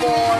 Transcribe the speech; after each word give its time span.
Hello, 0.00 0.38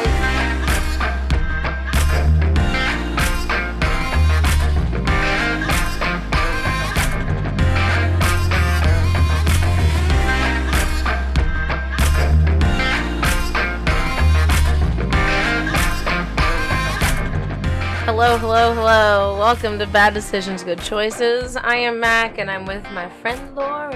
hello, 18.39 18.75
hello. 18.75 19.39
Welcome 19.39 19.81
to 19.81 19.87
Bad 19.89 20.15
Decisions, 20.15 20.63
Good 20.63 20.81
Choices. 20.81 21.57
I 21.57 21.75
am 21.79 21.99
Mac 21.99 22.39
and 22.39 22.49
I'm 22.49 22.65
with 22.65 22.89
my 22.93 23.09
friend 23.09 23.57
Laura, 23.57 23.93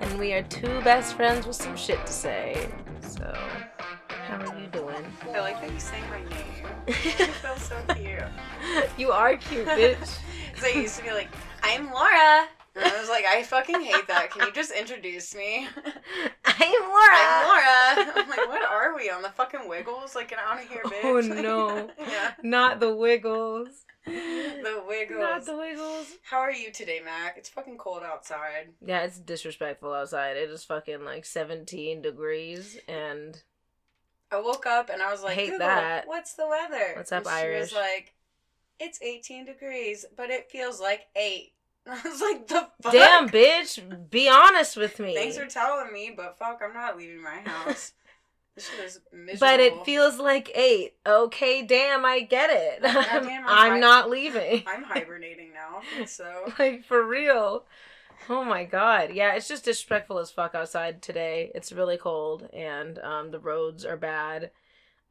and 0.00 0.18
we 0.18 0.32
are 0.32 0.42
two 0.42 0.80
best 0.80 1.14
friends 1.14 1.46
with 1.46 1.54
some 1.54 1.76
shit 1.76 2.04
to 2.06 2.12
say. 2.12 2.68
So, 3.02 3.32
I 5.22 5.40
like 5.40 5.60
that 5.60 5.72
you 5.72 5.80
sang 5.80 6.02
my 6.10 6.18
name. 6.18 6.66
I 6.88 6.92
feel 6.92 7.56
so 7.56 7.76
cute. 7.94 8.88
you 8.98 9.10
are 9.10 9.36
cute, 9.36 9.66
bitch. 9.66 10.18
So 10.56 10.66
I 10.68 10.70
used 10.70 10.96
to 10.96 11.02
be 11.02 11.10
like, 11.10 11.28
I'm 11.62 11.92
Laura. 11.92 12.48
And 12.76 12.84
I 12.84 12.98
was 12.98 13.10
like, 13.10 13.26
I 13.26 13.42
fucking 13.42 13.82
hate 13.82 14.06
that. 14.08 14.30
Can 14.30 14.46
you 14.46 14.52
just 14.54 14.70
introduce 14.70 15.34
me? 15.34 15.68
I 16.46 16.64
am 16.64 16.88
Laura. 16.88 18.06
I'm 18.06 18.06
Laura. 18.06 18.22
I'm 18.22 18.28
like, 18.30 18.48
what 18.48 18.62
are 18.62 18.96
we 18.96 19.10
on 19.10 19.20
the 19.20 19.28
fucking 19.28 19.68
Wiggles? 19.68 20.14
Like, 20.14 20.28
get 20.28 20.38
out 20.38 20.62
of 20.62 20.66
here, 20.66 20.80
oh, 20.82 20.90
bitch. 20.90 21.04
Oh, 21.04 21.42
no. 21.42 21.90
yeah. 21.98 22.32
Not 22.42 22.80
the 22.80 22.96
Wiggles. 22.96 23.68
The 24.06 24.82
Wiggles. 24.88 25.20
Not 25.20 25.44
the 25.44 25.58
Wiggles. 25.58 26.06
How 26.22 26.38
are 26.38 26.52
you 26.52 26.72
today, 26.72 27.00
Mac? 27.04 27.36
It's 27.36 27.50
fucking 27.50 27.76
cold 27.76 28.02
outside. 28.02 28.68
Yeah, 28.82 29.02
it's 29.02 29.18
disrespectful 29.18 29.92
outside. 29.92 30.38
It 30.38 30.48
is 30.48 30.64
fucking 30.64 31.04
like 31.04 31.26
17 31.26 32.00
degrees 32.00 32.78
and 32.88 33.42
I 34.32 34.40
woke 34.40 34.66
up 34.66 34.90
and 34.90 35.02
I 35.02 35.12
was 35.12 35.22
like, 35.22 35.34
Hate 35.34 35.50
Google, 35.50 35.66
that. 35.66 36.06
what's 36.08 36.34
the 36.34 36.46
weather? 36.48 36.94
What's 36.96 37.12
up, 37.12 37.26
and 37.26 37.26
she 37.28 37.32
Irish? 37.46 37.60
was 37.60 37.72
like, 37.74 38.14
it's 38.78 39.00
18 39.02 39.44
degrees, 39.46 40.04
but 40.16 40.30
it 40.30 40.50
feels 40.50 40.80
like 40.80 41.06
8. 41.16 41.52
I 41.88 42.00
was 42.04 42.20
like, 42.20 42.48
the 42.48 42.68
fuck? 42.82 42.92
damn 42.92 43.28
bitch, 43.28 44.10
be 44.10 44.28
honest 44.28 44.76
with 44.76 44.98
me. 44.98 45.14
Thanks 45.14 45.38
for 45.38 45.46
telling 45.46 45.92
me, 45.92 46.12
but 46.16 46.36
fuck, 46.38 46.60
I'm 46.62 46.74
not 46.74 46.98
leaving 46.98 47.22
my 47.22 47.38
house. 47.44 47.92
this 48.56 48.68
shit 48.68 48.84
is 48.84 49.00
miserable. 49.12 49.38
But 49.40 49.60
it 49.60 49.84
feels 49.84 50.18
like 50.18 50.50
eight. 50.54 50.94
Okay, 51.06 51.62
damn, 51.62 52.04
I 52.04 52.20
get 52.20 52.50
it. 52.50 52.80
I'm, 52.84 53.22
I'm 53.28 53.46
I'm 53.46 53.72
hi- 53.72 53.78
not 53.80 54.10
leaving. 54.10 54.64
I'm 54.66 54.82
hibernating 54.82 55.52
now, 55.54 55.82
so 56.06 56.52
like 56.58 56.84
for 56.84 57.02
real. 57.06 57.64
Oh 58.28 58.44
my 58.44 58.64
god. 58.64 59.10
Yeah, 59.12 59.34
it's 59.34 59.48
just 59.48 59.64
disrespectful 59.64 60.18
as 60.18 60.30
fuck 60.30 60.54
outside 60.54 61.02
today. 61.02 61.50
It's 61.54 61.72
really 61.72 61.96
cold 61.96 62.48
and 62.52 62.98
um 63.00 63.30
the 63.30 63.38
roads 63.38 63.84
are 63.84 63.96
bad. 63.96 64.50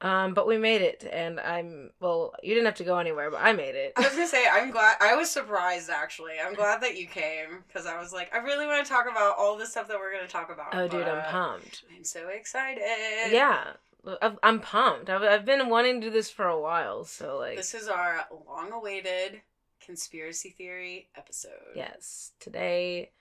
Um 0.01 0.33
but 0.33 0.45
we 0.47 0.57
made 0.57 0.81
it 0.81 1.07
and 1.11 1.39
I'm 1.39 1.91
well, 2.01 2.33
you 2.43 2.53
didn't 2.53 2.65
have 2.65 2.75
to 2.75 2.83
go 2.83 2.97
anywhere, 2.97 3.31
but 3.31 3.39
I 3.41 3.53
made 3.53 3.75
it. 3.75 3.93
I 3.95 4.01
was 4.01 4.11
gonna 4.11 4.27
say 4.27 4.45
I'm 4.51 4.71
glad. 4.71 4.97
I 4.99 5.15
was 5.15 5.29
surprised 5.29 5.89
actually. 5.89 6.33
I'm 6.43 6.53
glad 6.53 6.81
that 6.81 6.97
you 6.97 7.07
came 7.07 7.63
because 7.67 7.85
I 7.85 7.99
was 7.99 8.11
like, 8.11 8.33
I 8.33 8.39
really 8.39 8.65
want 8.67 8.85
to 8.85 8.91
talk 8.91 9.05
about 9.09 9.35
all 9.37 9.57
the 9.57 9.65
stuff 9.65 9.87
that 9.87 9.97
we're 9.97 10.13
gonna 10.13 10.27
talk 10.27 10.51
about. 10.51 10.75
Oh 10.75 10.87
dude, 10.87 11.07
I'm 11.07 11.23
pumped. 11.31 11.83
I'm 11.95 12.03
so 12.03 12.27
excited. 12.29 12.83
Yeah. 13.31 13.73
I've- 14.21 14.37
I'm 14.43 14.59
pumped. 14.59 15.09
I've, 15.09 15.23
I've 15.23 15.45
been 15.45 15.67
wanting 15.67 15.99
to 16.01 16.07
do 16.07 16.11
this 16.13 16.29
for 16.29 16.45
a 16.47 16.59
while, 16.61 17.05
so 17.05 17.37
like 17.39 17.55
This 17.57 17.73
is 17.73 17.87
our 17.87 18.27
long-awaited 18.47 19.41
conspiracy 19.85 20.49
theory 20.49 21.09
episode. 21.15 21.51
Yes. 21.75 22.31
Today 22.39 23.11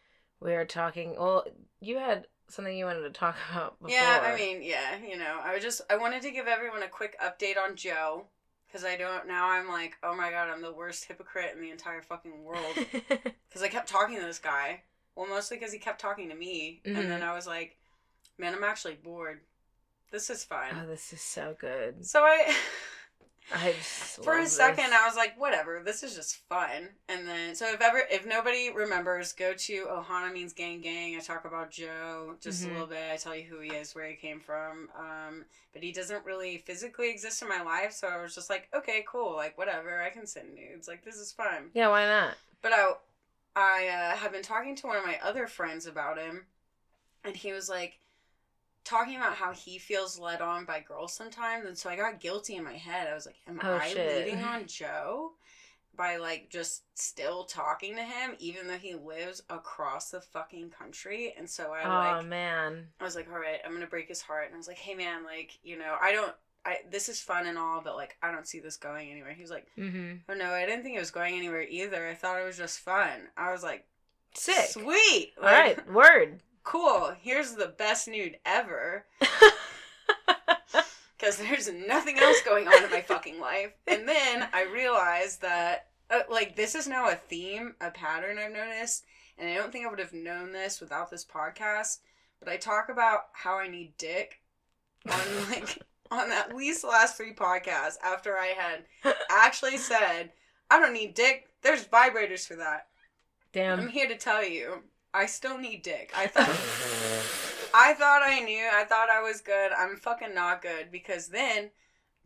we 0.40 0.54
are 0.54 0.64
talking. 0.64 1.16
Well, 1.18 1.44
you 1.80 1.98
had 1.98 2.26
something 2.48 2.76
you 2.76 2.84
wanted 2.86 3.02
to 3.02 3.10
talk 3.10 3.36
about 3.52 3.78
before. 3.80 3.94
Yeah, 3.96 4.22
I 4.24 4.34
mean, 4.36 4.62
yeah, 4.62 4.96
you 5.06 5.16
know, 5.18 5.40
I 5.42 5.54
was 5.54 5.62
just 5.62 5.82
I 5.90 5.96
wanted 5.96 6.22
to 6.22 6.30
give 6.30 6.46
everyone 6.46 6.82
a 6.82 6.88
quick 6.88 7.16
update 7.20 7.56
on 7.58 7.76
Joe 7.76 8.24
because 8.66 8.84
I 8.84 8.96
don't 8.96 9.26
now 9.28 9.50
I'm 9.50 9.68
like, 9.68 9.96
oh 10.02 10.16
my 10.16 10.30
god, 10.30 10.48
I'm 10.48 10.62
the 10.62 10.72
worst 10.72 11.04
hypocrite 11.04 11.52
in 11.54 11.60
the 11.62 11.70
entire 11.70 12.02
fucking 12.02 12.42
world 12.44 12.74
because 13.08 13.62
I 13.62 13.68
kept 13.68 13.88
talking 13.88 14.16
to 14.18 14.24
this 14.26 14.38
guy. 14.38 14.82
Well, 15.16 15.28
mostly 15.28 15.58
because 15.58 15.72
he 15.72 15.78
kept 15.78 16.00
talking 16.00 16.28
to 16.30 16.34
me, 16.34 16.80
Mhm. 16.84 16.98
and 16.98 17.10
then 17.10 17.22
I 17.22 17.34
was 17.34 17.46
like, 17.46 17.76
man, 18.36 18.52
I'm 18.52 18.64
actually 18.64 18.94
bored. 18.94 19.40
This 20.10 20.28
is 20.28 20.42
fun. 20.44 20.66
oh, 20.82 20.86
this 20.88 21.12
is 21.12 21.20
so 21.20 21.54
good. 21.60 22.04
so 22.04 22.22
I. 22.22 22.52
For 24.22 24.38
a 24.38 24.46
second, 24.46 24.90
this. 24.90 25.00
I 25.00 25.06
was 25.06 25.16
like, 25.16 25.38
"Whatever, 25.38 25.82
this 25.84 26.02
is 26.02 26.14
just 26.14 26.36
fun." 26.48 26.88
And 27.08 27.28
then, 27.28 27.54
so 27.54 27.66
if 27.72 27.80
ever, 27.80 28.02
if 28.10 28.26
nobody 28.26 28.70
remembers, 28.70 29.32
go 29.32 29.54
to 29.54 29.86
Ohana 29.86 30.32
means 30.32 30.52
gang 30.52 30.80
gang. 30.80 31.16
I 31.16 31.20
talk 31.20 31.44
about 31.44 31.70
Joe 31.70 32.36
just 32.40 32.62
Mhm. 32.62 32.70
a 32.70 32.72
little 32.72 32.86
bit. 32.86 33.12
I 33.12 33.16
tell 33.16 33.36
you 33.36 33.44
who 33.44 33.60
he 33.60 33.70
is, 33.70 33.94
where 33.94 34.08
he 34.08 34.16
came 34.16 34.40
from. 34.40 34.90
Um, 34.98 35.44
but 35.72 35.82
he 35.82 35.92
doesn't 35.92 36.24
really 36.24 36.58
physically 36.58 37.10
exist 37.10 37.42
in 37.42 37.48
my 37.48 37.62
life, 37.62 37.92
so 37.92 38.08
I 38.08 38.20
was 38.20 38.34
just 38.34 38.50
like, 38.50 38.68
"Okay, 38.74 39.04
cool, 39.06 39.36
like 39.36 39.56
whatever. 39.58 40.02
I 40.02 40.10
can 40.10 40.26
send 40.26 40.54
nudes. 40.54 40.88
Like 40.88 41.04
this 41.04 41.16
is 41.16 41.32
fun." 41.32 41.70
Yeah, 41.74 41.88
why 41.88 42.04
not? 42.06 42.36
But 42.62 42.72
I, 42.72 42.92
I 43.56 43.88
uh, 43.88 44.16
have 44.16 44.32
been 44.32 44.42
talking 44.42 44.74
to 44.76 44.86
one 44.86 44.96
of 44.96 45.04
my 45.04 45.18
other 45.22 45.46
friends 45.46 45.86
about 45.86 46.18
him, 46.18 46.46
and 47.22 47.36
he 47.36 47.52
was 47.52 47.68
like 47.68 47.98
talking 48.84 49.16
about 49.16 49.34
how 49.34 49.52
he 49.52 49.78
feels 49.78 50.18
led 50.18 50.40
on 50.40 50.64
by 50.64 50.80
girls 50.80 51.12
sometimes, 51.14 51.66
and 51.66 51.76
so 51.76 51.90
I 51.90 51.96
got 51.96 52.20
guilty 52.20 52.56
in 52.56 52.64
my 52.64 52.74
head. 52.74 53.08
I 53.08 53.14
was 53.14 53.26
like, 53.26 53.36
"Am 53.48 53.60
Oh, 53.62 53.74
I 53.76 53.88
shit. 53.88 54.26
leading 54.26 54.42
on 54.44 54.66
Joe?" 54.66 55.32
By 55.96 56.16
like 56.16 56.50
just 56.50 56.82
still 56.98 57.44
talking 57.44 57.94
to 57.94 58.02
him, 58.02 58.34
even 58.40 58.66
though 58.66 58.78
he 58.78 58.94
lives 58.94 59.42
across 59.48 60.10
the 60.10 60.20
fucking 60.20 60.70
country, 60.70 61.32
and 61.38 61.48
so 61.48 61.72
I 61.72 61.84
oh 61.84 61.88
like 62.16 62.24
Oh 62.24 62.28
man. 62.28 62.88
I 63.00 63.04
was 63.04 63.14
like, 63.14 63.28
all 63.30 63.38
right, 63.38 63.60
I'm 63.64 63.72
gonna 63.72 63.86
break 63.86 64.08
his 64.08 64.20
heart. 64.20 64.46
And 64.46 64.54
I 64.54 64.58
was 64.58 64.66
like, 64.66 64.78
hey 64.78 64.94
man, 64.96 65.22
like, 65.24 65.56
you 65.62 65.78
know, 65.78 65.96
I 66.02 66.10
don't, 66.10 66.32
I 66.66 66.78
this 66.90 67.08
is 67.08 67.20
fun 67.20 67.46
and 67.46 67.56
all, 67.56 67.80
but 67.80 67.94
like, 67.94 68.16
I 68.22 68.32
don't 68.32 68.46
see 68.48 68.58
this 68.58 68.76
going 68.76 69.08
anywhere. 69.12 69.34
He 69.34 69.42
was 69.42 69.52
like, 69.52 69.68
Mm-hmm. 69.78 70.14
oh 70.28 70.34
no, 70.34 70.50
I 70.50 70.66
didn't 70.66 70.82
think 70.82 70.96
it 70.96 71.00
was 71.00 71.12
going 71.12 71.36
anywhere 71.36 71.62
either. 71.62 72.08
I 72.08 72.14
thought 72.14 72.40
it 72.40 72.44
was 72.44 72.56
just 72.58 72.80
fun. 72.80 73.28
I 73.36 73.52
was 73.52 73.62
like, 73.62 73.84
Sick. 74.34 74.70
sweet, 74.70 75.32
All 75.38 75.44
right, 75.44 75.78
word. 75.92 76.40
Cool. 76.64 77.14
Here's 77.20 77.52
the 77.52 77.68
best 77.68 78.08
nude 78.08 78.38
ever. 78.44 79.06
Because 81.16 81.38
there's 81.38 81.72
nothing 81.72 82.18
else 82.18 82.42
going 82.44 82.68
on 82.68 82.84
in 82.84 82.90
my 82.90 83.00
fucking 83.00 83.40
life. 83.40 83.72
And 83.86 84.06
then 84.06 84.46
I 84.52 84.64
realized 84.64 85.40
that, 85.40 85.86
uh, 86.10 86.20
like, 86.28 86.54
this 86.54 86.74
is 86.74 86.86
now 86.86 87.08
a 87.08 87.14
theme, 87.14 87.74
a 87.80 87.90
pattern 87.90 88.36
I've 88.36 88.52
noticed. 88.52 89.04
And 89.38 89.48
I 89.48 89.54
don't 89.54 89.72
think 89.72 89.86
I 89.86 89.90
would 89.90 90.00
have 90.00 90.12
known 90.12 90.52
this 90.52 90.80
without 90.80 91.10
this 91.10 91.24
podcast. 91.24 92.00
But 92.40 92.48
I 92.48 92.56
talk 92.56 92.88
about 92.90 93.28
how 93.32 93.58
I 93.58 93.68
need 93.68 93.96
dick 93.96 94.42
on, 95.10 95.20
like, 95.50 95.82
on 96.10 96.30
at 96.30 96.54
least 96.54 96.82
the 96.82 96.88
last 96.88 97.16
three 97.16 97.32
podcasts 97.32 97.96
after 98.04 98.36
I 98.36 98.48
had 98.48 99.14
actually 99.30 99.78
said, 99.78 100.32
I 100.70 100.78
don't 100.78 100.92
need 100.92 101.14
dick. 101.14 101.48
There's 101.62 101.84
vibrators 101.84 102.46
for 102.46 102.56
that. 102.56 102.88
Damn. 103.52 103.80
I'm 103.80 103.88
here 103.88 104.08
to 104.08 104.16
tell 104.16 104.44
you, 104.44 104.82
I 105.14 105.26
still 105.26 105.56
need 105.56 105.82
dick. 105.82 106.12
I 106.14 106.26
thought. 106.26 106.48
I 107.72 107.94
thought 107.94 108.22
I 108.22 108.40
knew. 108.40 108.68
I 108.72 108.84
thought 108.84 109.08
I 109.08 109.22
was 109.22 109.40
good. 109.40 109.70
I'm 109.72 109.96
fucking 109.96 110.34
not 110.34 110.60
good 110.60 110.90
because 110.90 111.28
then 111.28 111.70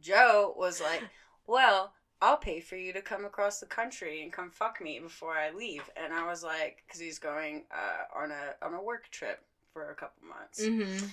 Joe 0.00 0.54
was 0.56 0.80
like, 0.80 1.02
"Well, 1.46 1.92
I'll 2.20 2.38
pay 2.38 2.60
for 2.60 2.76
you 2.76 2.92
to 2.94 3.02
come 3.02 3.24
across 3.26 3.60
the 3.60 3.66
country 3.66 4.22
and 4.22 4.32
come 4.32 4.50
fuck 4.50 4.80
me 4.80 4.98
before 4.98 5.34
I 5.34 5.50
leave." 5.50 5.88
And 5.96 6.12
I 6.12 6.26
was 6.26 6.42
like, 6.42 6.82
because 6.86 7.00
he's 7.00 7.18
going 7.18 7.64
uh, 7.70 8.18
on 8.18 8.30
a 8.30 8.64
on 8.66 8.74
a 8.74 8.82
work 8.82 9.10
trip 9.10 9.44
for 9.72 9.90
a 9.90 9.94
couple 9.94 10.26
months. 10.26 10.62
Mm-hmm. 10.62 11.06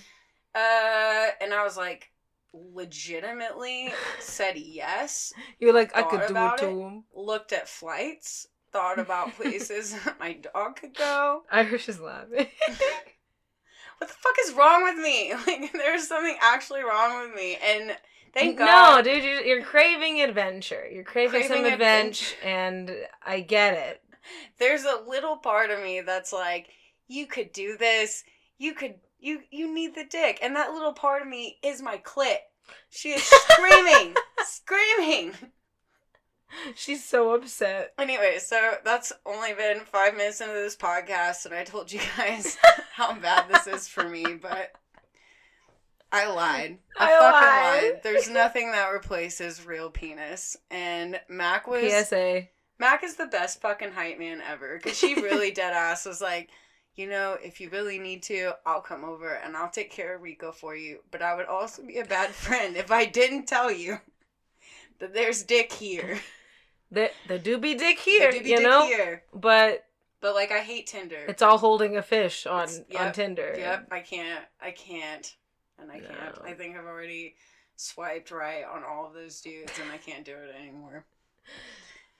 Uh, 0.54 1.30
and 1.42 1.52
I 1.52 1.62
was 1.62 1.76
like, 1.76 2.10
legitimately 2.54 3.92
said 4.18 4.56
yes. 4.56 5.32
You're 5.58 5.74
like, 5.74 5.96
I 5.96 6.02
could 6.02 6.26
do 6.26 6.36
it 6.36 6.58
to 6.58 6.80
him. 6.80 7.04
Looked 7.14 7.52
at 7.52 7.68
flights. 7.68 8.48
Thought 8.76 8.98
about 8.98 9.34
places 9.36 9.94
my 10.20 10.34
dog 10.34 10.76
could 10.76 10.94
go. 10.94 11.44
Irish 11.50 11.88
is 11.88 11.98
laughing. 11.98 12.46
what 12.68 14.06
the 14.06 14.06
fuck 14.06 14.34
is 14.44 14.52
wrong 14.52 14.82
with 14.82 14.98
me? 14.98 15.32
Like, 15.46 15.72
there's 15.72 16.06
something 16.06 16.36
actually 16.42 16.82
wrong 16.82 17.22
with 17.22 17.34
me. 17.34 17.56
And 17.64 17.96
thank 18.34 18.58
God. 18.58 18.96
No, 18.96 19.02
dude, 19.02 19.24
you're, 19.24 19.40
you're 19.40 19.62
craving 19.62 20.20
adventure. 20.20 20.86
You're 20.92 21.04
craving, 21.04 21.44
some 21.44 21.52
Craving 21.52 21.72
adventure, 21.72 22.36
and 22.44 22.94
I 23.24 23.40
get 23.40 23.72
it. 23.72 24.02
There's 24.58 24.84
a 24.84 25.00
little 25.08 25.38
part 25.38 25.70
of 25.70 25.82
me 25.82 26.02
that's 26.02 26.34
like, 26.34 26.68
you 27.08 27.26
could 27.26 27.52
do 27.52 27.78
this. 27.78 28.24
You 28.58 28.74
could, 28.74 28.96
you, 29.18 29.40
you 29.50 29.74
need 29.74 29.94
the 29.94 30.04
dick. 30.04 30.38
And 30.42 30.54
that 30.54 30.72
little 30.72 30.92
part 30.92 31.22
of 31.22 31.28
me 31.28 31.56
is 31.64 31.80
my 31.80 31.96
clit. 31.96 32.40
She 32.90 33.12
is 33.12 33.22
screaming, 33.22 34.16
screaming. 34.44 35.32
She's 36.74 37.04
so 37.04 37.34
upset. 37.34 37.92
Anyway, 37.98 38.38
so 38.38 38.74
that's 38.84 39.12
only 39.24 39.54
been 39.54 39.80
five 39.80 40.16
minutes 40.16 40.40
into 40.40 40.54
this 40.54 40.76
podcast, 40.76 41.46
and 41.46 41.54
I 41.54 41.64
told 41.64 41.92
you 41.92 42.00
guys 42.16 42.56
how 42.92 43.14
bad 43.18 43.48
this 43.48 43.66
is 43.66 43.88
for 43.88 44.08
me, 44.08 44.24
but 44.40 44.72
I 46.12 46.30
lied. 46.30 46.78
I, 46.98 47.04
I 47.04 47.18
fucking 47.18 47.32
lied. 47.32 47.92
lied. 47.94 48.02
There's 48.02 48.30
nothing 48.30 48.72
that 48.72 48.88
replaces 48.88 49.66
real 49.66 49.90
penis. 49.90 50.56
And 50.70 51.20
Mac 51.28 51.66
was 51.66 51.92
PSA. 51.92 52.48
Mac 52.78 53.04
is 53.04 53.16
the 53.16 53.26
best 53.26 53.60
fucking 53.60 53.92
hype 53.92 54.18
man 54.18 54.42
ever 54.46 54.76
because 54.76 54.98
she 54.98 55.14
really 55.14 55.50
dead 55.50 55.72
ass 55.72 56.06
was 56.06 56.20
like, 56.20 56.50
you 56.94 57.08
know, 57.08 57.36
if 57.42 57.60
you 57.60 57.70
really 57.70 57.98
need 57.98 58.22
to, 58.24 58.52
I'll 58.64 58.80
come 58.80 59.04
over 59.04 59.34
and 59.34 59.56
I'll 59.56 59.70
take 59.70 59.90
care 59.90 60.14
of 60.14 60.22
Rico 60.22 60.52
for 60.52 60.76
you. 60.76 61.00
But 61.10 61.22
I 61.22 61.34
would 61.34 61.46
also 61.46 61.82
be 61.82 61.98
a 61.98 62.04
bad 62.04 62.30
friend 62.30 62.76
if 62.76 62.90
I 62.90 63.04
didn't 63.04 63.46
tell 63.46 63.70
you 63.70 63.98
that 64.98 65.14
there's 65.14 65.42
dick 65.42 65.72
here. 65.72 66.18
There, 66.90 67.10
there 67.28 67.38
do 67.38 67.58
be 67.58 67.74
dick 67.74 67.98
here, 67.98 68.30
There 68.30 68.32
do 68.32 68.42
be 68.44 68.50
you 68.50 68.56
dick 68.58 68.66
know. 68.66 68.86
here. 68.86 69.22
But 69.34 69.86
But 70.20 70.34
like, 70.34 70.52
I 70.52 70.60
hate 70.60 70.86
Tinder. 70.86 71.24
it's 71.28 71.42
all 71.42 71.58
holding 71.58 71.96
a 71.96 72.02
fish 72.02 72.46
on 72.46 72.64
It's- 72.64 72.82
on 72.98 73.12
Tinder. 73.12 73.54
Yep, 73.56 73.88
I 73.90 74.00
can't. 74.00 74.44
I 74.60 74.70
can't. 74.70 75.34
And 75.78 75.90
I 75.90 76.00
can't. 76.00 76.38
I 76.44 76.54
think 76.54 76.76
I've 76.76 76.86
already 76.86 77.34
swiped 77.76 78.30
right 78.30 78.64
on 78.64 78.82
all 78.82 79.06
of 79.06 79.12
those 79.14 79.40
dudes 79.42 79.72
and 79.82 79.90
I 79.92 79.98
can't 79.98 80.24
do 80.24 80.34
it 80.36 80.54
anymore. 80.58 81.04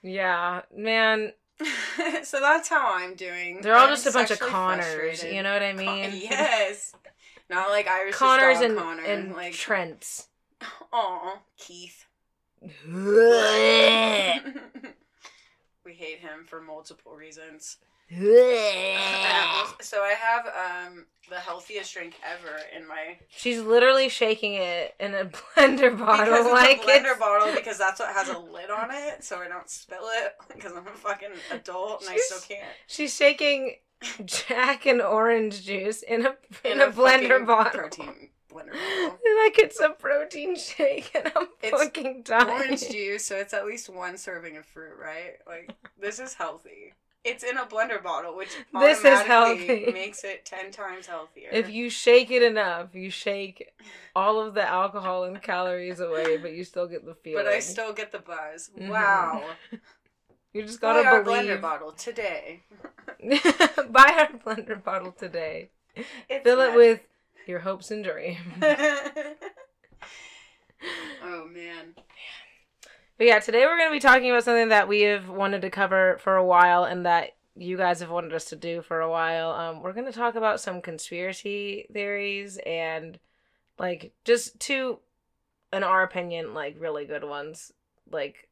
Yeah, 0.03 0.61
man. 0.73 1.33
so 2.23 2.39
that's 2.39 2.69
how 2.69 2.93
I'm 2.95 3.15
doing. 3.15 3.61
They're 3.61 3.75
all 3.75 3.87
I'm 3.87 3.89
just 3.93 4.05
a 4.05 4.11
bunch 4.11 4.29
of 4.31 4.39
Connors. 4.39 4.85
frustrated. 4.85 5.35
You 5.35 5.41
know 5.43 5.53
what 5.53 5.63
I 5.63 5.73
Con- 5.73 5.77
mean? 5.85 6.11
yes. 6.29 6.93
Not 7.49 7.69
like 7.69 7.87
Irish 7.87 8.15
Connors 8.15 8.59
and, 8.61 8.77
Connor. 8.77 9.03
and 9.03 9.33
like, 9.33 9.53
Trents. 9.53 10.27
aw, 10.93 11.39
Keith. 11.57 12.05
We 15.85 15.93
hate 15.93 16.19
him 16.19 16.43
for 16.45 16.59
multiple 16.61 17.13
reasons. 17.15 17.77
So 19.81 20.01
I 20.01 20.13
have 20.19 20.45
um 20.47 21.05
the 21.29 21.35
healthiest 21.35 21.93
drink 21.93 22.15
ever 22.25 22.57
in 22.75 22.87
my 22.87 23.17
She's 23.29 23.61
literally 23.61 24.09
shaking 24.09 24.53
it 24.55 24.95
in 24.99 25.13
a 25.13 25.25
blender 25.55 25.97
bottle 25.97 26.25
because 26.25 26.45
like 26.51 26.79
a 26.79 26.81
blender 26.81 26.99
it's- 27.01 27.19
bottle 27.19 27.53
because 27.55 27.77
that's 27.77 27.99
what 27.99 28.13
has 28.13 28.29
a 28.29 28.37
lid 28.37 28.69
on 28.69 28.89
it, 28.91 29.23
so 29.23 29.37
I 29.39 29.47
don't 29.47 29.69
spill 29.69 30.07
it 30.23 30.33
because 30.53 30.71
I'm 30.73 30.87
a 30.87 30.91
fucking 30.91 31.29
adult 31.51 32.01
and 32.01 32.09
I 32.09 32.17
still 32.17 32.39
can't. 32.39 32.67
She's 32.87 33.13
shaking 33.15 33.75
Jack 34.25 34.85
and 34.85 35.01
orange 35.01 35.63
juice 35.65 36.01
in 36.03 36.25
a 36.25 36.35
in, 36.65 36.73
In 36.73 36.81
a, 36.81 36.87
blender 36.91 37.45
bottle. 37.45 37.79
protein 37.81 38.29
bottle. 38.65 38.73
like 39.43 39.59
it's 39.59 39.79
a 39.79 39.89
protein 39.89 40.55
shake, 40.55 41.11
and 41.15 41.31
I'm 41.35 41.47
It's 41.61 41.71
fucking 41.83 42.23
dying. 42.23 42.49
Orange 42.49 42.89
juice, 42.89 43.25
so 43.25 43.35
it's 43.37 43.53
at 43.53 43.65
least 43.65 43.89
one 43.89 44.17
serving 44.17 44.57
of 44.57 44.65
fruit, 44.65 44.93
right? 45.01 45.35
Like 45.47 45.75
this 45.99 46.19
is 46.19 46.33
healthy. 46.33 46.93
It's 47.23 47.43
in 47.43 47.57
a 47.57 47.65
blender 47.65 48.01
bottle, 48.01 48.37
which 48.37 48.55
This 48.73 48.99
is 49.03 49.19
healthy. 49.21 49.89
makes 49.91 50.23
it 50.23 50.45
ten 50.45 50.71
times 50.71 51.07
healthier. 51.07 51.49
If 51.51 51.69
you 51.69 51.89
shake 51.89 52.31
it 52.31 52.41
enough, 52.41 52.95
you 52.95 53.09
shake 53.09 53.69
all 54.15 54.39
of 54.39 54.53
the 54.53 54.65
alcohol 54.65 55.25
and 55.25 55.41
calories 55.41 55.99
away, 55.99 56.37
but 56.37 56.53
you 56.53 56.63
still 56.63 56.87
get 56.87 57.05
the 57.05 57.15
feeling. 57.15 57.43
but 57.43 57.51
I 57.51 57.59
still 57.59 57.91
get 57.93 58.11
the 58.13 58.19
buzz. 58.19 58.69
Mhm. 58.79 58.89
Wow. 58.89 59.43
You 60.53 60.63
just 60.63 60.79
gotta 60.79 61.05
our 61.07 61.21
believe. 61.23 61.43
blender 61.43 61.61
bottle 61.61 61.91
today. 61.91 62.61
Buy 63.89 64.15
our 64.17 64.55
blender 64.55 64.81
bottle 64.81 65.11
today. 65.11 65.69
It's 66.29 66.43
Fill 66.43 66.61
it 66.61 66.75
with 66.75 67.01
your 67.47 67.59
hopes 67.59 67.91
and 67.91 68.03
dreams. 68.03 68.39
oh 71.23 71.47
man. 71.47 71.95
But 73.17 73.27
yeah, 73.27 73.39
today 73.39 73.65
we're 73.65 73.77
going 73.77 73.89
to 73.89 73.95
be 73.95 73.99
talking 73.99 74.29
about 74.29 74.43
something 74.43 74.69
that 74.69 74.87
we 74.87 75.01
have 75.01 75.27
wanted 75.27 75.61
to 75.63 75.69
cover 75.69 76.17
for 76.19 76.35
a 76.35 76.45
while 76.45 76.83
and 76.83 77.05
that 77.05 77.31
you 77.55 77.75
guys 77.77 77.99
have 77.99 78.11
wanted 78.11 78.33
us 78.33 78.45
to 78.45 78.55
do 78.55 78.81
for 78.83 79.01
a 79.01 79.09
while. 79.09 79.51
Um, 79.51 79.81
we're 79.81 79.93
going 79.93 80.05
to 80.05 80.11
talk 80.11 80.35
about 80.35 80.61
some 80.61 80.81
conspiracy 80.81 81.87
theories 81.91 82.59
and, 82.65 83.17
like, 83.79 84.13
just 84.23 84.59
two, 84.59 84.99
in 85.73 85.83
our 85.83 86.03
opinion, 86.03 86.53
like, 86.53 86.75
really 86.79 87.05
good 87.05 87.23
ones. 87.23 87.71
Like, 88.11 88.46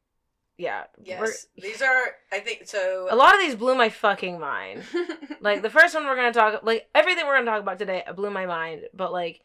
yeah. 0.58 0.84
Yes. 1.02 1.46
These 1.56 1.82
are 1.82 2.16
I 2.32 2.40
think 2.40 2.66
so 2.66 3.08
a 3.10 3.16
lot 3.16 3.34
of 3.34 3.40
these 3.40 3.54
blew 3.54 3.74
my 3.74 3.88
fucking 3.88 4.38
mind. 4.40 4.82
Like, 5.40 5.62
the 5.62 5.70
first 5.70 5.94
one 5.94 6.06
we're 6.06 6.16
going 6.16 6.32
to 6.32 6.38
talk, 6.38 6.62
like, 6.64 6.88
everything 6.94 7.24
we're 7.26 7.34
going 7.34 7.44
to 7.44 7.50
talk 7.52 7.60
about 7.60 7.78
today 7.78 8.02
blew 8.16 8.30
my 8.30 8.46
mind. 8.46 8.80
But, 8.94 9.12
like, 9.12 9.42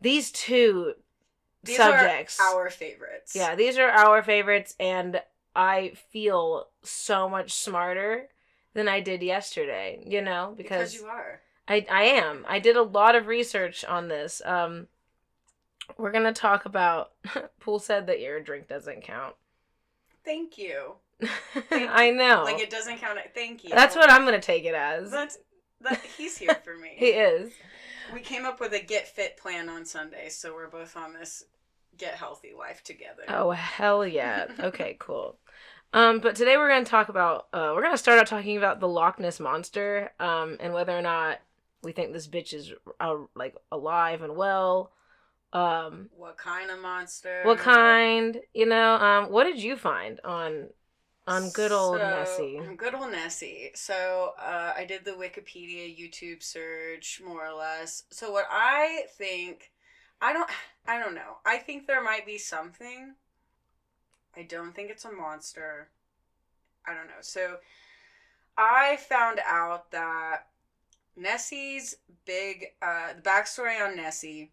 these 0.00 0.30
two 0.30 0.94
These 1.62 1.76
subjects. 1.78 2.38
are 2.40 2.54
our 2.64 2.70
favorites. 2.70 3.34
Yeah, 3.34 3.54
these 3.54 3.78
are 3.78 3.88
our 3.88 4.22
favorites, 4.22 4.74
and 4.78 5.22
I 5.56 5.92
feel 6.10 6.68
so 6.82 7.28
much 7.30 7.52
smarter 7.52 8.28
than 8.74 8.88
I 8.88 9.00
did 9.00 9.22
yesterday. 9.22 10.02
You 10.06 10.20
know, 10.20 10.52
Because, 10.56 10.92
because, 10.92 10.94
you 10.94 11.06
are. 11.06 11.40
I 11.68 11.86
I 11.90 12.02
am. 12.02 12.44
I 12.48 12.58
did 12.58 12.76
a 12.76 12.82
lot 12.82 13.14
of 13.14 13.26
research 13.26 13.84
on 13.84 14.08
this. 14.08 14.42
Um, 14.44 14.88
we're 15.96 16.12
gonna 16.12 16.32
talk 16.34 16.66
about. 16.66 17.12
Pool 17.60 17.78
said 17.78 18.06
that 18.08 18.20
your 18.20 18.40
drink 18.40 18.66
doesn't 18.68 19.02
count. 19.02 19.36
Thank 20.24 20.58
you. 20.58 20.94
I 21.70 22.10
know. 22.10 22.42
Like 22.44 22.60
it 22.60 22.70
doesn't 22.70 22.98
count. 22.98 23.18
Thank 23.34 23.64
you. 23.64 23.70
That's 23.70 23.96
what 23.96 24.10
I'm 24.10 24.24
gonna 24.24 24.40
take 24.40 24.64
it 24.64 24.74
as. 24.74 25.10
That's 25.10 25.38
that. 25.82 26.00
He's 26.16 26.36
here 26.38 26.58
for 26.64 26.76
me. 26.76 26.92
he 26.96 27.06
is. 27.08 27.52
We 28.12 28.20
came 28.20 28.44
up 28.44 28.60
with 28.60 28.72
a 28.72 28.80
get 28.80 29.08
fit 29.08 29.36
plan 29.36 29.68
on 29.68 29.84
Sunday, 29.84 30.28
so 30.28 30.54
we're 30.54 30.68
both 30.68 30.96
on 30.96 31.14
this 31.14 31.44
get 31.96 32.14
healthy 32.14 32.52
life 32.56 32.82
together. 32.82 33.22
Oh 33.28 33.50
hell 33.50 34.06
yeah. 34.06 34.46
Okay, 34.58 34.96
cool. 34.98 35.38
Um, 35.92 36.20
but 36.20 36.34
today 36.36 36.56
we're 36.56 36.68
gonna 36.68 36.84
talk 36.84 37.08
about 37.08 37.48
uh 37.52 37.72
we're 37.74 37.82
gonna 37.82 37.98
start 37.98 38.18
out 38.18 38.26
talking 38.26 38.56
about 38.56 38.80
the 38.80 38.88
Loch 38.88 39.18
Ness 39.18 39.40
monster, 39.40 40.10
um, 40.18 40.56
and 40.60 40.72
whether 40.72 40.96
or 40.96 41.02
not 41.02 41.40
we 41.82 41.92
think 41.92 42.12
this 42.12 42.28
bitch 42.28 42.54
is 42.54 42.72
uh, 43.00 43.16
like 43.34 43.56
alive 43.70 44.22
and 44.22 44.36
well. 44.36 44.92
Um 45.52 46.08
What 46.16 46.38
kind 46.38 46.70
of 46.70 46.80
monster? 46.80 47.42
what 47.44 47.58
kind, 47.58 48.38
you 48.54 48.66
know, 48.66 48.94
um 48.94 49.30
what 49.30 49.44
did 49.44 49.60
you 49.62 49.76
find 49.76 50.20
on 50.24 50.68
on 51.26 51.50
good 51.50 51.72
old 51.72 51.98
So, 51.98 52.08
Nessie? 52.08 52.58
Good 52.76 52.94
old 52.94 53.12
Nessie. 53.12 53.70
So 53.74 54.32
uh, 54.38 54.72
I 54.76 54.84
did 54.84 55.04
the 55.04 55.12
Wikipedia 55.12 55.86
YouTube 55.96 56.42
search 56.42 57.20
more 57.24 57.46
or 57.46 57.54
less. 57.54 58.04
So 58.10 58.30
what 58.32 58.46
I 58.50 59.04
think, 59.16 59.70
I 60.20 60.32
don't, 60.32 60.50
I 60.86 60.98
don't 60.98 61.14
know. 61.14 61.36
I 61.46 61.58
think 61.58 61.86
there 61.86 62.02
might 62.02 62.26
be 62.26 62.38
something. 62.38 63.14
I 64.36 64.42
don't 64.42 64.74
think 64.74 64.90
it's 64.90 65.04
a 65.04 65.12
monster. 65.12 65.90
I 66.86 66.94
don't 66.94 67.06
know. 67.06 67.20
So 67.20 67.58
I 68.56 68.96
found 68.96 69.40
out 69.46 69.90
that 69.92 70.46
Nessie's 71.16 71.96
big, 72.24 72.66
uh, 72.82 73.14
the 73.14 73.22
backstory 73.22 73.80
on 73.84 73.96
Nessie. 73.96 74.52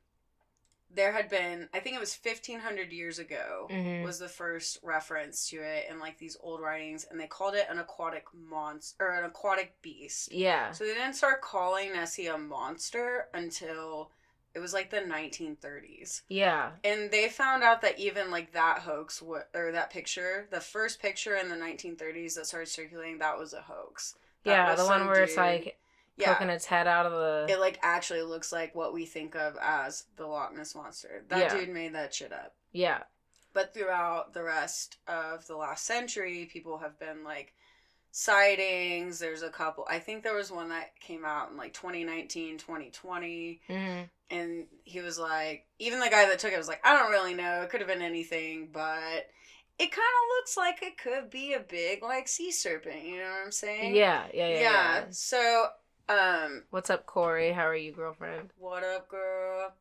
There 0.91 1.12
had 1.12 1.30
been, 1.30 1.69
I 1.74 1.80
think 1.80 1.95
it 1.95 2.00
was 2.00 2.15
fifteen 2.15 2.59
hundred 2.59 2.91
years 2.91 3.19
ago 3.19 3.68
Mhm. 3.69 4.03
was 4.03 4.18
the 4.19 4.27
first 4.30 4.80
reference 4.81 5.47
to 5.50 5.57
it 5.62 5.88
in 5.89 6.00
like 6.00 6.18
these 6.18 6.36
old 6.41 6.62
writings, 6.62 7.06
and 7.09 7.19
they 7.19 7.27
called 7.27 7.53
it 7.53 7.68
an 7.69 7.77
aquatic 7.80 8.25
monster 8.33 9.06
or 9.07 9.12
an 9.19 9.25
aquatic 9.25 9.80
beast. 9.83 10.31
Yeah. 10.31 10.71
So 10.71 10.86
they 10.86 10.95
didn't 10.95 11.13
start 11.13 11.41
calling 11.41 11.94
Nessie 11.94 12.25
a 12.27 12.38
monster 12.38 13.27
until 13.33 14.12
it 14.56 14.59
was 14.59 14.74
like 14.74 14.89
the 14.89 15.01
1930s, 15.01 16.24
Yeah. 16.27 16.72
and 16.84 17.12
they 17.12 17.29
found 17.29 17.63
out 17.63 17.81
that 17.81 18.00
even 18.00 18.31
like 18.31 18.51
that 18.53 18.79
hoax 18.79 19.22
wa- 19.22 19.43
or 19.53 19.72
that 19.72 19.91
picture, 19.91 20.48
the 20.50 20.60
first 20.60 21.00
picture 21.00 21.36
in 21.36 21.50
the 21.50 21.55
1930s 21.55 22.34
that 22.34 22.48
started 22.48 22.67
circulating, 22.67 23.19
that 23.19 23.38
was 23.38 23.53
a 23.53 23.62
hoax. 23.62 24.15
That 24.43 24.51
Yeah, 24.69 24.75
the 24.75 24.86
one 24.86 25.05
where 25.08 25.22
it's 25.24 25.38
like 25.38 25.77
yeah, 26.19 26.33
poking 26.33 26.49
its 26.49 26.65
head 26.65 26.88
out 26.88 27.05
of 27.05 27.13
the 27.13 27.53
it 27.53 27.59
like 27.59 27.79
actually 27.81 28.21
looks 28.21 28.51
like 28.51 28.75
what 28.75 28.93
we 28.93 29.05
think 29.05 29.35
of 29.35 29.57
as 29.61 30.05
the 30.17 30.27
Loch 30.27 30.55
Ness 30.55 30.75
monster. 30.75 31.23
That 31.29 31.39
Yeah. 31.39 31.59
dude 31.59 31.69
made 31.69 31.93
that 31.95 32.13
shit 32.13 32.31
up. 32.33 32.55
Yeah. 32.71 33.03
But 33.53 33.73
throughout 33.73 34.33
the 34.33 34.43
rest 34.43 34.97
of 35.07 35.47
the 35.47 35.55
last 35.57 35.85
century, 35.85 36.47
people 36.51 36.77
have 36.79 36.99
been 36.99 37.23
like 37.23 37.53
sightings. 38.11 39.19
There's 39.19 39.41
a 39.43 39.49
couple. 39.49 39.85
I 39.89 39.99
think 39.99 40.23
there 40.23 40.35
was 40.35 40.51
one 40.51 40.69
that 40.69 40.99
came 40.99 41.25
out 41.25 41.51
in 41.51 41.57
like 41.57 41.73
2019, 41.73 42.57
2020. 42.57 43.61
hmm 43.67 44.01
And 44.29 44.67
he 44.83 44.99
was 45.01 45.17
like, 45.17 45.65
even 45.79 45.99
the 45.99 46.09
guy 46.09 46.25
that 46.27 46.39
took 46.39 46.51
it 46.53 46.57
was 46.57 46.67
like, 46.67 46.81
I 46.85 46.95
don't 46.95 47.11
really 47.11 47.33
know. 47.33 47.61
It 47.61 47.69
could 47.69 47.81
have 47.81 47.88
been 47.88 48.01
anything, 48.01 48.69
but 48.71 49.27
it 49.79 49.91
kind 49.91 49.93
of 49.93 50.38
looks 50.38 50.57
like 50.57 50.83
it 50.83 50.97
could 50.97 51.29
be 51.29 51.53
a 51.53 51.59
big 51.59 52.03
like 52.03 52.27
sea 52.27 52.51
serpent. 52.51 53.03
You 53.03 53.17
know 53.19 53.29
what 53.29 53.45
I'm 53.45 53.51
saying? 53.51 53.95
Yeah, 53.95 54.25
yeah, 54.33 54.47
yeah, 54.47 54.59
Yeah. 54.59 54.61
yeah. 54.61 55.03
So, 55.11 55.67
um, 56.10 56.63
What's 56.72 56.89
up, 56.89 57.06
Corey? 57.06 57.51
How 57.51 57.68
are 57.68 57.75
you, 57.75 57.92
girlfriend? 57.92 58.50
what 58.58 58.84
up, 58.84 59.08
girl? 59.10 59.74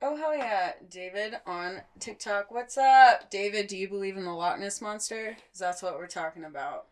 Oh, 0.00 0.16
hell 0.16 0.36
yeah. 0.36 0.72
David 0.88 1.34
on 1.44 1.80
TikTok. 1.98 2.52
What's 2.52 2.78
up? 2.78 3.30
David, 3.30 3.66
do 3.66 3.76
you 3.76 3.88
believe 3.88 4.16
in 4.16 4.24
the 4.24 4.32
Loch 4.32 4.58
Ness 4.60 4.80
Monster? 4.80 5.36
'Cause 5.50 5.58
that's 5.58 5.82
what 5.82 5.94
we're 5.98 6.06
talking 6.06 6.44
about. 6.44 6.86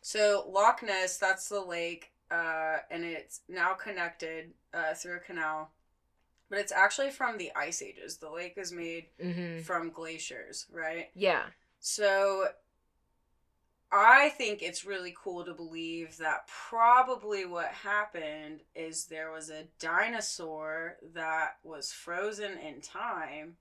So, 0.00 0.44
Loch 0.48 0.82
Ness, 0.82 1.18
that's 1.18 1.48
the 1.48 1.60
lake, 1.60 2.12
uh, 2.30 2.78
and 2.90 3.04
it's 3.04 3.40
now 3.48 3.74
connected 3.74 4.54
uh, 4.74 4.94
through 4.94 5.16
a 5.16 5.20
canal. 5.20 5.70
But 6.50 6.58
it's 6.58 6.72
actually 6.72 7.10
from 7.10 7.38
the 7.38 7.52
ice 7.54 7.80
ages. 7.82 8.16
The 8.18 8.30
lake 8.30 8.58
is 8.58 8.72
made 8.72 9.06
Mm-hmm. 9.22 9.62
from 9.62 9.90
glaciers, 9.90 10.66
right? 10.72 11.10
Yeah. 11.14 11.44
So 11.78 12.48
I 13.90 14.28
think 14.30 14.62
it's 14.62 14.84
really 14.84 15.14
cool 15.16 15.44
to 15.44 15.54
believe 15.54 16.18
that 16.18 16.46
probably 16.68 17.46
what 17.46 17.68
happened 17.68 18.60
is 18.74 19.06
there 19.06 19.30
was 19.30 19.48
a 19.50 19.64
dinosaur 19.78 20.96
that 21.14 21.56
was 21.64 21.90
frozen 21.92 22.58
in 22.58 22.80
time 22.82 23.56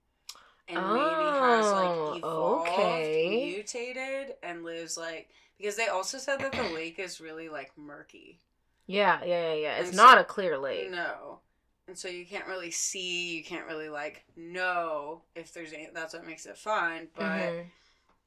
and 0.68 0.86
maybe 0.86 1.00
has 1.00 1.66
Oh, 1.66 2.10
like 2.12 2.18
evolved, 2.18 2.70
okay. 2.70 3.54
mutated, 3.56 4.36
and 4.44 4.64
lives 4.66 4.98
like 4.98 5.30
because 5.58 5.78
they 5.78 5.88
also 5.88 6.18
said 6.18 6.40
that 6.42 6.52
the 6.52 6.64
lake 6.76 7.00
is 7.00 7.22
really 7.22 7.48
like 7.50 7.72
murky. 7.78 8.40
Yeah, 8.86 9.20
yeah, 9.26 9.50
yeah, 9.50 9.54
yeah. 9.54 9.76
It's 9.78 9.90
And 9.90 9.98
so- 9.98 10.04
not 10.06 10.18
a 10.18 10.24
clear 10.26 10.58
lake. 10.58 10.92
No. 10.92 11.40
And 11.88 11.98
so 11.98 12.10
you 12.10 12.26
can't 12.26 12.48
really 12.48 12.70
see, 12.72 13.38
you 13.38 13.44
can't 13.46 13.66
really 13.66 13.88
like 13.88 14.26
know 14.36 15.22
if 15.36 15.54
there's 15.54 15.72
any 15.72 15.88
that's 15.94 16.14
what 16.14 16.28
makes 16.28 16.46
it 16.46 16.58
fun. 16.58 17.08
But 17.16 17.24
Mhm. 17.24 17.66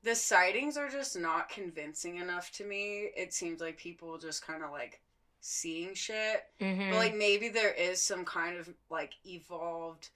The 0.02 0.14
sightings 0.14 0.76
are 0.76 0.88
just 0.88 1.19
not 1.19 1.49
convincing 1.49 2.16
enough 2.16 2.50
to 2.52 2.64
me. 2.64 3.11
It 3.16 3.33
seems 3.35 3.61
like 3.61 3.76
people 3.76 4.19
just 4.19 4.47
kind 4.47 4.62
of 4.64 4.71
like 4.71 5.00
seeing 5.40 5.95
shit. 5.95 6.45
Mhm. 6.61 6.90
But 6.90 6.97
like 6.97 7.14
maybe 7.14 7.49
there 7.49 7.73
is 7.73 8.00
some 8.00 8.25
kind 8.25 8.57
of 8.57 8.69
like 8.90 9.14
evolved 9.25 10.11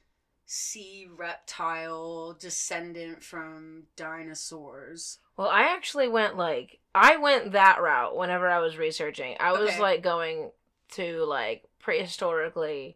sea 0.46 1.08
reptile 1.16 2.36
descendant 2.38 3.22
from 3.22 3.84
dinosaurs. 3.96 5.18
Well, 5.36 5.48
I 5.48 5.62
actually 5.62 6.08
went 6.08 6.36
like 6.36 6.80
I 6.94 7.16
went 7.16 7.52
that 7.52 7.80
route 7.82 8.16
whenever 8.16 8.48
I 8.48 8.60
was 8.60 8.76
researching. 8.76 9.36
I 9.40 9.52
was 9.52 9.70
Okay. 9.70 9.80
like 9.80 10.02
going 10.02 10.50
to 10.92 11.24
like 11.24 11.64
prehistorically 11.82 12.94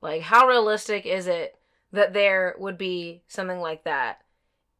like 0.00 0.22
how 0.22 0.46
realistic 0.46 1.06
is 1.06 1.26
it 1.26 1.56
that 1.92 2.12
there 2.12 2.54
would 2.58 2.78
be 2.78 3.22
something 3.28 3.60
like 3.60 3.84
that 3.84 4.22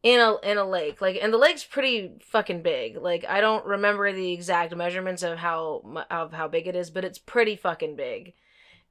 in 0.05 0.19
a 0.19 0.35
in 0.43 0.57
a 0.57 0.63
lake. 0.63 1.01
Like 1.01 1.17
and 1.21 1.33
the 1.33 1.37
lake's 1.37 1.63
pretty 1.63 2.11
fucking 2.21 2.61
big. 2.61 2.95
Like 2.97 3.25
I 3.27 3.41
don't 3.41 3.65
remember 3.65 4.11
the 4.13 4.31
exact 4.31 4.75
measurements 4.75 5.23
of 5.23 5.39
how 5.39 6.05
of 6.11 6.31
how 6.31 6.47
big 6.47 6.67
it 6.67 6.75
is, 6.75 6.91
but 6.91 7.03
it's 7.03 7.17
pretty 7.17 7.55
fucking 7.55 7.95
big. 7.95 8.33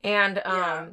And 0.03 0.39
um 0.39 0.53
Yeah. 0.59 0.87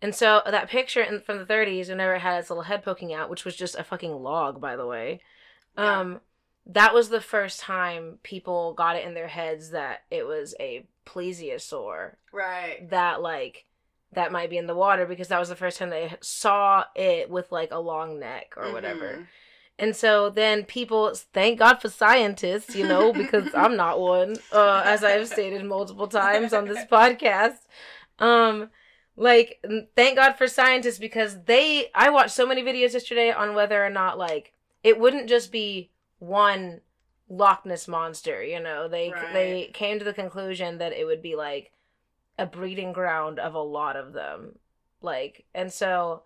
and 0.00 0.14
so 0.14 0.42
that 0.46 0.68
picture 0.70 1.02
in, 1.02 1.20
from 1.20 1.38
the 1.38 1.44
30s 1.44 1.88
whenever 1.88 2.14
it 2.14 2.20
had 2.20 2.38
its 2.38 2.50
little 2.50 2.62
head 2.62 2.84
poking 2.84 3.12
out, 3.12 3.28
which 3.28 3.44
was 3.44 3.56
just 3.56 3.74
a 3.74 3.82
fucking 3.82 4.12
log 4.22 4.60
by 4.60 4.76
the 4.76 4.86
way. 4.86 5.20
Yeah. 5.76 5.98
Um 6.00 6.20
that 6.66 6.94
was 6.94 7.08
the 7.08 7.20
first 7.20 7.58
time 7.60 8.20
people 8.22 8.74
got 8.74 8.96
it 8.96 9.04
in 9.04 9.12
their 9.14 9.28
heads 9.28 9.70
that 9.70 10.04
it 10.10 10.24
was 10.26 10.54
a 10.60 10.86
plesiosaur 11.04 12.12
Right. 12.32 12.88
that 12.90 13.20
like 13.20 13.66
that 14.12 14.30
might 14.30 14.50
be 14.50 14.58
in 14.58 14.68
the 14.68 14.74
water 14.76 15.04
because 15.04 15.28
that 15.28 15.40
was 15.40 15.48
the 15.48 15.56
first 15.56 15.78
time 15.78 15.90
they 15.90 16.14
saw 16.20 16.84
it 16.94 17.28
with 17.28 17.50
like 17.50 17.72
a 17.72 17.80
long 17.80 18.20
neck 18.20 18.54
or 18.56 18.72
whatever. 18.72 19.26
And 19.78 19.96
so 19.96 20.30
then 20.30 20.64
people 20.64 21.12
thank 21.32 21.58
God 21.58 21.80
for 21.80 21.88
scientists, 21.88 22.76
you 22.76 22.86
know, 22.86 23.12
because 23.12 23.52
I'm 23.54 23.76
not 23.84 24.00
one, 24.00 24.36
uh, 24.52 24.82
as 24.84 25.02
I've 25.02 25.26
stated 25.26 25.64
multiple 25.64 26.06
times 26.06 26.52
on 26.52 26.66
this 26.66 26.84
podcast. 26.90 27.58
Um 28.18 28.70
like 29.16 29.64
thank 29.94 30.16
God 30.16 30.32
for 30.32 30.48
scientists 30.48 30.98
because 30.98 31.44
they 31.44 31.90
I 31.94 32.10
watched 32.10 32.32
so 32.32 32.46
many 32.46 32.62
videos 32.62 32.94
yesterday 32.94 33.30
on 33.32 33.54
whether 33.54 33.84
or 33.84 33.90
not 33.90 34.18
like 34.18 34.52
it 34.82 34.98
wouldn't 34.98 35.28
just 35.28 35.52
be 35.52 35.90
one 36.18 36.80
Loch 37.28 37.64
Ness 37.64 37.88
monster, 37.88 38.42
you 38.42 38.60
know. 38.60 38.88
They 38.88 39.12
they 39.32 39.70
came 39.72 39.98
to 39.98 40.04
the 40.04 40.12
conclusion 40.12 40.78
that 40.78 40.92
it 40.92 41.04
would 41.04 41.22
be 41.22 41.36
like 41.36 41.72
a 42.38 42.46
breeding 42.46 42.92
ground 42.92 43.38
of 43.38 43.54
a 43.54 43.60
lot 43.60 43.96
of 43.96 44.12
them. 44.12 44.58
Like 45.00 45.44
and 45.54 45.72
so 45.72 46.22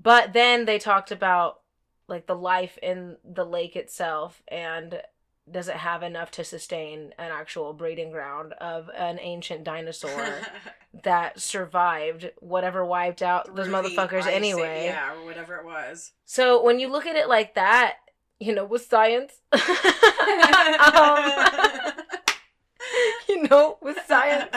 but 0.00 0.32
then 0.32 0.64
they 0.64 0.78
talked 0.78 1.10
about 1.10 1.60
like 2.08 2.26
the 2.26 2.34
life 2.34 2.78
in 2.82 3.16
the 3.24 3.44
lake 3.44 3.76
itself 3.76 4.42
and 4.48 5.00
does 5.50 5.68
it 5.68 5.76
have 5.76 6.02
enough 6.02 6.30
to 6.30 6.44
sustain 6.44 7.12
an 7.18 7.30
actual 7.30 7.72
breeding 7.72 8.10
ground 8.10 8.52
of 8.54 8.90
an 8.96 9.18
ancient 9.20 9.64
dinosaur 9.64 10.40
that 11.04 11.40
survived 11.40 12.30
whatever 12.38 12.84
wiped 12.84 13.22
out 13.22 13.54
those 13.54 13.68
motherfuckers 13.68 14.26
anyway. 14.26 14.86
Yeah, 14.86 15.14
or 15.14 15.24
whatever 15.24 15.56
it 15.56 15.64
was. 15.64 16.12
So 16.24 16.62
when 16.62 16.80
you 16.80 16.88
look 16.90 17.06
at 17.06 17.16
it 17.16 17.28
like 17.28 17.54
that, 17.54 17.96
you 18.40 18.54
know, 18.54 18.64
with 18.64 18.82
science, 18.82 19.32
um, 19.52 19.60
you 23.28 23.42
know, 23.48 23.78
with 23.82 23.98
science. 24.06 24.48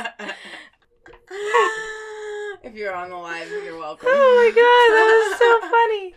if 2.63 2.75
you're 2.75 2.93
on 2.93 3.09
the 3.09 3.17
live, 3.17 3.49
you're 3.49 3.79
welcome. 3.79 4.07
Oh 4.11 4.35
my 4.37 4.49
god, 4.49 4.89
that 4.95 5.29
was 5.29 5.39
so 5.39 5.59
funny, 5.69 6.15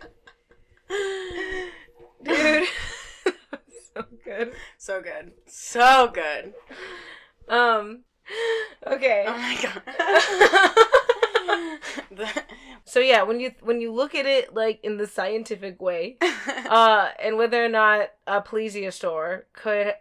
dude. 2.23 2.67
so 3.93 4.05
good. 4.23 4.53
So 4.77 5.01
good. 5.01 5.31
So 5.47 6.11
good. 6.13 6.53
Um. 7.47 8.03
Okay. 8.85 9.25
Oh 9.27 9.37
my 9.37 9.57
god. 9.61 9.81
So 12.87 12.99
yeah, 12.99 13.23
when 13.23 13.39
you 13.39 13.51
when 13.61 13.81
you 13.81 13.91
look 13.91 14.15
at 14.15 14.25
it 14.25 14.53
like 14.53 14.79
in 14.83 14.97
the 14.97 15.07
scientific 15.07 15.81
way, 15.81 16.17
uh, 16.21 17.09
and 17.21 17.35
whether 17.35 17.65
or 17.65 17.67
not 17.67 18.11
a 18.27 18.41
plesiosaur 18.41 19.41
could 19.53 19.95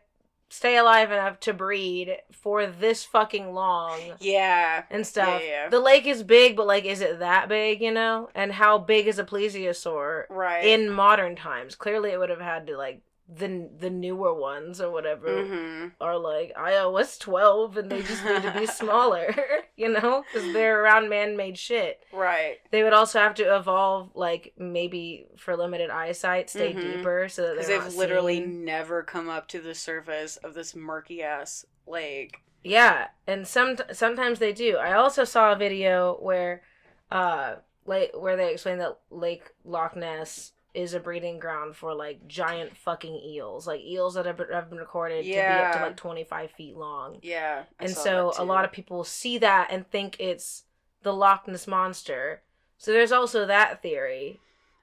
stay 0.55 0.77
alive 0.77 1.11
enough 1.11 1.41
to 1.41 1.53
breed 1.53 2.17
for 2.31 2.67
this 2.67 3.03
fucking 3.05 3.53
long 3.53 3.99
yeah. 4.21 4.85
and 4.89 5.05
stuff. 5.05 5.43
Yeah, 5.43 5.49
yeah. 5.65 5.69
The 5.69 5.81
lake 5.81 6.07
is 6.07 6.23
big, 6.23 6.57
but 6.57 6.67
like, 6.67 6.85
is 6.85 7.01
it 7.01 7.19
that 7.19 7.49
big? 7.49 7.81
You 7.81 7.93
know, 7.93 8.29
and 8.35 8.53
how 8.53 8.79
big 8.79 9.09
is 9.09 9.19
a 9.19 9.25
plesiosaur 9.25 10.25
Right. 10.31 10.65
in 10.65 10.91
modern 10.91 11.35
times? 11.35 11.75
Clearly, 11.75 12.11
it 12.11 12.19
would 12.19 12.31
have 12.31 12.41
had 12.41 12.69
to 12.69 12.77
like 12.77 13.03
the 13.29 13.71
the 13.79 13.91
newer 13.91 14.35
ones 14.35 14.81
or 14.81 14.91
whatever 14.91 15.45
hmm 15.45 15.89
are 16.01 16.19
like 16.19 16.53
iOS 16.57 17.19
twelve, 17.19 17.77
and 17.77 17.91
they 17.91 18.03
just 18.03 18.25
need 18.25 18.43
to 18.43 18.51
be 18.53 18.67
smaller. 18.81 19.35
you 19.77 19.89
know, 19.89 20.23
because 20.33 20.53
they're 20.53 20.83
around 20.83 21.09
man-made 21.09 21.59
shit. 21.59 22.01
Right. 22.13 22.57
They 22.71 22.83
would 22.85 22.93
also 22.93 23.19
have 23.19 23.35
to 23.37 23.57
evolve, 23.57 24.11
like 24.15 24.53
maybe 24.57 25.27
for 25.37 25.57
limited 25.57 25.91
eyesight, 25.91 26.49
stay 26.51 26.73
Mhm. 26.75 26.81
deeper 26.81 27.29
so 27.29 27.55
that 27.55 27.67
they've 27.67 27.95
literally 27.95 28.37
seen. 28.39 28.65
never 28.65 29.03
come 29.03 29.29
up 29.29 29.49
to 29.49 29.61
the 29.61 29.75
surface 29.75 30.37
of 30.39 30.55
this 30.55 30.75
murky 30.77 31.23
ass 31.23 31.65
lake. 31.87 32.39
Yeah, 32.63 33.09
and 33.27 33.47
some 33.47 33.77
sometimes 33.93 34.39
they 34.39 34.53
do. 34.53 34.77
I 34.79 34.93
also 34.95 35.25
saw 35.25 35.53
a 35.53 35.57
video 35.57 36.15
where, 36.21 36.63
uh, 37.11 37.57
like 37.85 38.13
where 38.17 38.37
they 38.37 38.53
explain 38.53 38.79
that 38.79 38.99
Lake 39.11 39.51
Loch 39.65 39.95
Ness 39.97 40.53
is 40.75 40.93
a 40.93 41.01
breeding 41.01 41.39
ground 41.39 41.77
for 41.77 41.95
like 41.95 42.27
giant 42.27 42.77
fucking 42.77 43.15
eels, 43.25 43.67
like 43.67 43.81
eels 43.81 44.15
that 44.15 44.27
have 44.27 44.37
been, 44.37 44.49
have 44.53 44.69
been 44.69 44.79
recorded 44.79 45.25
to 45.25 45.31
be 45.31 45.39
up 45.39 45.77
to 45.77 45.83
like 45.83 45.97
twenty 45.97 46.25
five 46.25 46.51
feet 46.51 46.77
long. 46.77 47.19
Yeah. 47.23 47.65
I 47.79 47.85
and 47.85 47.95
so 47.95 48.33
a 48.37 48.45
lot 48.45 48.65
of 48.65 48.73
people 48.73 49.05
see 49.05 49.39
that 49.39 49.69
and 49.71 49.89
think 49.89 50.17
it's 50.19 50.65
the 51.03 51.13
Loch 51.13 51.47
Ness 51.47 51.67
monster. 51.67 52.43
So 52.77 52.93
there's 52.93 53.13
also 53.13 53.47
that 53.47 53.83
theory. 53.83 54.41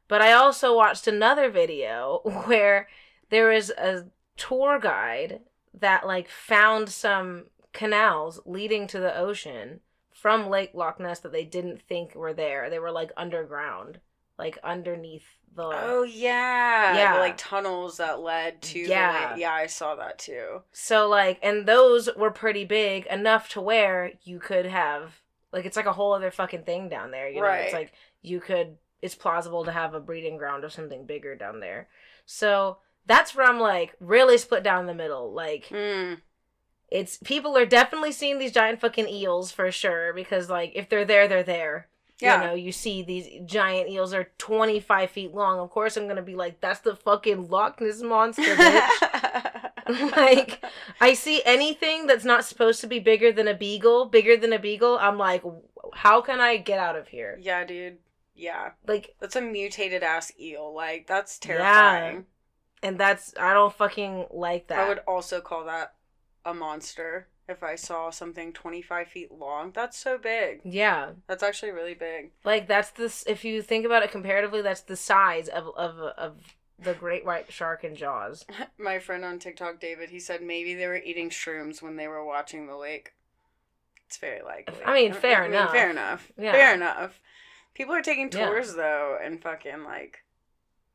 But 0.07 0.21
I 0.21 0.33
also 0.33 0.75
watched 0.75 1.07
another 1.07 1.49
video 1.49 2.21
where 2.45 2.87
there 3.29 3.51
is 3.51 3.69
a 3.71 4.05
tour 4.37 4.79
guide 4.79 5.41
that 5.73 6.05
like 6.05 6.27
found 6.27 6.89
some 6.89 7.45
canals 7.73 8.39
leading 8.45 8.87
to 8.87 8.99
the 8.99 9.17
ocean 9.17 9.79
from 10.13 10.49
Lake 10.49 10.71
Loch 10.73 10.99
Ness 10.99 11.19
that 11.19 11.31
they 11.31 11.45
didn't 11.45 11.81
think 11.81 12.13
were 12.13 12.33
there. 12.33 12.69
They 12.69 12.79
were 12.79 12.91
like 12.91 13.11
underground, 13.17 13.99
like 14.41 14.57
underneath 14.63 15.25
the 15.55 15.63
Oh 15.63 16.03
yeah, 16.03 16.95
Yeah. 16.97 17.13
the, 17.15 17.19
like 17.19 17.37
tunnels 17.37 17.97
that 17.97 18.19
led 18.21 18.61
to 18.63 18.79
Yeah. 18.79 19.33
the. 19.35 19.41
Yeah, 19.41 19.53
I 19.53 19.67
saw 19.67 19.95
that 19.95 20.17
too. 20.17 20.61
So 20.71 21.07
like, 21.07 21.37
and 21.43 21.65
those 21.67 22.09
were 22.15 22.31
pretty 22.31 22.65
big 22.65 23.05
enough 23.07 23.49
to 23.49 23.61
where 23.61 24.13
you 24.23 24.39
could 24.39 24.65
have 24.65 25.13
like 25.51 25.65
it's 25.65 25.75
like 25.77 25.85
a 25.85 25.93
whole 25.93 26.13
other 26.13 26.31
fucking 26.31 26.63
thing 26.63 26.89
down 26.89 27.11
there. 27.11 27.29
You 27.29 27.41
know, 27.41 27.47
it's 27.47 27.73
like 27.73 27.91
you 28.21 28.39
could. 28.39 28.77
It's 29.01 29.15
plausible 29.15 29.65
to 29.65 29.71
have 29.71 29.93
a 29.93 29.99
breeding 29.99 30.37
ground 30.37 30.63
of 30.63 30.71
something 30.71 31.05
bigger 31.05 31.35
down 31.35 31.59
there. 31.59 31.89
So 32.25 32.77
that's 33.07 33.35
where 33.35 33.47
I'm 33.47 33.59
like 33.59 33.95
really 33.99 34.37
split 34.37 34.63
down 34.63 34.85
the 34.85 34.93
middle. 34.93 35.33
Like 35.33 35.65
Mm. 35.69 36.21
it's 36.89 37.17
people 37.17 37.57
are 37.57 37.65
definitely 37.65 38.11
seeing 38.11 38.37
these 38.39 38.51
giant 38.51 38.79
fucking 38.79 39.09
eels 39.09 39.51
for 39.51 39.71
sure 39.71 40.13
because 40.13 40.49
like 40.49 40.71
if 40.75 40.87
they're 40.87 41.03
there, 41.05 41.27
they're 41.27 41.43
there. 41.43 41.87
Yeah. 42.21 42.41
You 42.41 42.47
know, 42.47 42.53
you 42.53 42.71
see 42.71 43.01
these 43.03 43.27
giant 43.45 43.89
eels 43.89 44.13
are 44.13 44.29
25 44.37 45.09
feet 45.11 45.33
long. 45.33 45.59
Of 45.59 45.69
course, 45.71 45.97
I'm 45.97 46.07
gonna 46.07 46.21
be 46.21 46.35
like, 46.35 46.61
that's 46.61 46.81
the 46.81 46.95
fucking 46.95 47.49
Loch 47.49 47.81
Ness 47.81 48.01
monster, 48.01 48.43
bitch. 48.55 49.71
like 50.15 50.63
I 51.01 51.13
see 51.13 51.41
anything 51.45 52.07
that's 52.07 52.23
not 52.25 52.45
supposed 52.45 52.79
to 52.81 52.87
be 52.87 52.99
bigger 52.99 53.31
than 53.31 53.47
a 53.47 53.53
beagle, 53.55 54.05
bigger 54.05 54.37
than 54.37 54.53
a 54.53 54.59
beagle, 54.59 54.97
I'm 54.99 55.17
like, 55.17 55.43
how 55.93 56.21
can 56.21 56.39
I 56.39 56.57
get 56.57 56.79
out 56.79 56.95
of 56.95 57.07
here? 57.09 57.37
yeah, 57.41 57.65
dude. 57.65 57.97
Yeah, 58.33 58.71
Like, 58.87 59.13
that's 59.19 59.35
a 59.35 59.41
mutated 59.41 60.01
ass 60.03 60.31
eel. 60.39 60.73
Like 60.73 61.05
that's 61.05 61.37
terrifying. 61.37 62.15
Yeah. 62.15 62.21
and 62.89 62.97
that's 62.99 63.33
I 63.39 63.53
don't 63.53 63.73
fucking 63.73 64.27
like 64.31 64.67
that. 64.67 64.79
I 64.79 64.87
would 64.87 64.99
also 64.99 65.41
call 65.41 65.65
that 65.65 65.93
a 66.45 66.53
monster 66.53 67.27
if 67.47 67.63
I 67.63 67.75
saw 67.75 68.09
something 68.11 68.53
25 68.53 69.07
feet 69.07 69.31
long. 69.31 69.71
That's 69.71 69.97
so 69.97 70.17
big. 70.17 70.61
yeah, 70.63 71.11
That's 71.27 71.43
actually 71.43 71.71
really 71.71 71.93
big. 71.95 72.31
like 72.43 72.67
that's 72.67 72.91
this. 72.91 73.23
If 73.27 73.43
you 73.43 73.61
think 73.61 73.85
about 73.85 74.03
it 74.03 74.11
comparatively, 74.11 74.61
that's 74.61 74.81
the 74.81 74.95
size 74.95 75.47
of 75.47 75.67
of 75.75 75.97
of 75.99 76.37
the 76.79 76.93
great 76.93 77.25
white 77.25 77.51
shark 77.51 77.83
in 77.83 77.95
Jaws. 77.95 78.45
My 78.79 78.99
friend 78.99 79.23
on 79.25 79.37
TikTok, 79.39 79.79
David, 79.79 80.09
he 80.09 80.19
said 80.19 80.41
maybe 80.41 80.73
they 80.73 80.87
were 80.87 80.95
eating 80.97 81.29
shrooms 81.29 81.81
when 81.81 81.95
they 81.95 82.07
were 82.07 82.25
watching 82.25 82.67
the 82.67 82.75
lake. 82.75 83.13
It's 84.07 84.17
very 84.17 84.41
likely. 84.41 84.83
I 84.85 84.93
mean, 84.93 85.13
fair 85.13 85.45
enough. 85.45 85.71
Fair 85.71 85.89
enough. 85.89 86.31
Yeah. 86.37 86.51
Fair 86.51 86.73
enough. 86.73 87.19
People 87.73 87.93
are 87.95 88.01
taking 88.01 88.29
Yeah. 88.33 88.47
tours 88.47 88.73
though 88.75 89.17
and 89.23 89.41
fucking 89.41 89.83
like 89.83 90.23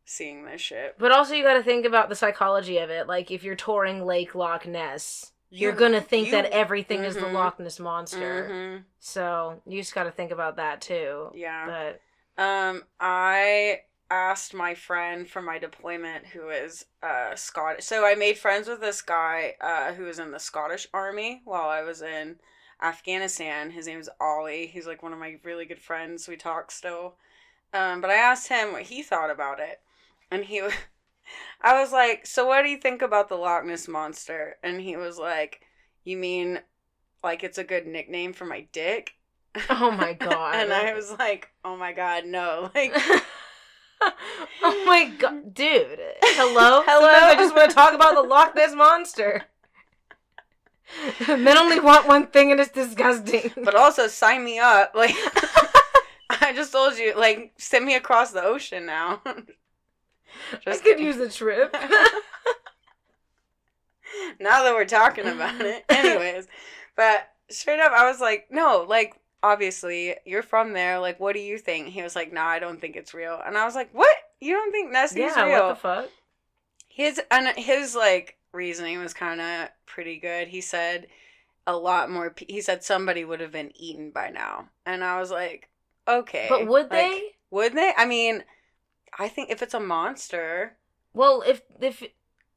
seeing 0.05 0.45
this 0.45 0.61
shit. 0.61 0.97
But 0.99 1.13
also, 1.13 1.35
you 1.35 1.43
got 1.43 1.55
to 1.55 1.63
think 1.63 1.85
about 1.87 2.09
the 2.09 2.15
psychology 2.15 2.79
of 2.79 2.91
it. 2.91 3.07
Like, 3.09 3.31
if 3.31 3.43
you're 3.43 3.55
touring 3.57 4.05
Lake 4.05 4.35
Loch 4.35 4.67
Ness, 4.67 5.33
you're 5.51 5.73
You- 5.73 5.79
gonna 5.79 6.01
think 6.01 6.27
you- 6.27 6.33
that 6.33 6.47
everything 6.47 7.05
is 7.05 7.15
the 7.15 7.23
Mhm. 7.23 7.33
Loch 7.33 7.59
Ness 7.61 7.79
monster. 7.79 8.49
Mhm. 8.51 8.85
So 8.99 9.63
you 9.67 9.81
just 9.81 9.95
got 9.95 10.05
to 10.05 10.11
think 10.11 10.31
about 10.33 10.57
that 10.57 10.81
too. 10.81 11.31
Yeah. 11.35 11.67
But 11.67 12.01
Um, 12.43 12.85
I 13.01 13.83
asked 14.11 14.53
my 14.55 14.75
friend 14.75 15.29
from 15.29 15.45
my 15.47 15.59
deployment 15.59 16.27
who 16.27 16.51
is 16.51 16.85
uh 17.03 17.35
Scottish. 17.35 17.85
So 17.85 18.05
I 18.05 18.15
made 18.15 18.39
friends 18.39 18.69
with 18.69 18.81
this 18.81 19.01
guy 19.03 19.57
uh 19.61 19.93
who 19.95 20.05
was 20.05 20.19
in 20.19 20.31
the 20.33 20.39
Scottish 20.39 20.87
army 20.93 21.41
while 21.45 21.69
I 21.69 21.83
was 21.83 22.03
in 22.03 22.39
Afghanistan. 22.83 23.71
His 23.71 23.87
name 23.87 23.99
is 23.99 24.11
Ollie. 24.21 24.67
He's 24.67 24.87
like 24.87 25.03
one 25.03 25.13
of 25.15 25.19
my 25.19 25.39
really 25.43 25.65
good 25.65 25.81
friends. 25.81 26.29
We 26.29 26.37
talk 26.37 26.71
still. 26.71 27.17
Um, 27.73 28.01
but 28.01 28.11
I 28.11 28.15
asked 28.15 28.49
him 28.49 28.73
what 28.73 28.83
he 28.83 29.03
thought 29.03 29.31
about 29.31 29.61
it. 29.61 29.81
And 30.31 30.45
he 30.45 30.61
I 31.61 31.81
was 31.81 31.93
like, 31.93 32.27
"So 32.27 32.47
what 32.47 32.63
do 32.63 32.69
you 32.69 32.79
think 32.79 33.03
about 33.03 33.29
the 33.29 33.37
Loch 33.37 33.65
Ness 33.65 33.89
monster?" 33.89 34.57
And 34.63 34.81
he 34.81 34.97
was 34.97 35.19
like, 35.19 35.61
"You 36.05 36.17
mean 36.17 36.61
like 37.23 37.43
it's 37.45 37.59
a 37.59 37.65
good 37.65 37.87
nickname 37.87 38.33
for 38.33 38.45
my 38.45 38.67
dick?" 38.73 39.13
oh 39.71 39.91
my 39.91 40.13
god. 40.13 40.55
and 40.57 40.73
I 40.73 40.95
was 40.95 41.13
like, 41.19 41.51
"Oh 41.65 41.77
my 41.77 41.93
god, 41.93 42.27
no!" 42.27 42.71
Like, 42.75 42.93
oh 44.63 44.85
my 44.85 45.11
god, 45.19 45.55
dude. 45.55 45.99
Hello? 46.23 46.83
Hello? 46.85 47.01
Sometimes 47.01 47.25
I 47.25 47.35
just 47.35 47.57
want 47.57 47.71
to 47.71 47.75
talk 47.75 47.95
about 47.95 48.15
the 48.15 48.23
Loch 48.23 48.55
Ness 48.55 48.75
monster. 48.75 49.45
Men 51.27 51.59
only 51.59 51.81
want 51.81 52.07
one 52.07 52.27
thing 52.27 52.53
and 52.53 52.61
it's 52.61 52.71
disgusting. 52.71 53.51
but 53.65 53.75
also 53.75 54.07
sign 54.07 54.45
me 54.45 54.59
up. 54.59 54.93
Like, 54.95 55.15
I 56.29 56.53
just 56.55 56.73
told 56.73 56.99
you, 56.99 57.15
like, 57.17 57.53
send 57.59 57.85
me 57.85 57.95
across 57.95 58.33
the 58.33 58.43
ocean 58.43 58.87
now. 58.87 59.23
I 60.53 60.57
just 60.71 60.83
could 60.85 60.99
kidding. 60.99 61.07
use 61.07 61.17
a 61.19 61.29
trip. 61.31 61.73
now 64.41 64.63
that 64.63 64.75
we're 64.75 64.85
talking 64.85 65.27
about 65.27 65.61
it, 65.61 65.85
anyways. 65.91 66.47
But 66.97 67.29
straight 67.51 67.81
up, 67.81 67.93
I 67.93 68.09
was 68.11 68.21
like, 68.21 68.47
no, 68.51 68.85
like. 68.89 69.15
Obviously, 69.43 70.17
you're 70.25 70.43
from 70.43 70.73
there. 70.73 70.99
Like, 70.99 71.21
what 71.21 71.35
do 71.35 71.41
you 71.41 71.57
think? 71.59 71.89
He 71.89 72.03
was 72.03 72.17
like, 72.17 72.33
"No, 72.33 72.41
I 72.41 72.59
don't 72.59 72.81
think 72.81 72.97
it's 72.97 73.15
real." 73.15 73.39
And 73.47 73.57
I 73.57 73.65
was 73.65 73.77
like, 73.77 73.91
"What? 73.93 74.17
You 74.41 74.55
don't 74.55 74.73
think 74.73 74.91
Nessie's 74.91 75.19
yeah, 75.19 75.45
real?" 75.45 75.67
what 75.67 75.75
the 75.75 75.75
fuck? 75.77 76.09
his 76.89 77.21
and 77.31 77.57
his 77.57 77.95
like 77.95 78.39
reasoning 78.53 78.99
was 78.99 79.15
kind 79.15 79.41
of 79.41 79.69
pretty 79.85 80.19
good. 80.19 80.49
He 80.49 80.61
said 80.63 81.07
a 81.65 81.77
lot 81.77 82.11
more. 82.11 82.31
pe- 82.31 82.47
He 82.49 82.61
said 82.61 82.83
somebody 82.83 83.25
would 83.25 83.39
have 83.41 83.53
been 83.53 83.71
eaten 83.77 84.11
by 84.11 84.31
now, 84.31 84.71
and 84.85 85.05
I 85.05 85.21
was 85.21 85.31
like, 85.31 85.69
okay, 86.09 86.47
But 86.49 86.67
would 86.67 86.85
Like, 86.91 86.91
they? 86.91 87.23
Would 87.51 87.75
they? 87.75 87.93
I 87.97 88.05
mean, 88.07 88.43
I 89.19 89.29
think 89.29 89.51
if 89.51 89.63
it's 89.63 89.75
a 89.75 89.81
monster, 89.81 90.77
Well, 91.15 91.43
if 91.47 91.63
if 91.81 92.03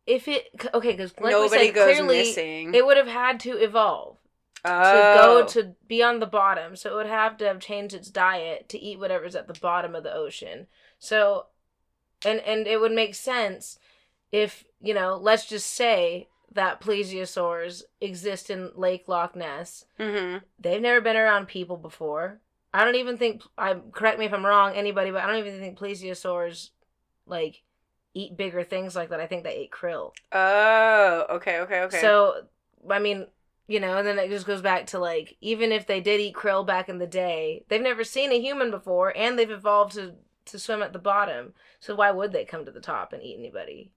if 0.06 0.28
it 0.28 0.48
okay, 0.74 0.92
because 0.92 1.14
like 1.20 1.32
nobody 1.32 1.68
said, 1.68 1.74
goes 1.76 1.96
clearly 1.96 2.18
missing. 2.20 2.74
it 2.74 2.86
would 2.86 2.98
have 2.98 3.08
had 3.08 3.40
to 3.42 3.52
evolve 3.58 4.18
to 4.64 4.72
oh, 4.72 5.14
go 5.14 5.46
to 5.48 5.76
be 5.88 6.04
on 6.04 6.20
the 6.20 6.26
bottom. 6.26 6.76
So 6.76 6.92
it 6.92 6.96
would 6.96 7.06
have 7.06 7.38
to 7.38 7.46
have 7.46 7.60
changed 7.60 7.96
its 7.96 8.10
diet 8.10 8.68
to 8.70 8.80
eat 8.80 9.00
whatever's 9.00 9.36
at 9.36 9.48
the 9.48 9.54
bottom 9.60 9.96
of 9.96 10.04
the 10.04 10.14
ocean. 10.14 10.68
So, 10.98 11.46
and 12.26 12.40
and 12.42 12.68
it 12.68 12.82
would 12.82 12.92
make 12.92 13.16
sense 13.16 13.80
if 14.32 14.66
you 14.82 14.94
know, 14.94 15.18
let's 15.18 15.46
just 15.46 15.68
say 15.68 16.28
that 16.52 16.82
plesiosaurs 16.82 17.84
exist 18.02 18.50
in 18.50 18.72
Lake 18.76 19.08
Loch 19.08 19.36
Ness. 19.36 19.86
hmm 19.98 20.38
They've 20.60 20.82
never 20.82 21.00
been 21.00 21.16
around 21.16 21.48
people 21.48 21.78
before. 21.78 22.42
I 22.74 22.86
don't 22.86 22.96
even 22.96 23.18
think 23.18 23.42
I 23.58 23.76
correct 23.92 24.20
me 24.20 24.26
if 24.26 24.34
I'm 24.34 24.46
wrong, 24.46 24.74
anybody, 24.74 25.12
but 25.12 25.24
I 25.24 25.28
don't 25.28 25.46
even 25.46 25.60
think 25.60 25.78
plesiosaurs 25.78 26.70
like 27.26 27.64
eat 28.14 28.38
bigger 28.38 28.64
things 28.64 28.96
like 28.96 29.10
that. 29.10 29.20
I 29.20 29.28
think 29.28 29.44
they 29.44 29.56
ate 29.56 29.72
krill. 29.72 30.12
Oh, 30.32 31.26
okay, 31.32 31.60
okay, 31.60 31.82
okay. 31.82 32.02
So, 32.02 32.44
I 32.90 33.00
mean, 33.00 33.28
you 33.68 33.80
know, 33.80 33.98
and 33.98 34.08
then 34.08 34.20
it 34.20 34.30
just 34.30 34.48
goes 34.48 34.62
back 34.62 34.88
to 34.88 35.00
like, 35.00 35.38
even 35.42 35.72
if 35.72 35.88
they 35.88 36.02
did 36.02 36.20
eat 36.20 36.36
krill 36.36 36.66
back 36.66 36.90
in 36.90 36.98
the 36.98 37.08
day, 37.08 37.64
they've 37.70 37.82
never 37.82 38.04
seen 38.04 38.32
a 38.32 38.40
human 38.40 38.72
before, 38.72 39.16
and 39.16 39.38
they've 39.38 39.50
evolved 39.50 39.94
to 39.94 40.16
to 40.46 40.60
swim 40.60 40.82
at 40.82 40.94
the 40.94 41.00
bottom. 41.00 41.54
So 41.80 41.96
why 41.96 42.12
would 42.12 42.34
they 42.34 42.46
come 42.46 42.66
to 42.66 42.72
the 42.72 42.80
top 42.80 43.14
and 43.14 43.24
eat 43.24 43.38
anybody? 43.38 43.92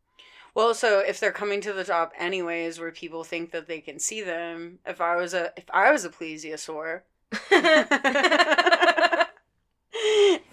well, 0.55 0.75
so 0.75 0.99
if 0.99 1.18
they're 1.18 1.33
coming 1.33 1.61
to 1.62 1.73
the 1.73 1.85
top 1.85 2.12
anyways, 2.18 2.79
where 2.79 2.90
people 2.90 3.25
think 3.25 3.53
that 3.53 3.66
they 3.66 3.81
can 3.81 3.99
see 3.99 4.20
them, 4.20 4.79
if 4.87 5.01
I 5.01 5.16
was 5.16 5.35
a 5.35 5.53
if 5.57 5.64
I 5.73 5.90
was 5.90 6.05
a 6.05 6.11
plesiosaur, 6.11 7.03
if 7.33 9.29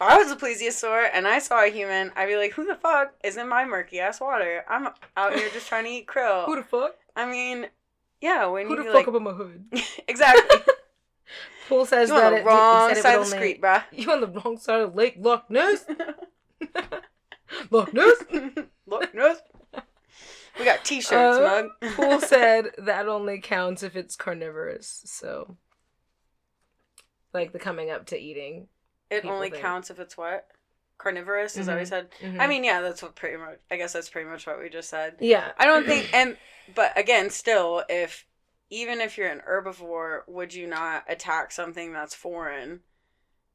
I 0.02 0.18
was 0.18 0.32
a 0.32 0.36
plesiosaur 0.36 1.10
and 1.14 1.28
I 1.28 1.40
saw 1.40 1.64
a 1.64 1.70
human, 1.70 2.12
I'd 2.16 2.28
be 2.28 2.38
like, 2.38 2.54
"Who 2.54 2.66
the 2.66 2.76
fuck 2.76 3.14
is 3.24 3.38
in 3.38 3.48
my 3.48 3.66
murky 3.66 4.00
ass 4.00 4.22
water? 4.22 4.64
I'm 4.70 4.90
out 5.18 5.36
here 5.36 5.50
just 5.50 5.68
trying 5.68 5.86
to 5.86 5.90
eat 5.90 6.08
krill." 6.08 6.46
Who 6.46 6.56
the 6.56 6.64
fuck? 6.64 6.96
I 7.16 7.30
mean, 7.30 7.68
yeah, 8.22 8.46
when 8.48 8.68
Who 8.68 8.78
you 8.78 8.84
the 8.84 8.92
like 8.92 9.06
fuck 9.06 9.14
up 9.14 9.20
in 9.20 9.24
my 9.24 9.32
hood? 9.34 9.66
exactly, 10.08 10.58
Pool 11.68 11.86
says 11.86 12.10
you 12.10 12.16
that 12.16 12.26
on 12.26 12.32
the 12.34 12.40
it, 12.40 12.46
wrong 12.46 12.92
it 12.92 12.98
side 12.98 13.16
of 13.16 13.22
the 13.22 13.36
street, 13.36 13.62
bruh. 13.62 13.84
You 13.92 14.12
on 14.12 14.22
the 14.22 14.28
wrong 14.28 14.58
side 14.58 14.82
of 14.82 14.96
Lake 14.96 15.16
Loch 15.20 15.50
Ness? 15.50 15.86
Loch 17.72 17.94
Ness? 17.94 18.24
Look, 18.88 19.14
no. 19.14 19.36
We 20.58 20.66
got 20.66 20.84
T-shirts, 20.84 21.38
Uh, 21.38 21.68
mug. 21.82 21.92
Pool 21.94 22.20
said 22.20 22.72
that 22.80 23.08
only 23.08 23.40
counts 23.40 23.84
if 23.84 23.96
it's 23.96 24.16
carnivorous. 24.16 25.04
So, 25.06 25.56
like 27.34 27.52
the 27.52 27.60
coming 27.60 27.90
up 27.92 28.08
to 28.08 28.18
eating. 28.18 28.68
it 29.10 29.26
only 29.26 29.50
think. 29.50 29.62
counts 29.64 29.90
if 29.90 30.00
it's 30.00 30.16
what 30.18 30.48
carnivorous. 31.00 31.58
Is 31.58 31.66
he 31.68 31.72
Mhm. 31.74 31.88
said? 31.88 32.12
Mhm. 32.22 32.40
I 32.40 32.46
mean, 32.48 32.64
yeah, 32.64 32.82
that's 32.82 33.02
what 33.02 33.16
pretty 33.16 33.38
much. 33.38 33.58
I 33.72 33.78
guess 33.78 33.94
that's 33.94 34.10
pretty 34.10 34.30
much 34.30 34.46
what 34.46 34.60
we 34.60 34.70
just 34.70 34.90
said. 34.90 35.16
yeah. 35.20 35.52
I 35.58 35.66
don't 35.66 35.86
think, 35.86 36.14
and 36.14 36.38
but 36.76 36.96
again, 36.98 37.30
still, 37.30 37.84
if 37.90 38.26
even 38.70 39.02
if 39.02 39.18
you're 39.18 39.30
an 39.30 39.42
herbivore, 39.50 40.28
would 40.28 40.54
you 40.54 40.68
not 40.68 41.06
attack 41.08 41.52
something 41.52 41.92
that's 41.94 42.14
foreign 42.14 42.82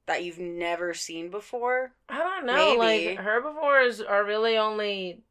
that 0.07 0.25
you've 0.25 0.39
never 0.41 0.93
seen 0.95 1.31
before? 1.31 1.93
I 2.09 2.19
don't 2.19 2.47
know. 2.47 2.77
Maybe. 2.79 3.09
Like 3.15 3.19
herbivores 3.19 4.01
are 4.01 4.25
really 4.25 4.57
only 4.59 5.23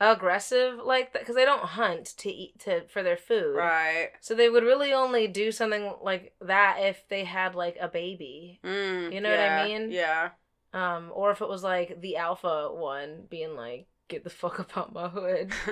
aggressive 0.00 0.78
like 0.84 1.12
that 1.12 1.20
because 1.22 1.36
they 1.36 1.44
don't 1.44 1.62
hunt 1.62 2.06
to 2.18 2.30
eat 2.30 2.58
to 2.60 2.82
for 2.88 3.02
their 3.02 3.16
food. 3.16 3.56
Right. 3.56 4.10
So 4.20 4.34
they 4.34 4.48
would 4.48 4.64
really 4.64 4.92
only 4.92 5.26
do 5.28 5.52
something 5.52 5.92
like 6.02 6.34
that 6.40 6.78
if 6.80 7.08
they 7.08 7.24
had 7.24 7.54
like 7.54 7.76
a 7.80 7.88
baby. 7.88 8.60
Mm, 8.64 9.12
You 9.12 9.20
know 9.20 9.30
what 9.30 9.40
I 9.40 9.64
mean? 9.66 9.90
Yeah. 9.90 10.30
Um, 10.72 11.10
or 11.14 11.30
if 11.30 11.40
it 11.40 11.48
was 11.48 11.62
like 11.62 12.00
the 12.00 12.16
alpha 12.16 12.68
one 12.72 13.26
being 13.30 13.54
like, 13.54 13.86
"Get 14.08 14.24
the 14.24 14.30
fuck 14.30 14.58
up 14.58 14.76
out 14.76 14.92
my 14.92 15.08
hood." 15.08 15.52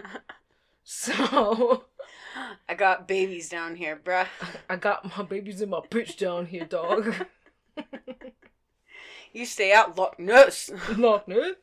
So 0.85 1.85
I 2.68 2.74
got 2.74 3.06
babies 3.06 3.48
down 3.48 3.76
here, 3.76 4.00
bruh. 4.02 4.26
I 4.68 4.74
got 4.76 5.16
my 5.16 5.22
babies 5.22 5.61
in 5.61 5.70
my 5.70 5.78
bitch 5.78 6.16
down 6.18 6.46
here, 6.46 6.64
dog. 6.64 7.14
You 9.32 9.46
stay 9.46 9.72
out, 9.72 9.96
Loch 9.96 10.18
Ness. 10.18 10.70
Loch 10.96 11.26
Ness. 11.26 11.54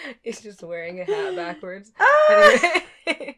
It's 0.24 0.40
just 0.40 0.62
wearing 0.62 1.00
a 1.00 1.04
hat 1.04 1.36
backwards. 1.36 1.92
Ah! 2.28 2.82
Anyway. 3.06 3.36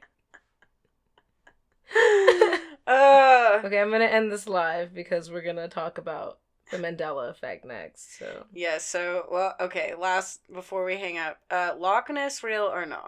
uh, 2.86 3.60
okay, 3.64 3.80
I'm 3.80 3.90
gonna 3.90 4.04
end 4.04 4.30
this 4.30 4.48
live 4.48 4.92
because 4.92 5.30
we're 5.30 5.42
gonna 5.42 5.68
talk 5.68 5.98
about 5.98 6.38
the 6.70 6.76
Mandela 6.78 7.30
effect 7.30 7.64
next. 7.64 8.18
So 8.18 8.46
yeah, 8.52 8.78
so, 8.78 9.26
well, 9.30 9.54
okay, 9.60 9.94
last, 9.98 10.40
before 10.52 10.84
we 10.84 10.96
hang 10.96 11.18
up, 11.18 11.38
uh, 11.50 11.72
Loch 11.78 12.10
Ness 12.10 12.42
real 12.42 12.64
or 12.64 12.84
no? 12.86 13.00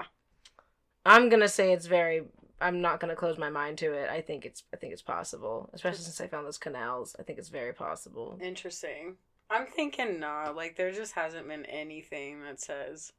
I'm 1.05 1.29
gonna 1.29 1.49
say 1.49 1.73
it's 1.73 1.87
very. 1.87 2.23
I'm 2.61 2.81
not 2.81 3.01
gonna 3.01 3.17
close 3.17 3.39
my 3.39 3.51
mind 3.51 3.79
to 3.79 3.93
it. 3.93 4.09
I 4.09 4.21
think 4.21 4.45
it's. 4.45 4.65
I 4.73 4.77
think 4.77 4.93
it's 4.93 5.03
possible, 5.03 5.71
especially 5.73 6.05
since 6.05 6.21
I 6.21 6.27
found 6.27 6.47
those 6.47 6.59
canals. 6.59 7.15
I 7.19 7.23
think 7.23 7.39
it's 7.39 7.49
very 7.49 7.73
possible. 7.73 8.39
Interesting. 8.41 9.17
I'm 9.49 9.67
thinking 9.67 10.19
nah, 10.19 10.51
like, 10.51 10.77
there 10.77 10.91
just 10.91 11.13
hasn't 11.13 11.47
been 11.47 11.65
anything 11.67 12.43
that 12.43 12.61
says 12.61 13.13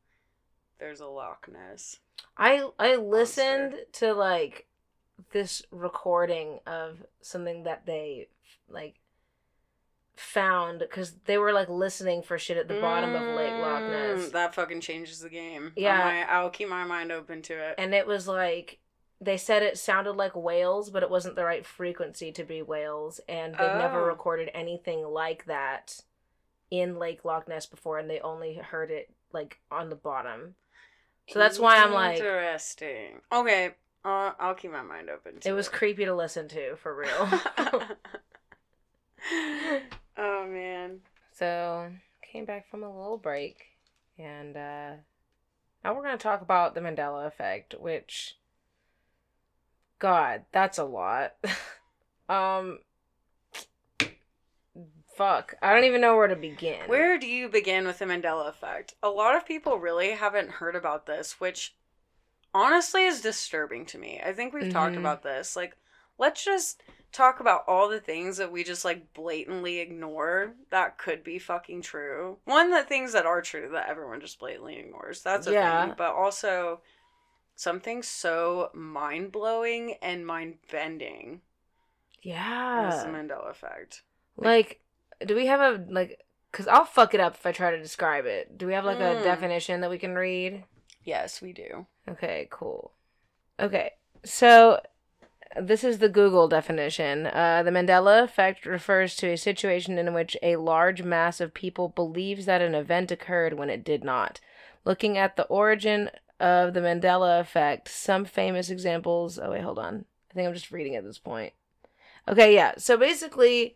there's 0.79 0.99
a 0.99 1.07
Loch 1.07 1.47
Ness. 1.51 1.97
I 2.37 2.69
I 2.79 2.95
listened 2.95 3.75
to 3.93 4.13
like 4.13 4.67
this 5.31 5.63
recording 5.71 6.59
of 6.67 7.03
something 7.21 7.63
that 7.63 7.85
they 7.85 8.27
like 8.69 8.95
found 10.15 10.79
because 10.79 11.13
they 11.25 11.37
were 11.37 11.53
like 11.53 11.69
listening 11.69 12.23
for 12.23 12.39
shit 12.39 12.57
at 12.57 12.67
the 12.67 12.79
bottom 12.81 13.13
of 13.15 13.21
Lake 13.35 13.51
Loch 13.53 13.83
Ness. 13.83 14.19
Mm, 14.29 14.31
That 14.31 14.55
fucking 14.55 14.81
changes 14.81 15.19
the 15.19 15.29
game. 15.29 15.73
Yeah. 15.75 16.25
I, 16.29 16.35
I'll 16.35 16.49
keep 16.49 16.69
my 16.69 16.83
mind 16.85 17.11
open 17.11 17.41
to 17.43 17.53
it. 17.53 17.75
and 17.77 17.93
it 17.93 18.07
was 18.07 18.27
like 18.27 18.79
they 19.21 19.37
said 19.37 19.63
it 19.63 19.77
sounded 19.77 20.13
like 20.13 20.35
whales 20.35 20.89
but 20.91 21.01
it 21.03 21.09
wasn't 21.09 21.35
the 21.35 21.43
right 21.45 21.65
frequency 21.65 22.31
to 22.31 22.43
be 22.43 22.61
whales 22.61 23.19
and 23.27 23.53
they've 23.53 23.59
never 23.77 24.01
Oh. 24.01 24.05
recorded 24.05 24.49
anything 24.53 25.03
like 25.03 25.45
that 25.45 26.01
in 26.69 26.99
lake 26.99 27.23
loch 27.25 27.47
ness 27.47 27.65
before 27.65 27.97
and 27.97 28.07
they 28.09 28.19
only 28.19 28.55
heard 28.55 28.91
it 28.91 29.09
like 29.33 29.59
on 29.71 29.89
the 29.89 29.95
bottom 29.95 30.53
so 31.29 31.39
that's 31.39 31.59
why 31.59 31.77
i'm 31.77 31.93
like 31.93 32.17
Interesting. 32.17 33.21
Okay, 33.31 33.71
uh, 34.05 34.31
I'll 34.39 34.55
keep 34.55 34.71
my 34.71 34.81
mind 34.81 35.09
open 35.09 35.33
it 35.43 35.51
was 35.51 35.69
creepy 35.69 36.05
to 36.05 36.15
listen 36.15 36.47
to 36.49 36.75
for 36.77 36.95
real 36.95 37.09
oh 40.17 40.47
man. 40.47 40.99
so 41.33 41.91
came 42.21 42.45
back 42.45 42.69
from 42.69 42.83
a 42.83 42.89
little 42.89 43.17
break 43.17 43.65
and 44.17 44.55
uh 44.55 44.91
now 45.83 45.93
we're 45.93 46.03
going 46.03 46.17
to 46.17 46.23
talk 46.23 46.41
about 46.41 46.75
the 46.75 46.81
mandela 46.81 47.25
effect 47.27 47.75
which 47.79 48.37
God, 49.99 50.43
that's 50.51 50.77
a 50.77 50.83
lot. 50.83 51.35
um, 52.29 52.79
fuck, 55.17 55.55
I 55.61 55.73
don't 55.73 55.83
even 55.83 55.99
know 56.01 56.15
where 56.15 56.27
to 56.27 56.35
begin. 56.35 56.87
Where 56.87 57.17
do 57.17 57.27
you 57.27 57.49
begin 57.49 57.85
with 57.87 57.99
the 57.99 58.05
Mandela 58.05 58.47
effect? 58.47 58.93
A 59.01 59.09
lot 59.09 59.35
of 59.35 59.45
people 59.45 59.79
really 59.79 60.11
haven't 60.11 60.51
heard 60.51 60.75
about 60.75 61.05
this, 61.07 61.39
which 61.39 61.75
honestly 62.53 63.03
is 63.03 63.21
disturbing 63.21 63.85
to 63.87 63.97
me. 63.97 64.21
I 64.23 64.31
think 64.31 64.53
we've 64.53 64.71
talked 64.71 64.95
Mhm. 64.95 64.99
about 64.99 65.23
this. 65.23 65.55
Like, 65.55 65.75
let's 66.17 66.43
just 66.43 66.81
talk 67.11 67.39
about 67.39 67.63
all 67.67 67.89
the 67.89 67.99
things 67.99 68.37
that 68.37 68.51
we 68.51 68.63
just 68.63 68.85
like 68.85 69.13
blatantly 69.13 69.79
ignore 69.79 70.53
that 70.69 70.97
could 70.97 71.23
be 71.23 71.39
fucking 71.39 71.81
true. 71.81 72.37
One, 72.45 72.69
the 72.69 72.83
things 72.83 73.13
that 73.13 73.25
are 73.25 73.41
true 73.41 73.69
that 73.69 73.89
everyone 73.89 74.21
just 74.21 74.39
blatantly 74.39 74.77
ignores. 74.77 75.23
That's 75.23 75.47
a 75.47 75.51
Yeah. 75.53 75.85
thing. 75.85 75.95
But 75.97 76.13
also 76.13 76.81
something 77.55 78.03
so 78.03 78.69
mind 78.73 79.31
blowing 79.31 79.95
and 80.01 80.27
mind 80.27 80.59
bending 80.71 81.41
is 82.13 82.21
Yeah, 82.21 83.03
the 83.03 83.09
Mandela 83.09 83.49
effect. 83.49 84.03
like, 84.35 84.81
do 85.25 85.35
we 85.35 85.47
have 85.47 85.59
a 85.59 85.83
like? 85.91 86.23
Cause 86.51 86.67
I'll 86.67 86.85
fuck 86.85 87.13
it 87.13 87.19
up 87.19 87.35
if 87.35 87.45
I 87.45 87.51
try 87.51 87.71
to 87.71 87.77
describe 87.81 88.25
it. 88.25 88.57
Do 88.57 88.65
we 88.67 88.73
have 88.73 88.85
like 88.85 88.99
a 88.99 89.15
Mm. 89.17 89.23
definition 89.23 89.81
that 89.81 89.89
we 89.89 89.97
can 89.99 90.15
read? 90.15 90.63
Yes, 91.03 91.41
we 91.41 91.53
do. 91.53 91.85
Okay, 92.09 92.47
cool. 92.49 92.93
Okay, 93.59 93.91
so 94.23 94.79
this 95.59 95.83
is 95.83 95.99
the 95.99 96.09
Google 96.09 96.47
definition. 96.47 97.27
Uh, 97.27 97.63
the 97.63 97.71
Mandela 97.71 98.23
effect 98.23 98.65
refers 98.65 99.15
to 99.17 99.27
a 99.27 99.37
situation 99.37 99.97
in 99.97 100.13
which 100.13 100.35
a 100.41 100.55
large 100.55 101.03
mass 101.03 101.39
of 101.41 101.53
people 101.53 101.89
believes 101.89 102.45
that 102.45 102.61
an 102.61 102.75
event 102.75 103.11
occurred 103.11 103.53
when 103.53 103.69
it 103.69 103.83
did 103.83 104.03
not. 104.03 104.39
Looking 104.85 105.17
at 105.17 105.35
the 105.35 105.43
origin 105.45 106.09
of 106.39 106.73
the 106.73 106.79
Mandela 106.81 107.39
effect, 107.39 107.89
some 107.89 108.25
famous 108.25 108.69
examples. 108.69 109.37
Oh, 109.37 109.51
wait, 109.51 109.63
hold 109.63 109.79
on. 109.79 110.05
I 110.31 110.33
think 110.33 110.47
I'm 110.47 110.53
just 110.53 110.71
reading 110.71 110.95
at 110.95 111.03
this 111.03 111.19
point. 111.19 111.53
Okay, 112.27 112.53
yeah. 112.53 112.73
So 112.77 112.95
basically, 112.97 113.75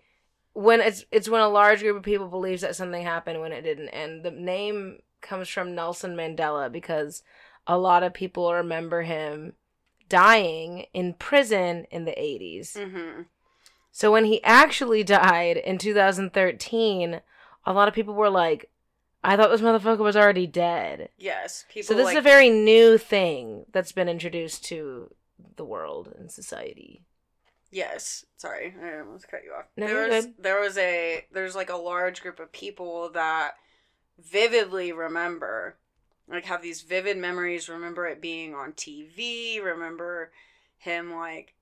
when 0.53 0.81
it's 0.81 1.05
it's 1.11 1.29
when 1.29 1.41
a 1.41 1.49
large 1.49 1.81
group 1.81 1.97
of 1.97 2.03
people 2.03 2.27
believes 2.27 2.61
that 2.61 2.75
something 2.75 3.03
happened 3.03 3.39
when 3.41 3.51
it 3.51 3.61
didn't, 3.61 3.89
and 3.89 4.23
the 4.23 4.31
name 4.31 4.99
comes 5.21 5.47
from 5.47 5.75
Nelson 5.75 6.15
Mandela 6.15 6.71
because 6.71 7.23
a 7.67 7.77
lot 7.77 8.03
of 8.03 8.13
people 8.13 8.53
remember 8.53 9.03
him 9.03 9.53
dying 10.09 10.85
in 10.93 11.13
prison 11.13 11.85
in 11.91 12.05
the 12.05 12.11
80s. 12.11 12.75
Mm-hmm. 12.75 13.21
So 13.91 14.11
when 14.11 14.25
he 14.25 14.43
actually 14.43 15.03
died 15.03 15.57
in 15.57 15.77
2013, 15.77 17.21
a 17.65 17.73
lot 17.73 17.87
of 17.87 17.93
people 17.93 18.13
were 18.13 18.29
like, 18.29 18.69
I 19.23 19.35
thought 19.37 19.51
this 19.51 19.61
motherfucker 19.61 19.99
was 19.99 20.17
already 20.17 20.47
dead. 20.47 21.09
Yes, 21.17 21.65
people. 21.69 21.87
So 21.87 21.93
this 21.93 22.05
like, 22.05 22.15
is 22.15 22.19
a 22.19 22.21
very 22.21 22.49
new 22.49 22.97
thing 22.97 23.65
that's 23.71 23.91
been 23.91 24.09
introduced 24.09 24.65
to 24.65 25.13
the 25.55 25.65
world 25.65 26.13
and 26.17 26.31
society. 26.31 27.03
Yes. 27.71 28.25
Sorry, 28.37 28.73
I 28.83 28.99
almost 28.99 29.27
cut 29.29 29.43
you 29.45 29.53
off. 29.53 29.65
No, 29.77 29.87
there 29.87 30.07
was 30.09 30.25
good. 30.25 30.35
there 30.39 30.59
was 30.59 30.77
a 30.77 31.25
there's 31.31 31.55
like 31.55 31.69
a 31.69 31.75
large 31.77 32.21
group 32.21 32.39
of 32.39 32.51
people 32.51 33.09
that 33.13 33.53
vividly 34.19 34.91
remember 34.91 35.77
like 36.27 36.45
have 36.45 36.61
these 36.61 36.81
vivid 36.81 37.17
memories, 37.17 37.67
remember 37.69 38.05
it 38.07 38.21
being 38.21 38.53
on 38.55 38.73
TV, 38.73 39.61
remember 39.63 40.31
him 40.77 41.13
like 41.13 41.53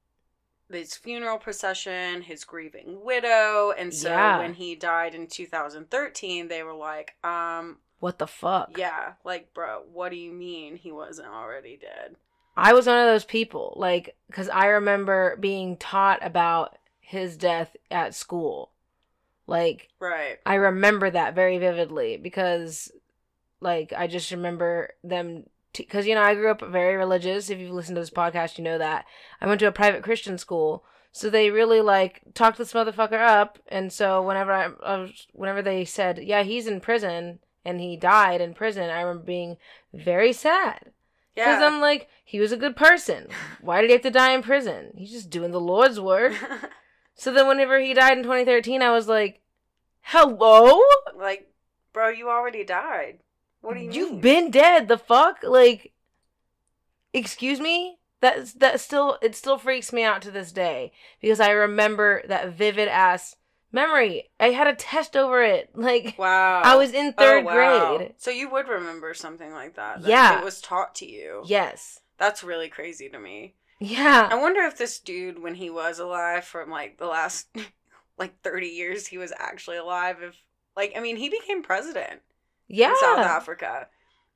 his 0.71 0.95
funeral 0.95 1.39
procession, 1.39 2.21
his 2.21 2.43
grieving 2.43 3.03
widow, 3.03 3.71
and 3.77 3.91
so 3.93 4.09
Yeah. 4.09 4.37
when 4.39 4.53
he 4.53 4.75
died 4.75 5.15
in 5.15 5.25
2013, 5.27 6.47
they 6.47 6.61
were 6.61 6.73
like, 6.75 7.15
um, 7.23 7.79
What 7.99 8.19
the 8.19 8.27
fuck? 8.27 8.77
yeah, 8.77 9.13
like 9.23 9.53
bro, 9.53 9.83
what 9.91 10.09
do 10.09 10.15
you 10.17 10.31
mean 10.31 10.75
he 10.75 10.91
wasn't 10.91 11.29
already 11.29 11.75
dead? 11.77 12.15
I 12.59 12.73
was 12.73 12.87
one 12.87 12.97
of 12.97 13.05
those 13.05 13.23
people, 13.23 13.73
like, 13.77 14.17
because 14.27 14.49
I 14.49 14.65
remember 14.65 15.37
being 15.39 15.77
taught 15.77 16.19
about 16.25 16.77
his 16.99 17.37
death 17.37 17.77
at 17.89 18.13
school. 18.13 18.71
Like, 19.47 19.87
Right. 19.99 20.39
I 20.45 20.55
remember 20.55 21.09
that 21.09 21.35
very 21.35 21.57
vividly 21.57 22.17
because, 22.17 22.91
like, 23.61 23.93
I 23.95 24.07
just 24.07 24.31
remember 24.31 24.91
them. 25.03 25.45
Because, 25.75 26.05
you 26.05 26.15
know, 26.15 26.21
I 26.21 26.35
grew 26.35 26.51
up 26.51 26.61
very 26.61 26.97
religious. 26.97 27.49
If 27.49 27.59
you've 27.59 27.71
listened 27.71 27.95
to 27.95 28.01
this 28.01 28.09
podcast, 28.09 28.57
you 28.57 28.63
know 28.63 28.77
that. 28.77 29.05
I 29.39 29.47
went 29.47 29.59
to 29.61 29.67
a 29.67 29.71
private 29.71 30.03
Christian 30.03 30.37
school. 30.37 30.83
So 31.13 31.29
they 31.29 31.51
really, 31.51 31.79
like, 31.79 32.21
talked 32.33 32.57
this 32.57 32.73
motherfucker 32.73 33.25
up. 33.25 33.57
And 33.69 33.93
so 33.93 34.21
whenever 34.21 34.51
I, 34.51 34.69
I 34.83 34.97
was, 34.97 35.27
whenever 35.31 35.61
they 35.61 35.85
said, 35.85 36.19
yeah, 36.23 36.43
he's 36.43 36.67
in 36.67 36.81
prison 36.81 37.39
and 37.63 37.79
he 37.79 37.95
died 37.95 38.41
in 38.41 38.53
prison, 38.53 38.89
I 38.89 39.01
remember 39.01 39.23
being 39.23 39.57
very 39.93 40.33
sad. 40.33 40.91
Because 41.35 41.61
I'm 41.61 41.79
like, 41.79 42.09
he 42.23 42.39
was 42.39 42.51
a 42.51 42.57
good 42.57 42.75
person. 42.75 43.27
Why 43.61 43.81
did 43.81 43.89
he 43.89 43.93
have 43.93 44.01
to 44.03 44.11
die 44.11 44.33
in 44.33 44.41
prison? 44.41 44.91
He's 44.95 45.11
just 45.11 45.29
doing 45.29 45.51
the 45.51 45.59
Lord's 45.59 45.99
work. 45.99 46.33
so 47.15 47.33
then, 47.33 47.47
whenever 47.47 47.79
he 47.79 47.93
died 47.93 48.17
in 48.17 48.23
2013, 48.23 48.81
I 48.81 48.91
was 48.91 49.07
like, 49.07 49.41
hello? 50.01 50.81
like, 51.15 51.51
bro, 51.93 52.09
you 52.09 52.29
already 52.29 52.63
died. 52.63 53.19
What 53.61 53.75
do 53.75 53.81
you 53.81 53.91
You've 53.91 54.11
mean? 54.11 54.21
been 54.21 54.51
dead. 54.51 54.87
The 54.87 54.97
fuck? 54.97 55.39
Like, 55.43 55.93
excuse 57.13 57.59
me? 57.59 57.97
That's 58.21 58.53
that 58.53 58.81
still 58.81 59.17
it 59.21 59.33
still 59.33 59.57
freaks 59.57 59.93
me 59.93 60.03
out 60.03 60.21
to 60.23 60.31
this 60.31 60.51
day 60.51 60.91
because 61.21 61.39
I 61.39 61.51
remember 61.51 62.21
that 62.27 62.53
vivid 62.53 62.89
ass 62.89 63.37
memory. 63.71 64.29
I 64.39 64.47
had 64.51 64.67
a 64.67 64.75
test 64.75 65.15
over 65.15 65.41
it. 65.43 65.69
Like 65.75 66.15
Wow. 66.17 66.61
I 66.63 66.75
was 66.75 66.93
in 66.93 67.13
Oh, 67.17 67.21
third 67.21 67.45
wow. 67.45 67.97
grade. 67.97 68.13
So 68.17 68.31
you 68.31 68.49
would 68.49 68.67
remember 68.67 69.13
something 69.13 69.51
like 69.51 69.75
that. 69.75 70.01
that 70.01 70.09
Yeah. 70.09 70.39
It 70.39 70.43
was 70.45 70.61
taught 70.61 70.95
to 70.95 71.05
you. 71.09 71.43
Yes. 71.45 71.99
That's 72.17 72.43
really 72.43 72.69
crazy 72.69 73.09
to 73.09 73.19
me. 73.19 73.55
Yeah. 73.79 74.27
I 74.29 74.35
wonder 74.35 74.61
if 74.61 74.77
this 74.77 74.99
dude, 74.99 75.41
when 75.41 75.55
he 75.55 75.69
was 75.69 75.99
alive 75.99 76.43
from 76.43 76.69
like 76.69 76.97
the 76.97 77.07
last 77.07 77.47
like 78.17 78.41
30 78.41 78.67
years, 78.67 79.07
he 79.07 79.17
was 79.17 79.31
actually 79.37 79.77
alive. 79.77 80.17
If, 80.21 80.35
like, 80.75 80.93
I 80.97 80.99
mean, 80.99 81.15
he 81.17 81.29
became 81.29 81.63
president 81.63 82.21
Yeah. 82.67 82.89
in 82.89 82.97
South 82.97 83.19
Africa. 83.19 83.87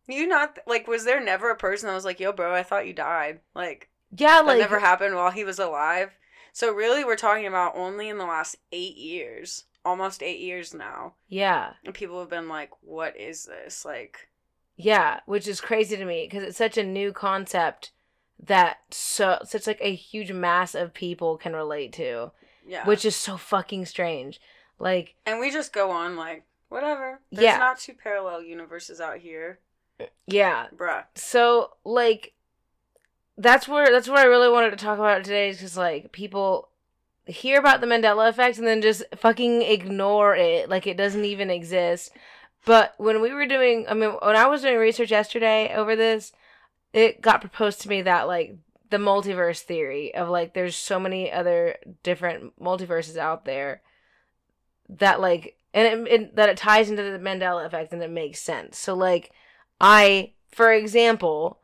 You 0.08 0.28
not, 0.28 0.60
like, 0.68 0.88
was 0.88 1.06
there 1.06 1.24
never 1.24 1.50
a 1.50 1.56
person 1.58 1.88
that 1.88 1.96
was 1.96 2.04
like, 2.06 2.20
yo, 2.20 2.32
bro, 2.34 2.54
I 2.54 2.64
thought 2.64 2.88
you 2.88 2.94
died? 2.94 3.40
Like, 3.56 3.90
Yeah, 4.16 4.40
like 4.42 4.60
never 4.60 4.80
happened 4.80 5.16
while 5.16 5.32
he 5.32 5.44
was 5.46 5.60
alive. 5.60 6.12
So 6.54 6.72
really, 6.72 7.04
we're 7.04 7.16
talking 7.16 7.48
about 7.48 7.76
only 7.76 8.08
in 8.10 8.18
the 8.20 8.26
last 8.26 8.56
eight 8.72 8.96
years, 8.96 9.66
almost 9.84 10.22
eight 10.24 10.40
years 10.40 10.74
now, 10.74 11.16
yeah. 11.28 11.74
and 11.84 11.94
people 11.94 12.20
have 12.20 12.30
been 12.30 12.48
like, 12.48 12.70
"What 12.82 13.18
is 13.18 13.46
this?" 13.46 13.84
Like, 13.84 14.30
Yeah, 14.78 15.20
which 15.26 15.48
is 15.48 15.60
crazy 15.60 15.98
to 15.98 16.06
me 16.06 16.28
because 16.30 16.44
it's 16.44 16.58
such 16.58 16.78
a 16.78 16.84
new 16.84 17.12
concept 17.12 17.92
that 18.40 18.78
so 18.92 19.40
such 19.44 19.66
like 19.68 19.80
a 19.82 19.96
huge 19.96 20.32
mass 20.32 20.76
of 20.76 20.94
people 20.94 21.38
can 21.38 21.54
relate 21.56 21.92
to, 21.94 22.32
yeah, 22.68 22.86
which 22.86 23.04
is 23.04 23.16
so 23.16 23.36
fucking 23.36 23.86
strange. 23.88 24.40
Like, 24.80 25.16
and 25.26 25.40
we 25.40 25.50
just 25.52 25.74
go 25.74 25.90
on 25.92 26.16
like, 26.16 26.44
whatever. 26.70 27.20
There's 27.32 27.46
Yeah. 27.46 27.58
not 27.58 27.80
two 27.80 27.94
parallel 27.94 28.44
universes 28.44 29.02
out 29.02 29.18
here, 29.18 29.60
yeah. 30.28 30.68
bruh. 30.76 31.06
So 31.16 31.78
like 31.84 32.34
that's 33.38 33.68
where 33.68 33.92
that's 33.92 34.08
what 34.08 34.20
I 34.20 34.26
really 34.26 34.50
wanted 34.50 34.72
to 34.72 34.78
talk 34.78 35.00
about 35.00 35.24
today 35.24 35.50
is 35.50 35.60
cuz 35.60 35.78
like 35.78 36.12
people 36.12 36.70
hear 37.26 37.58
about 37.60 37.82
the 37.82 37.88
Mandela 37.88 38.30
effect 38.30 38.58
and 38.58 38.68
then 38.68 38.82
just 38.82 39.04
fucking 39.16 39.62
ignore 39.62 40.36
it 40.36 40.70
like 40.70 40.86
it 40.88 40.98
doesn't 40.98 41.26
even 41.26 41.50
exist. 41.50 42.12
But 42.66 42.94
when 42.98 43.22
we 43.22 43.32
were 43.32 43.46
doing 43.46 43.86
I 43.88 43.94
mean 43.94 44.12
when 44.12 44.36
I 44.36 44.48
was 44.48 44.62
doing 44.62 44.78
research 44.78 45.12
yesterday 45.12 45.74
over 45.74 45.96
this, 45.96 46.32
it 46.92 47.22
got 47.22 47.42
proposed 47.42 47.82
to 47.82 47.90
me 47.90 48.02
that 48.04 48.28
like 48.28 48.56
the 48.90 48.98
multiverse 48.98 49.62
theory 49.62 50.14
of 50.14 50.30
like 50.30 50.54
there's 50.54 50.76
so 50.76 51.00
many 51.00 51.32
other 51.32 51.78
different 52.04 52.60
multiverses 52.62 53.18
out 53.18 53.46
there 53.46 53.82
that 54.88 55.20
like 55.20 55.58
and 55.74 56.08
it, 56.08 56.12
it, 56.12 56.36
that 56.36 56.50
it 56.50 56.58
ties 56.58 56.92
into 56.92 57.02
the 57.02 57.18
Mandela 57.18 57.66
effect 57.66 57.92
and 57.94 58.04
it 58.04 58.12
makes 58.12 58.40
sense. 58.40 58.78
So 58.78 58.94
like 58.94 59.32
I 59.82 60.34
for 60.52 60.72
example, 60.72 61.60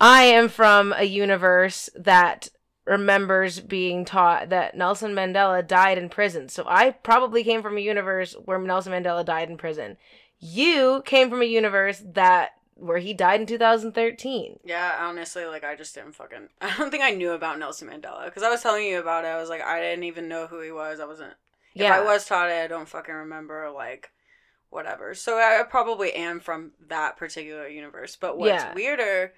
I 0.00 0.22
am 0.22 0.48
from 0.48 0.94
a 0.96 1.04
universe 1.04 1.90
that 1.94 2.48
remembers 2.86 3.60
being 3.60 4.04
taught 4.04 4.48
that 4.48 4.74
Nelson 4.76 5.14
Mandela 5.14 5.66
died 5.66 5.98
in 5.98 6.08
prison. 6.08 6.48
So 6.48 6.64
I 6.66 6.90
probably 6.90 7.44
came 7.44 7.62
from 7.62 7.76
a 7.76 7.80
universe 7.80 8.34
where 8.44 8.58
Nelson 8.58 8.92
Mandela 8.92 9.24
died 9.24 9.50
in 9.50 9.56
prison. 9.58 9.96
You 10.38 11.02
came 11.04 11.28
from 11.28 11.42
a 11.42 11.46
universe 11.46 12.02
that 12.04 12.52
where 12.74 12.98
he 12.98 13.12
died 13.12 13.40
in 13.40 13.46
2013. 13.46 14.60
Yeah, 14.64 14.96
honestly, 15.00 15.44
like 15.44 15.64
I 15.64 15.76
just 15.76 15.94
didn't 15.94 16.12
fucking. 16.14 16.48
I 16.62 16.74
don't 16.78 16.90
think 16.90 17.02
I 17.02 17.10
knew 17.10 17.32
about 17.32 17.58
Nelson 17.58 17.88
Mandela 17.88 18.24
because 18.24 18.42
I 18.42 18.48
was 18.48 18.62
telling 18.62 18.86
you 18.86 18.98
about 18.98 19.24
it. 19.24 19.28
I 19.28 19.38
was 19.38 19.50
like, 19.50 19.62
I 19.62 19.80
didn't 19.80 20.04
even 20.04 20.28
know 20.28 20.46
who 20.46 20.60
he 20.62 20.72
was. 20.72 20.98
I 20.98 21.04
wasn't. 21.04 21.34
Yeah. 21.74 21.88
If. 21.88 21.92
I 21.92 22.04
was 22.04 22.24
taught 22.24 22.48
it, 22.48 22.54
I 22.64 22.66
don't 22.66 22.88
fucking 22.88 23.14
remember. 23.14 23.70
Like, 23.70 24.10
whatever. 24.70 25.14
So 25.14 25.36
I 25.36 25.62
probably 25.68 26.14
am 26.14 26.40
from 26.40 26.72
that 26.88 27.18
particular 27.18 27.68
universe. 27.68 28.16
But 28.16 28.38
what's 28.38 28.64
Yeah. 28.64 28.74
weirder 28.74 29.34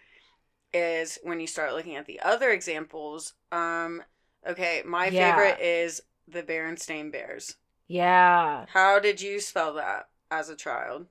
is 0.74 1.18
when 1.22 1.40
you 1.40 1.46
start 1.46 1.74
looking 1.74 1.96
at 1.96 2.06
the 2.06 2.20
other 2.20 2.50
examples. 2.50 3.34
Um, 3.52 4.02
okay, 4.46 4.82
my 4.84 5.10
Yeah. 5.10 5.10
favorite 5.10 5.60
is 5.60 6.02
the 6.28 6.42
Berenstain 6.42 7.12
Bears. 7.12 7.56
Yeah. 7.88 8.66
How 8.70 8.98
did 8.98 9.20
you 9.20 9.38
spell 9.38 9.72
that 9.74 10.10
as 10.28 10.48
a 10.48 10.56
child? 10.56 11.06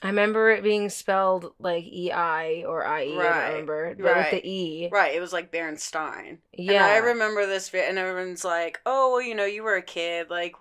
I 0.00 0.08
remember 0.08 0.50
it 0.50 0.62
being 0.62 0.88
spelled 0.90 1.54
like 1.58 1.84
E 1.84 2.12
I 2.12 2.62
or 2.64 2.84
I 2.84 3.04
E. 3.04 3.24
I 3.24 3.32
Right, 3.32 3.42
don't 3.48 3.48
remember, 3.48 3.94
but 3.96 4.14
right. 4.14 4.16
with 4.16 4.30
the 4.30 4.46
E. 4.48 4.94
Right, 4.94 5.14
it 5.14 5.20
was 5.20 5.32
like 5.32 5.52
Berenstein. 5.52 6.38
Yeah, 6.52 6.78
And 6.78 6.78
I 6.80 6.96
remember 6.96 7.46
this, 7.46 7.72
and 7.74 7.98
everyone's 7.98 8.44
like, 8.44 8.80
"Oh, 8.86 9.12
well, 9.12 9.22
you 9.22 9.34
know, 9.34 9.44
you 9.44 9.62
were 9.62 9.76
a 9.76 9.82
kid." 9.82 10.30
Like, 10.30 10.54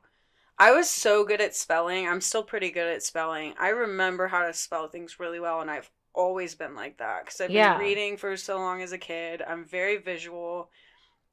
I 0.59 0.71
was 0.71 0.89
so 0.89 1.23
good 1.25 1.41
at 1.41 1.55
spelling. 1.55 2.07
I'm 2.07 2.21
still 2.21 2.43
pretty 2.43 2.71
good 2.71 2.87
at 2.87 3.03
spelling. 3.03 3.55
I 3.59 3.69
remember 3.69 4.27
how 4.29 4.45
to 4.47 4.53
spell 4.53 4.87
things 4.89 5.19
really 5.19 5.39
well, 5.39 5.61
and 5.61 5.71
I've 5.71 5.91
always 6.13 6.55
been 6.55 6.75
like 6.75 6.97
that 6.97 7.25
because 7.25 7.41
I've 7.41 7.51
Yeah. 7.51 7.73
been 7.77 7.85
reading 7.85 8.17
for 8.17 8.35
so 8.37 8.57
long 8.57 8.81
as 8.81 8.91
a 8.91 8.97
kid. 8.97 9.41
I'm 9.41 9.65
very 9.65 9.97
visual. 9.97 10.69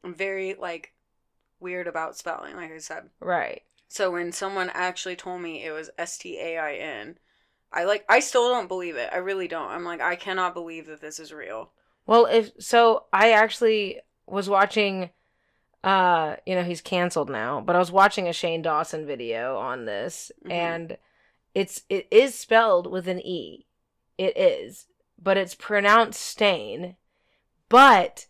I'm 0.04 0.14
very 0.14 0.54
like 0.54 0.92
weird 1.60 1.86
about 1.88 2.16
spelling, 2.16 2.54
like 2.56 2.72
I 2.72 2.78
said. 2.78 3.10
right. 3.20 3.62
So 3.88 4.10
when 4.10 4.32
someone 4.32 4.70
actually 4.74 5.16
told 5.16 5.40
me 5.40 5.64
it 5.64 5.70
was 5.72 5.88
S 5.96 6.18
T 6.18 6.38
A 6.38 6.58
I 6.58 6.74
N, 6.74 7.18
I 7.72 7.84
like 7.84 8.04
I 8.08 8.20
still 8.20 8.48
don't 8.50 8.68
believe 8.68 8.96
it. 8.96 9.08
I 9.12 9.16
really 9.16 9.48
don't. 9.48 9.70
I'm 9.70 9.84
like 9.84 10.00
I 10.00 10.14
cannot 10.14 10.54
believe 10.54 10.86
that 10.86 11.00
this 11.00 11.18
is 11.18 11.32
real. 11.32 11.72
Well, 12.06 12.26
if 12.26 12.52
so, 12.58 13.04
I 13.12 13.32
actually 13.32 14.00
was 14.26 14.48
watching. 14.48 15.10
Uh, 15.84 16.34
you 16.44 16.54
know 16.56 16.64
he's 16.64 16.80
canceled 16.80 17.30
now, 17.30 17.60
but 17.60 17.76
I 17.76 17.78
was 17.78 17.92
watching 17.92 18.26
a 18.28 18.32
Shane 18.32 18.62
Dawson 18.62 19.06
video 19.06 19.56
on 19.56 19.84
this, 19.84 20.32
Mhm. 20.44 20.50
and 20.50 20.98
it's 21.54 21.82
it 21.88 22.08
is 22.10 22.34
spelled 22.34 22.90
with 22.90 23.06
an 23.06 23.20
e, 23.20 23.67
it 24.18 24.36
is, 24.36 24.86
but 25.20 25.36
it's 25.36 25.54
pronounced 25.54 26.20
stain. 26.20 26.96
But 27.68 28.26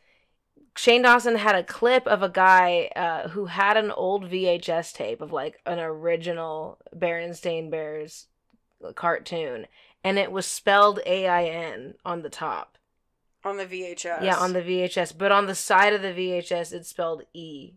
Shane 0.76 1.02
Dawson 1.02 1.36
had 1.36 1.56
a 1.56 1.64
clip 1.64 2.06
of 2.06 2.22
a 2.22 2.28
guy 2.28 2.90
uh, 2.94 3.30
who 3.30 3.46
had 3.46 3.76
an 3.76 3.90
old 3.90 4.30
VHS 4.30 4.94
tape 4.94 5.20
of 5.20 5.32
like 5.32 5.60
an 5.66 5.80
original 5.80 6.78
Berenstain 6.94 7.70
Bears 7.70 8.26
cartoon, 8.94 9.66
and 10.04 10.18
it 10.18 10.30
was 10.30 10.46
spelled 10.46 11.00
A 11.04 11.26
I 11.26 11.44
N 11.46 11.94
on 12.04 12.22
the 12.22 12.30
top. 12.30 12.78
On 13.44 13.56
the 13.56 13.66
VHS. 13.66 14.22
Yeah, 14.22 14.36
on 14.36 14.52
the 14.52 14.62
VHS, 14.62 15.16
but 15.16 15.32
on 15.32 15.46
the 15.46 15.54
side 15.54 15.92
of 15.94 16.02
the 16.02 16.12
VHS, 16.12 16.72
it's 16.72 16.90
spelled 16.90 17.24
E. 17.32 17.72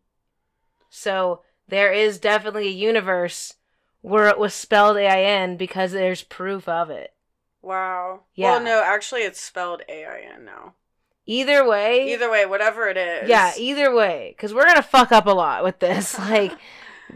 So 0.89 1.41
there 1.67 1.91
is 1.91 2.19
definitely 2.19 2.67
a 2.67 2.71
universe 2.71 3.55
where 4.01 4.27
it 4.27 4.37
was 4.37 4.53
spelled 4.53 4.97
A 4.97 5.07
I 5.07 5.21
N 5.21 5.57
because 5.57 5.91
there's 5.91 6.23
proof 6.23 6.67
of 6.67 6.89
it. 6.89 7.13
Wow. 7.61 8.21
Yeah. 8.35 8.51
Well, 8.53 8.61
no, 8.63 8.83
actually, 8.83 9.21
it's 9.21 9.39
spelled 9.39 9.81
A 9.87 10.05
I 10.05 10.19
N 10.33 10.45
now. 10.45 10.73
Either 11.25 11.67
way, 11.67 12.11
Either 12.13 12.29
way, 12.31 12.45
whatever 12.45 12.87
it 12.89 12.97
is. 12.97 13.29
yeah, 13.29 13.53
either 13.55 13.93
way, 13.93 14.33
because 14.35 14.53
we're 14.53 14.65
gonna 14.65 14.81
fuck 14.81 15.11
up 15.11 15.27
a 15.27 15.31
lot 15.31 15.63
with 15.63 15.79
this. 15.79 16.17
Like, 16.19 16.53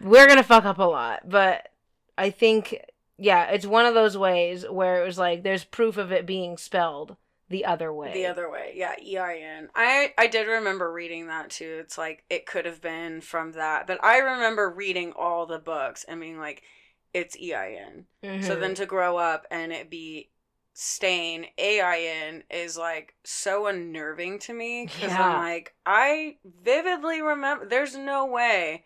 we're 0.01 0.27
gonna 0.27 0.43
fuck 0.43 0.65
up 0.65 0.77
a 0.77 0.83
lot, 0.83 1.27
but 1.27 1.69
I 2.17 2.29
think, 2.29 2.79
yeah, 3.17 3.45
it's 3.49 3.65
one 3.65 3.85
of 3.85 3.93
those 3.95 4.15
ways 4.17 4.65
where 4.69 5.01
it 5.01 5.05
was 5.05 5.17
like 5.17 5.41
there's 5.43 5.63
proof 5.63 5.97
of 5.97 6.11
it 6.11 6.25
being 6.25 6.57
spelled 6.57 7.15
the 7.49 7.65
other 7.65 7.91
way. 7.91 8.13
The 8.13 8.25
other 8.27 8.49
way, 8.49 8.73
yeah, 8.75 8.93
E 9.01 9.17
I 9.17 9.37
N. 9.37 9.69
I 9.75 10.13
I 10.17 10.27
did 10.27 10.47
remember 10.47 10.91
reading 10.91 11.27
that 11.27 11.49
too. 11.49 11.77
It's 11.81 11.97
like 11.97 12.23
it 12.29 12.45
could 12.45 12.65
have 12.65 12.81
been 12.81 13.21
from 13.21 13.53
that, 13.53 13.87
but 13.87 14.03
I 14.03 14.19
remember 14.19 14.69
reading 14.69 15.13
all 15.13 15.45
the 15.47 15.59
books 15.59 16.03
and 16.07 16.19
being 16.21 16.37
like, 16.39 16.61
it's 17.13 17.35
E 17.39 17.53
I 17.55 17.71
N. 17.73 18.05
So 18.43 18.55
Mhm. 18.55 18.59
then 18.59 18.75
to 18.75 18.85
grow 18.85 19.17
up 19.17 19.45
and 19.49 19.71
it 19.73 19.89
be 19.89 20.29
stain 20.77 21.47
A 21.57 21.79
I 21.79 21.99
N 21.99 22.43
is 22.51 22.77
like 22.77 23.15
so 23.23 23.65
unnerving 23.67 24.39
to 24.39 24.53
me 24.53 24.85
because 24.85 25.09
Yeah. 25.09 25.25
I'm 25.25 25.41
like 25.41 25.73
I 25.85 26.37
vividly 26.63 27.21
remember. 27.21 27.65
There's 27.65 27.95
no 27.95 28.25
way 28.25 28.83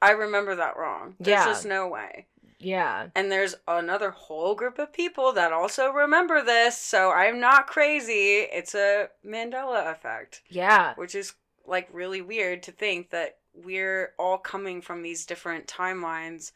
I 0.00 0.10
remember 0.12 0.54
that 0.56 0.76
wrong. 0.76 1.16
There's 1.20 1.40
Yeah. 1.40 1.44
just 1.44 1.66
no 1.66 1.88
way. 1.88 2.26
yeah, 2.58 3.08
And 3.14 3.30
there's 3.30 3.54
another 3.68 4.10
whole 4.10 4.54
group 4.54 4.78
of 4.78 4.92
people 4.92 5.32
that 5.32 5.52
also 5.52 5.90
remember 5.90 6.42
this, 6.42 6.78
so 6.78 7.10
I'm 7.10 7.38
not 7.38 7.66
crazy. 7.66 8.38
It's 8.50 8.74
a 8.74 9.10
Mandela 9.26 9.90
effect, 9.92 10.40
yeah, 10.48 10.94
which 10.94 11.14
is 11.14 11.34
like 11.66 11.88
really 11.92 12.22
weird 12.22 12.62
to 12.64 12.72
think 12.72 13.10
that 13.10 13.38
we're 13.52 14.14
all 14.18 14.38
coming 14.38 14.80
from 14.80 15.02
these 15.02 15.26
different 15.26 15.66
timelines 15.66 16.52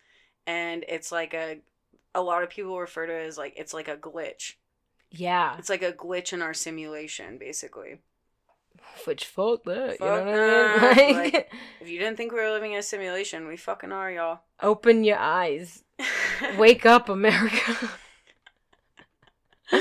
and 0.47 0.85
it's 0.89 1.13
like 1.13 1.35
a 1.35 1.59
a 2.19 2.23
lot 2.23 2.43
of 2.43 2.51
people 2.51 2.79
refer 2.79 3.07
to 3.07 3.13
it 3.13 3.27
as 3.27 3.39
like 3.39 3.55
it's 3.57 3.73
like 3.75 3.89
a 3.89 3.97
glitch. 3.97 4.55
yeah. 5.11 5.57
It's 5.59 5.69
like 5.71 5.83
a 5.83 5.93
glitch 5.93 6.33
in 6.33 6.43
our 6.43 6.55
simulation 6.55 7.39
basically. 7.39 7.99
Which 9.07 9.25
fuck 9.27 9.65
that, 9.65 9.99
Fuck 9.99 10.01
you 10.01 10.07
know 10.07 10.25
what 10.25 10.83
I 10.83 10.95
mean? 10.97 11.15
like- 11.17 11.33
Like, 11.35 11.53
If 11.81 11.89
you 11.89 11.99
didn't 11.99 12.17
think 12.17 12.33
we 12.33 12.39
were 12.41 12.51
living 12.51 12.73
in 12.73 12.79
a 12.79 12.83
simulation, 12.83 13.47
we 13.47 13.57
fucking 13.57 13.93
are, 13.93 14.11
y'all. 14.11 14.41
open 14.63 15.05
your 15.05 15.19
eyes, 15.19 15.83
wake 16.57 16.85
up, 16.87 17.09
America. 17.09 17.91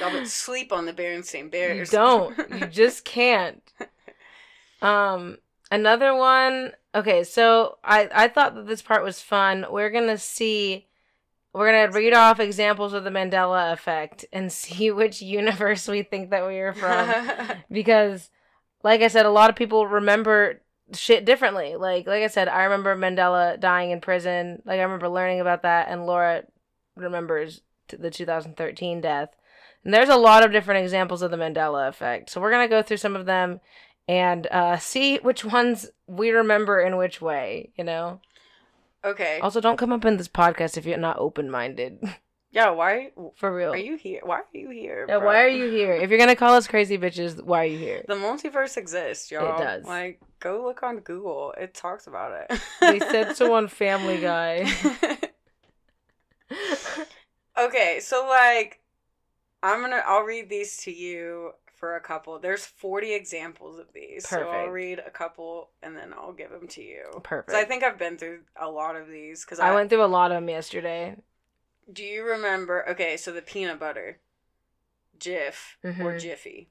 Y'all 0.00 0.10
but 0.12 0.26
sleep 0.28 0.72
on 0.72 0.84
the 0.84 0.92
Berenstain 0.92 1.44
you 1.44 1.48
Bears. 1.50 1.90
don't. 1.90 2.36
You 2.50 2.66
just 2.66 3.04
can't. 3.04 3.62
Um, 4.82 5.38
another 5.70 6.14
one. 6.14 6.72
Okay, 6.96 7.24
so 7.24 7.78
I 7.84 8.08
I 8.12 8.28
thought 8.28 8.54
that 8.54 8.66
this 8.66 8.82
part 8.82 9.04
was 9.04 9.20
fun. 9.20 9.66
We're 9.70 9.90
gonna 9.90 10.18
see. 10.18 10.86
We're 11.52 11.70
gonna 11.70 11.92
read 11.92 12.12
off 12.12 12.40
examples 12.40 12.92
of 12.92 13.04
the 13.04 13.10
Mandela 13.10 13.72
effect 13.72 14.24
and 14.32 14.50
see 14.60 14.90
which 14.90 15.22
universe 15.22 15.86
we 15.86 16.02
think 16.02 16.30
that 16.30 16.46
we 16.46 16.58
are 16.58 16.72
from. 16.72 17.14
because 17.70 18.30
like 18.86 19.02
i 19.02 19.08
said 19.08 19.26
a 19.26 19.30
lot 19.30 19.50
of 19.50 19.56
people 19.56 19.86
remember 19.86 20.62
shit 20.94 21.24
differently 21.24 21.74
like 21.74 22.06
like 22.06 22.22
i 22.22 22.28
said 22.28 22.46
i 22.46 22.62
remember 22.62 22.94
mandela 22.96 23.58
dying 23.58 23.90
in 23.90 24.00
prison 24.00 24.62
like 24.64 24.78
i 24.78 24.82
remember 24.82 25.08
learning 25.08 25.40
about 25.40 25.62
that 25.62 25.88
and 25.88 26.06
laura 26.06 26.44
remembers 26.94 27.62
the 27.88 28.10
2013 28.10 29.00
death 29.00 29.34
and 29.84 29.92
there's 29.92 30.08
a 30.08 30.16
lot 30.16 30.44
of 30.44 30.52
different 30.52 30.82
examples 30.82 31.20
of 31.20 31.32
the 31.32 31.36
mandela 31.36 31.88
effect 31.88 32.30
so 32.30 32.40
we're 32.40 32.50
going 32.50 32.64
to 32.64 32.74
go 32.74 32.80
through 32.80 32.96
some 32.96 33.16
of 33.16 33.26
them 33.26 33.60
and 34.08 34.46
uh, 34.48 34.76
see 34.78 35.18
which 35.18 35.44
ones 35.44 35.90
we 36.06 36.30
remember 36.30 36.80
in 36.80 36.96
which 36.96 37.20
way 37.20 37.70
you 37.76 37.84
know 37.84 38.20
okay. 39.04 39.40
also 39.40 39.60
don't 39.60 39.76
come 39.76 39.92
up 39.92 40.04
in 40.04 40.16
this 40.16 40.28
podcast 40.28 40.76
if 40.76 40.86
you're 40.86 40.98
not 40.98 41.18
open-minded 41.18 41.98
Yeah, 42.52 42.70
why 42.70 43.10
for 43.34 43.54
real 43.54 43.72
are 43.72 43.76
you 43.76 43.96
here? 43.96 44.20
Why 44.22 44.36
are 44.36 44.46
you 44.54 44.70
here? 44.70 45.04
yeah, 45.06 45.18
bro? 45.18 45.26
why 45.26 45.42
are 45.42 45.48
you 45.48 45.70
here 45.70 45.92
if 45.92 46.08
you're 46.08 46.18
gonna 46.18 46.34
call 46.34 46.54
us 46.54 46.66
crazy 46.66 46.96
bitches 46.96 47.42
why 47.42 47.64
are 47.64 47.66
you 47.66 47.76
here 47.76 48.02
The 48.08 48.14
multiverse 48.14 48.78
exists, 48.78 49.30
y'all. 49.30 49.60
It 49.60 49.62
does. 49.62 49.84
Like, 49.84 50.22
go 50.40 50.64
look 50.64 50.82
on 50.82 51.00
Google. 51.00 51.52
It 51.58 51.74
talks 51.74 52.06
about 52.06 52.32
it. 52.32 52.58
they 52.80 52.98
said 52.98 53.36
so 53.36 53.52
on 53.52 53.68
family 53.68 54.18
guy 54.22 54.72
okay, 57.58 58.00
so 58.00 58.26
like, 58.26 58.80
I'm 59.62 59.80
gonna. 59.80 60.02
I'll 60.06 60.22
read 60.22 60.48
these 60.48 60.76
to 60.78 60.92
you 60.92 61.52
for 61.76 61.96
a 61.96 62.00
couple. 62.00 62.38
There's 62.38 62.64
40 62.64 63.12
examples 63.14 63.78
of 63.78 63.92
these, 63.92 64.28
so 64.28 64.48
I'll 64.48 64.68
read 64.68 64.98
a 64.98 65.10
couple 65.10 65.70
and 65.82 65.94
then 65.96 66.12
I'll 66.12 66.32
give 66.32 66.50
them 66.50 66.66
to 66.68 66.82
you. 66.82 67.04
Perfect. 67.22 67.52
So 67.52 67.58
I 67.58 67.64
think 67.64 67.84
I've 67.84 67.98
been 67.98 68.16
through 68.16 68.40
a 68.60 68.68
lot 68.68 68.96
of 68.96 69.08
these 69.08 69.44
because 69.44 69.60
I 69.60 69.74
went 69.74 69.90
through 69.90 70.04
a 70.04 70.06
lot 70.06 70.30
of 70.32 70.36
them 70.36 70.48
yesterday. 70.48 71.16
Do 71.92 72.02
you 72.02 72.24
remember? 72.24 72.88
Okay, 72.88 73.16
so 73.16 73.30
the 73.30 73.42
peanut 73.42 73.78
butter, 73.78 74.20
Jif 75.18 75.76
or 75.84 75.90
Mhm. 75.92 76.20
Jiffy. 76.20 76.70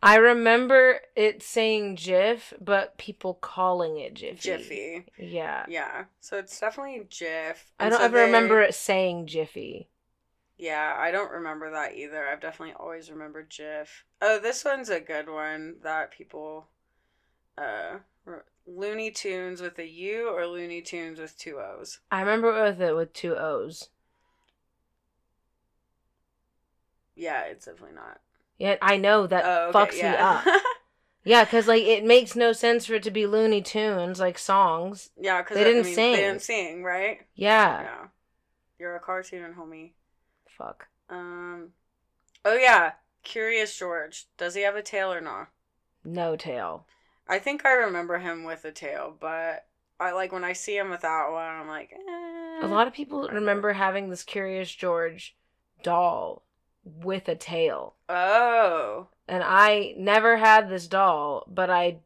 I 0.00 0.16
remember 0.16 1.00
it 1.16 1.42
saying 1.42 1.96
Jif, 1.96 2.52
but 2.60 2.98
people 2.98 3.34
calling 3.34 3.98
it 3.98 4.14
Jiffy. 4.14 4.38
Jiffy. 4.38 5.06
Yeah. 5.18 5.64
Yeah. 5.68 6.04
So 6.20 6.38
it's 6.38 6.58
definitely 6.60 7.00
Jif. 7.08 7.56
I 7.80 7.88
don't 7.88 7.98
so 7.98 8.04
ever 8.04 8.18
remember 8.18 8.60
it 8.62 8.74
saying 8.74 9.26
Jiffy. 9.26 9.88
Yeah, 10.58 10.96
I 10.98 11.12
don't 11.12 11.30
remember 11.30 11.70
that 11.70 11.94
either. 11.94 12.26
I've 12.26 12.40
definitely 12.40 12.74
always 12.74 13.10
remembered 13.10 13.48
Jif. 13.48 13.86
Oh, 14.20 14.40
this 14.40 14.64
one's 14.64 14.88
a 14.90 15.00
good 15.00 15.28
one 15.28 15.76
that 15.82 16.10
people 16.10 16.66
uh 17.56 17.98
re- 18.24 18.38
Looney 18.66 19.10
Tunes 19.10 19.62
with 19.62 19.78
a 19.78 19.86
U 19.88 20.28
or 20.28 20.46
Looney 20.46 20.82
Toons 20.82 21.20
with 21.20 21.38
two 21.38 21.58
O's. 21.58 22.00
I 22.10 22.20
remember 22.20 22.50
it 22.56 22.62
with 22.70 22.80
it 22.80 22.96
with 22.96 23.12
two 23.12 23.36
O's. 23.36 23.88
Yeah, 27.14 27.42
it's 27.42 27.66
definitely 27.66 27.96
not. 27.96 28.20
Yeah, 28.58 28.76
I 28.82 28.96
know 28.96 29.26
that 29.26 29.44
oh, 29.44 29.68
okay, 29.68 29.78
fucks 29.78 29.92
me 29.94 30.00
yeah. 30.00 30.42
up. 30.46 30.62
Yeah, 31.24 31.44
because 31.44 31.68
like 31.68 31.82
it 31.82 32.04
makes 32.04 32.34
no 32.36 32.52
sense 32.52 32.86
for 32.86 32.94
it 32.94 33.02
to 33.02 33.10
be 33.10 33.26
Looney 33.26 33.60
Tunes 33.60 34.18
like 34.18 34.38
songs. 34.38 35.10
yeah, 35.20 35.42
because 35.42 35.56
They 35.56 35.64
didn't 35.64 35.82
I 35.82 35.84
mean, 35.84 35.94
sing. 35.94 36.12
They 36.12 36.20
didn't 36.22 36.42
sing, 36.42 36.82
right? 36.82 37.20
Yeah. 37.34 37.82
Yeah. 37.82 38.06
You're 38.78 38.96
a 38.96 39.00
cartoon, 39.00 39.54
homie. 39.58 39.90
Fuck. 40.58 40.88
Um. 41.08 41.70
Oh 42.44 42.54
yeah, 42.56 42.92
Curious 43.22 43.76
George. 43.78 44.26
Does 44.36 44.54
he 44.54 44.62
have 44.62 44.76
a 44.76 44.82
tail 44.82 45.12
or 45.12 45.20
not? 45.20 45.48
No 46.04 46.36
tail. 46.36 46.86
I 47.28 47.38
think 47.38 47.64
I 47.64 47.72
remember 47.72 48.18
him 48.18 48.44
with 48.44 48.64
a 48.64 48.72
tail, 48.72 49.14
but 49.18 49.66
I 50.00 50.12
like 50.12 50.32
when 50.32 50.44
I 50.44 50.52
see 50.52 50.76
him 50.76 50.90
without 50.90 51.32
one. 51.32 51.44
I'm 51.44 51.68
like, 51.68 51.92
eh. 51.92 52.66
A 52.66 52.66
lot 52.66 52.86
of 52.86 52.92
people 52.94 53.28
remember 53.28 53.72
having 53.74 54.08
this 54.10 54.22
Curious 54.24 54.74
George 54.74 55.36
doll 55.82 56.42
with 56.84 57.28
a 57.28 57.34
tail. 57.34 57.94
Oh, 58.08 59.08
And 59.28 59.42
I 59.44 59.94
never 59.98 60.38
had 60.38 60.68
this 60.70 60.88
doll, 60.88 61.44
but 61.48 61.68
I 61.70 61.98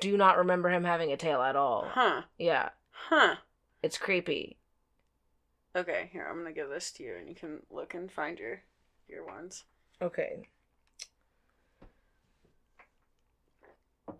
do 0.00 0.16
not 0.16 0.38
remember 0.38 0.70
him 0.70 0.84
having 0.84 1.12
a 1.12 1.16
tail 1.16 1.42
at 1.42 1.56
all. 1.56 1.86
huh, 1.90 2.22
Yeah, 2.38 2.70
huh. 2.90 3.36
it's 3.82 3.98
creepy. 3.98 4.56
Okay, 5.74 6.10
here 6.12 6.26
I'm 6.28 6.38
gonna 6.38 6.52
give 6.52 6.68
this 6.68 6.90
to 6.92 7.02
you, 7.02 7.16
and 7.16 7.28
you 7.28 7.34
can 7.34 7.60
look 7.70 7.94
and 7.94 8.12
find 8.12 8.38
your 8.38 8.62
your 9.08 9.24
ones. 9.24 9.64
Okay. 10.00 10.48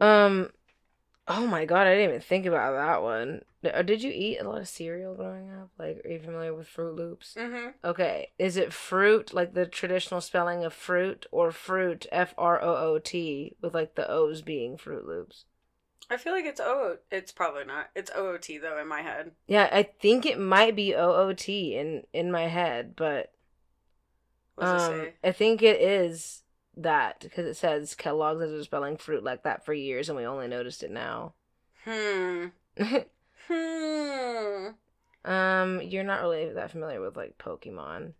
Um. 0.00 0.50
Oh 1.28 1.46
my 1.46 1.66
god, 1.66 1.86
I 1.86 1.94
didn't 1.94 2.08
even 2.08 2.20
think 2.20 2.46
about 2.46 2.72
that 2.72 3.02
one. 3.02 3.42
Uh, 3.64 3.82
Did 3.82 4.02
you 4.02 4.10
eat 4.12 4.38
a 4.38 4.48
lot 4.48 4.60
of 4.60 4.68
cereal 4.68 5.14
growing 5.14 5.52
up? 5.52 5.70
Like, 5.78 6.04
are 6.04 6.08
you 6.08 6.18
familiar 6.18 6.52
with 6.52 6.66
Fruit 6.66 6.96
Loops? 6.96 7.36
Mm-hmm. 7.38 7.68
Okay, 7.84 8.32
is 8.38 8.56
it 8.56 8.72
fruit 8.72 9.32
like 9.32 9.54
the 9.54 9.66
traditional 9.66 10.20
spelling 10.20 10.64
of 10.64 10.72
fruit, 10.72 11.26
or 11.30 11.52
fruit 11.52 12.06
F 12.10 12.34
R 12.36 12.60
O 12.62 12.76
O 12.76 12.98
T 12.98 13.54
with 13.60 13.74
like 13.74 13.94
the 13.94 14.10
O's 14.10 14.42
being 14.42 14.76
Froot 14.76 15.06
Loops? 15.06 15.44
I 16.10 16.16
feel 16.16 16.32
like 16.32 16.44
it's 16.44 16.60
O. 16.60 16.98
It's 17.10 17.32
probably 17.32 17.64
not. 17.64 17.90
It's 17.94 18.10
OOT 18.16 18.46
though 18.60 18.78
in 18.78 18.88
my 18.88 19.02
head. 19.02 19.32
Yeah, 19.46 19.68
I 19.72 19.82
think 19.82 20.26
it 20.26 20.38
might 20.38 20.76
be 20.76 20.94
O 20.94 21.12
O 21.12 21.32
T 21.32 21.76
in 21.76 22.04
in 22.12 22.30
my 22.30 22.48
head, 22.48 22.94
but 22.96 23.32
um, 24.58 24.76
it 24.76 24.80
say? 24.80 25.14
I 25.24 25.32
think 25.32 25.62
it 25.62 25.80
is 25.80 26.42
that 26.76 27.20
because 27.20 27.46
it 27.46 27.54
says 27.54 27.94
Kellogg's 27.94 28.42
has 28.42 28.50
been 28.50 28.64
spelling 28.64 28.96
fruit 28.96 29.24
like 29.24 29.42
that 29.44 29.64
for 29.64 29.72
years, 29.72 30.08
and 30.08 30.16
we 30.16 30.26
only 30.26 30.48
noticed 30.48 30.82
it 30.82 30.90
now. 30.90 31.34
Hmm. 31.84 32.46
Hmm. 33.48 34.68
um, 35.24 35.82
you're 35.82 36.04
not 36.04 36.20
really 36.20 36.52
that 36.52 36.70
familiar 36.70 37.00
with 37.00 37.16
like 37.16 37.36
Pokemon. 37.38 38.12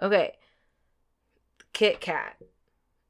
Okay, 0.00 0.32
Kit 1.74 2.00
Kat, 2.00 2.36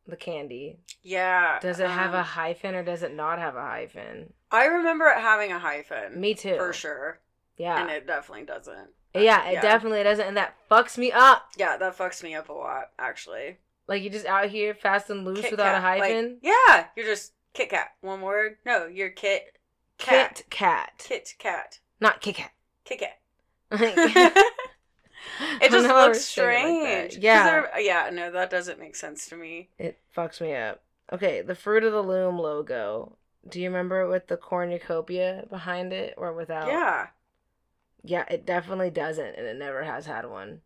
the 0.06 0.16
candy. 0.16 0.78
Yeah. 1.02 1.58
Does 1.60 1.80
it 1.80 1.88
have 1.88 2.14
a 2.14 2.18
um, 2.18 2.24
hyphen 2.24 2.74
or 2.74 2.82
does 2.82 3.02
it 3.02 3.14
not 3.14 3.38
have 3.38 3.56
a 3.56 3.62
hyphen? 3.62 4.32
I 4.50 4.66
remember 4.66 5.06
it 5.06 5.18
having 5.18 5.52
a 5.52 5.58
hyphen. 5.58 6.20
Me 6.20 6.34
too. 6.34 6.56
For 6.56 6.72
sure. 6.72 7.20
Yeah, 7.56 7.80
And 7.80 7.90
it 7.90 8.06
definitely 8.06 8.44
doesn't. 8.46 8.90
yeah, 9.14 9.48
it 9.48 9.54
yeah. 9.54 9.60
definitely 9.60 10.02
doesn't, 10.02 10.26
and 10.26 10.36
that 10.36 10.54
fucks 10.70 10.98
me 10.98 11.12
up. 11.12 11.48
Yeah, 11.56 11.76
that 11.76 11.96
fucks 11.96 12.22
me 12.22 12.34
up 12.34 12.48
a 12.48 12.52
lot, 12.52 12.90
actually. 12.98 13.58
Like 13.86 14.02
you're 14.02 14.12
just 14.12 14.26
out 14.26 14.48
here 14.48 14.74
fast 14.74 15.10
and 15.10 15.24
loose 15.24 15.40
Kit 15.42 15.50
without 15.52 15.76
a 15.76 15.80
Kat, 15.80 15.98
like, 16.00 16.12
hyphen. 16.12 16.38
yeah, 16.42 16.86
you're 16.96 17.06
just 17.06 17.32
Kit 17.52 17.70
Kat. 17.70 17.92
One 18.00 18.22
word. 18.22 18.56
No, 18.66 18.86
you're 18.86 19.10
Kit 19.10 19.58
Kat. 19.98 20.36
Kit 20.36 20.46
Kat, 20.50 20.92
Kit 20.98 21.34
Kat. 21.38 21.78
not 22.00 22.20
Kit 22.20 22.36
Kat. 22.36 22.50
Kit 22.84 23.00
Kat. 23.00 23.18
it 25.60 25.70
just 25.70 25.86
looks 25.88 26.20
strange. 26.24 27.12
'Cause 27.14 27.22
yeah, 27.22 27.78
yeah, 27.78 28.10
no, 28.12 28.30
that 28.30 28.50
doesn't 28.50 28.78
make 28.78 28.96
sense 28.96 29.26
to 29.28 29.36
me. 29.36 29.70
it 29.78 29.98
fucks 30.16 30.40
me 30.40 30.54
up. 30.54 30.82
Okay, 31.12 31.42
the 31.42 31.54
Fruit 31.54 31.84
of 31.84 31.92
the 31.92 32.02
Loom 32.02 32.38
logo. 32.38 33.16
Do 33.48 33.60
you 33.60 33.68
remember 33.68 34.00
it 34.00 34.08
with 34.08 34.28
the 34.28 34.36
cornucopia 34.38 35.44
behind 35.50 35.92
it 35.92 36.14
or 36.16 36.32
without? 36.32 36.68
Yeah. 36.68 37.08
Yeah, 38.02 38.24
it 38.30 38.44
definitely 38.46 38.90
doesn't, 38.90 39.34
and 39.36 39.46
it 39.46 39.56
never 39.56 39.82
has 39.84 40.06
had 40.06 40.26
one. 40.28 40.60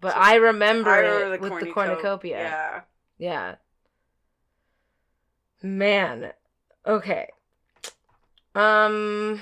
But 0.00 0.12
So, 0.12 0.18
I 0.20 0.34
remember, 0.34 0.90
I 0.90 1.00
it 1.00 1.40
the 1.40 1.48
with 1.48 1.60
the 1.60 1.72
cornucopia. 1.72 2.38
Yeah. 2.38 2.80
Yeah. 3.16 3.54
Man. 5.62 6.32
Okay. 6.86 7.28
Um. 8.54 9.40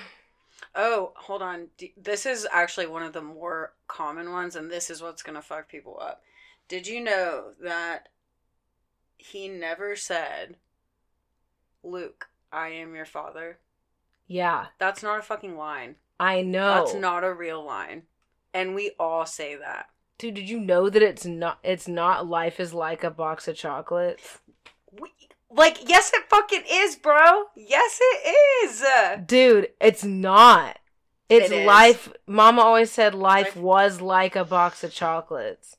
Oh, 0.74 1.12
hold 1.16 1.42
on. 1.42 1.68
This 1.96 2.24
is 2.24 2.46
actually 2.50 2.86
one 2.86 3.02
of 3.02 3.12
the 3.12 3.22
more 3.22 3.74
common 3.88 4.32
ones, 4.32 4.56
and 4.56 4.70
this 4.70 4.88
is 4.90 5.02
what's 5.02 5.22
going 5.22 5.36
to 5.36 5.42
fuck 5.42 5.68
people 5.68 5.98
up. 6.00 6.22
Did 6.68 6.86
you 6.86 7.00
know 7.02 7.52
that 7.62 8.08
he 9.18 9.48
never 9.48 9.94
said, 9.96 10.56
Luke, 11.82 12.28
I 12.50 12.68
am 12.68 12.94
your 12.94 13.04
father? 13.04 13.58
Yeah, 14.26 14.66
That's 14.78 15.02
not 15.02 15.18
a 15.18 15.22
fucking 15.22 15.58
line. 15.58 15.96
I 16.18 16.42
know. 16.42 16.74
That's 16.76 16.94
not 16.94 17.24
a 17.24 17.34
real 17.34 17.62
line. 17.62 18.04
And 18.54 18.74
we 18.74 18.92
all 18.98 19.26
say 19.26 19.56
that. 19.56 19.86
Dude, 20.16 20.34
did 20.34 20.48
you 20.48 20.60
know 20.60 20.88
that 20.88 21.02
it's 21.02 21.26
not? 21.26 21.58
It's 21.62 21.88
not. 21.88 22.26
Life 22.26 22.60
is 22.60 22.72
like 22.72 23.02
a 23.02 23.10
box 23.10 23.48
of 23.48 23.56
chocolates. 23.56 24.38
We, 24.92 25.10
like, 25.54 25.88
yes, 25.88 26.10
it 26.14 26.24
fucking 26.28 26.64
is, 26.70 26.96
bro. 26.96 27.44
Yes, 27.56 27.98
it 28.00 28.34
is. 28.64 29.26
Dude, 29.26 29.68
it's 29.80 30.04
not. 30.04 30.78
It's 31.28 31.50
It 31.50 31.66
life. 31.66 32.12
Mama 32.26 32.60
always 32.62 32.90
said 32.90 33.14
life, 33.14 33.54
Life- 33.54 33.56
was 33.56 34.00
like 34.00 34.36
a 34.36 34.44
box 34.44 34.84
of 34.84 34.92
chocolates, 34.92 35.76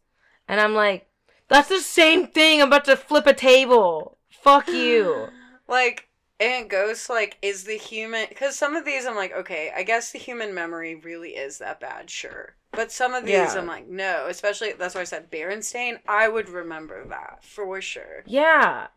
and 0.48 0.60
I'm 0.60 0.74
like, 0.74 1.08
that's 1.48 1.70
the 1.70 1.80
same 1.80 2.28
thing. 2.28 2.62
I'm 2.62 2.68
about 2.70 2.86
to 2.86 2.96
flip 2.96 3.28
a 3.28 3.34
table. 3.34 4.18
Fuck 4.30 4.68
you. 4.68 5.28
like, 5.68 6.08
and 6.40 6.66
it 6.66 6.70
goes 6.70 7.10
like, 7.10 7.38
is 7.42 7.66
the 7.66 7.78
human. 7.78 8.26
Because 8.30 8.56
some 8.58 8.76
of 8.76 8.86
these 8.86 9.06
I'm 9.06 9.16
like, 9.16 9.34
okay, 9.34 9.72
I 9.76 9.84
guess 9.84 10.12
the 10.12 10.18
human 10.20 10.54
memory 10.54 10.96
really 10.96 11.32
is 11.32 11.60
that 11.60 11.80
bad, 11.80 12.10
sure. 12.10 12.56
But 12.72 12.92
some 12.92 13.14
of 13.14 13.24
these 13.24 13.34
Yeah. 13.34 13.54
I'm 13.56 13.68
like, 13.68 13.88
no. 13.88 14.26
Especially, 14.28 14.74
that's 14.74 14.96
why 14.96 15.02
I 15.02 15.06
said 15.06 15.30
Berenstain. 15.32 16.00
I 16.08 16.28
would 16.28 16.50
remember 16.50 17.06
that 17.10 17.44
for 17.44 17.80
sure. 17.82 18.24
Yeah. 18.26 18.88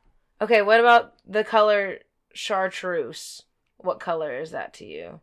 Okay, 0.41 0.63
what 0.63 0.81
about 0.81 1.15
the 1.27 1.45
color 1.45 1.99
chartreuse? 2.35 3.43
What 3.79 4.01
color 4.01 4.39
is 4.39 4.51
that 4.51 4.75
to 4.75 4.85
you? 4.85 5.21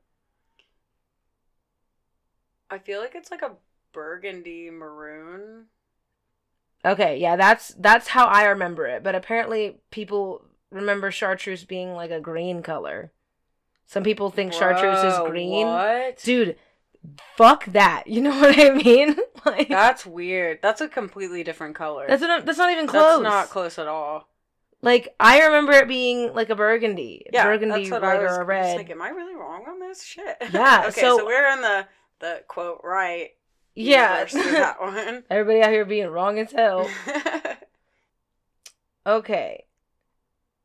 I 2.70 2.80
feel 2.80 3.00
like 3.00 3.14
it's 3.14 3.30
like 3.30 3.44
a 3.44 3.52
burgundy 3.92 4.70
maroon. 4.72 5.66
Okay, 6.86 7.18
yeah, 7.18 7.36
that's 7.36 7.70
that's 7.78 8.10
how 8.10 8.26
I 8.26 8.46
remember 8.46 8.88
it. 8.88 9.04
But 9.04 9.16
apparently 9.16 9.78
people 9.92 10.44
remember 10.72 11.12
chartreuse 11.12 11.64
being 11.64 11.94
like 11.94 12.12
a 12.12 12.20
green 12.20 12.62
color. 12.64 13.12
Some 13.86 14.04
people 14.04 14.32
think 14.32 14.54
chartreuse 14.54 15.04
is 15.04 15.20
green. 15.30 15.68
What? 15.68 16.18
Dude, 16.24 16.56
fuck 17.38 17.66
that. 17.66 18.04
You 18.08 18.22
know 18.22 18.38
what 18.40 18.58
I 18.58 18.72
mean? 18.72 19.16
like 19.46 19.70
That's 19.70 20.06
weird. 20.06 20.60
That's 20.62 20.82
a 20.82 20.88
completely 20.88 21.44
different 21.44 21.76
color. 21.76 22.06
that's 22.08 22.22
not 22.22 22.46
that's 22.46 22.58
not 22.58 22.72
even 22.72 22.88
close. 22.88 23.22
That's 23.22 23.24
not 23.24 23.50
close 23.50 23.78
at 23.78 23.88
all. 23.88 24.28
Like 24.84 25.16
I 25.20 25.46
remember 25.46 25.72
it 25.72 25.88
being 25.88 26.34
like 26.36 26.50
a 26.50 26.56
burgundy. 26.56 27.26
Yeah, 27.32 27.46
burgundy 27.46 27.90
that's 27.90 27.92
what 27.92 28.02
like, 28.02 28.20
I 28.20 28.24
was, 28.24 28.32
or 28.32 28.36
a 28.36 28.36
I 28.36 28.40
was 28.40 28.48
red. 28.48 28.78
like, 28.78 28.90
am 28.92 29.02
I 29.02 29.10
really 29.10 29.34
wrong 29.34 29.64
on 29.68 29.80
this 29.80 30.04
shit? 30.04 30.38
Yeah, 30.54 30.84
okay, 30.90 31.02
so- 31.02 31.18
so, 31.20 31.26
we're 31.26 31.48
in 31.54 31.62
the 31.62 31.88
the 32.20 32.44
quote 32.50 32.82
right. 32.84 33.30
yeah. 33.76 34.26
that 34.26 34.76
one. 34.82 35.24
Everybody 35.30 35.62
out 35.64 35.72
here 35.72 35.86
being 35.86 36.08
wrong 36.10 36.38
as 36.38 36.52
hell. 36.52 36.88
Okay. 39.06 39.66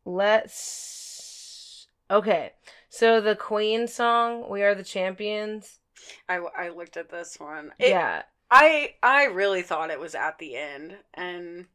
Let's. 0.04 1.88
Okay. 2.10 2.52
So 2.88 3.20
the 3.20 3.34
Queen 3.34 3.88
song, 3.88 4.48
We 4.48 4.62
Are 4.62 4.74
the 4.76 4.84
Champions. 4.84 5.80
I, 6.28 6.36
I 6.56 6.68
looked 6.68 6.96
at 6.96 7.10
this 7.10 7.40
one. 7.40 7.72
It- 7.78 7.90
yeah. 7.90 8.22
I 8.50 8.94
I 9.02 9.24
really 9.24 9.62
thought 9.62 9.90
it 9.90 10.00
was 10.00 10.14
at 10.14 10.38
the 10.38 10.56
end, 10.56 10.96
and 11.12 11.66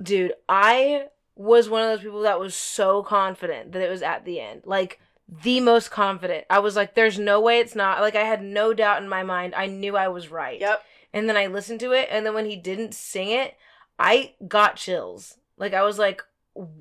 Dude, 0.00 0.34
I 0.48 1.06
was 1.36 1.68
one 1.68 1.82
of 1.82 1.88
those 1.88 2.02
people 2.02 2.22
that 2.22 2.40
was 2.40 2.54
so 2.54 3.02
confident 3.02 3.72
that 3.72 3.82
it 3.82 3.90
was 3.90 4.02
at 4.02 4.24
the 4.24 4.40
end. 4.40 4.62
Like, 4.64 4.98
the 5.28 5.60
most 5.60 5.90
confident. 5.90 6.46
I 6.48 6.60
was 6.60 6.76
like, 6.76 6.94
there's 6.94 7.18
no 7.18 7.40
way 7.40 7.58
it's 7.58 7.74
not. 7.74 8.00
Like, 8.00 8.16
I 8.16 8.22
had 8.22 8.42
no 8.42 8.72
doubt 8.72 9.02
in 9.02 9.08
my 9.08 9.22
mind. 9.22 9.54
I 9.54 9.66
knew 9.66 9.96
I 9.96 10.08
was 10.08 10.30
right. 10.30 10.60
yep, 10.60 10.82
And 11.12 11.28
then 11.28 11.36
I 11.36 11.46
listened 11.46 11.80
to 11.80 11.92
it, 11.92 12.08
and 12.10 12.24
then 12.24 12.34
when 12.34 12.46
he 12.46 12.56
didn't 12.56 12.94
sing 12.94 13.30
it, 13.30 13.54
I 13.98 14.34
got 14.48 14.76
chills. 14.76 15.36
Like, 15.56 15.74
I 15.74 15.82
was 15.82 15.98
like, 15.98 16.22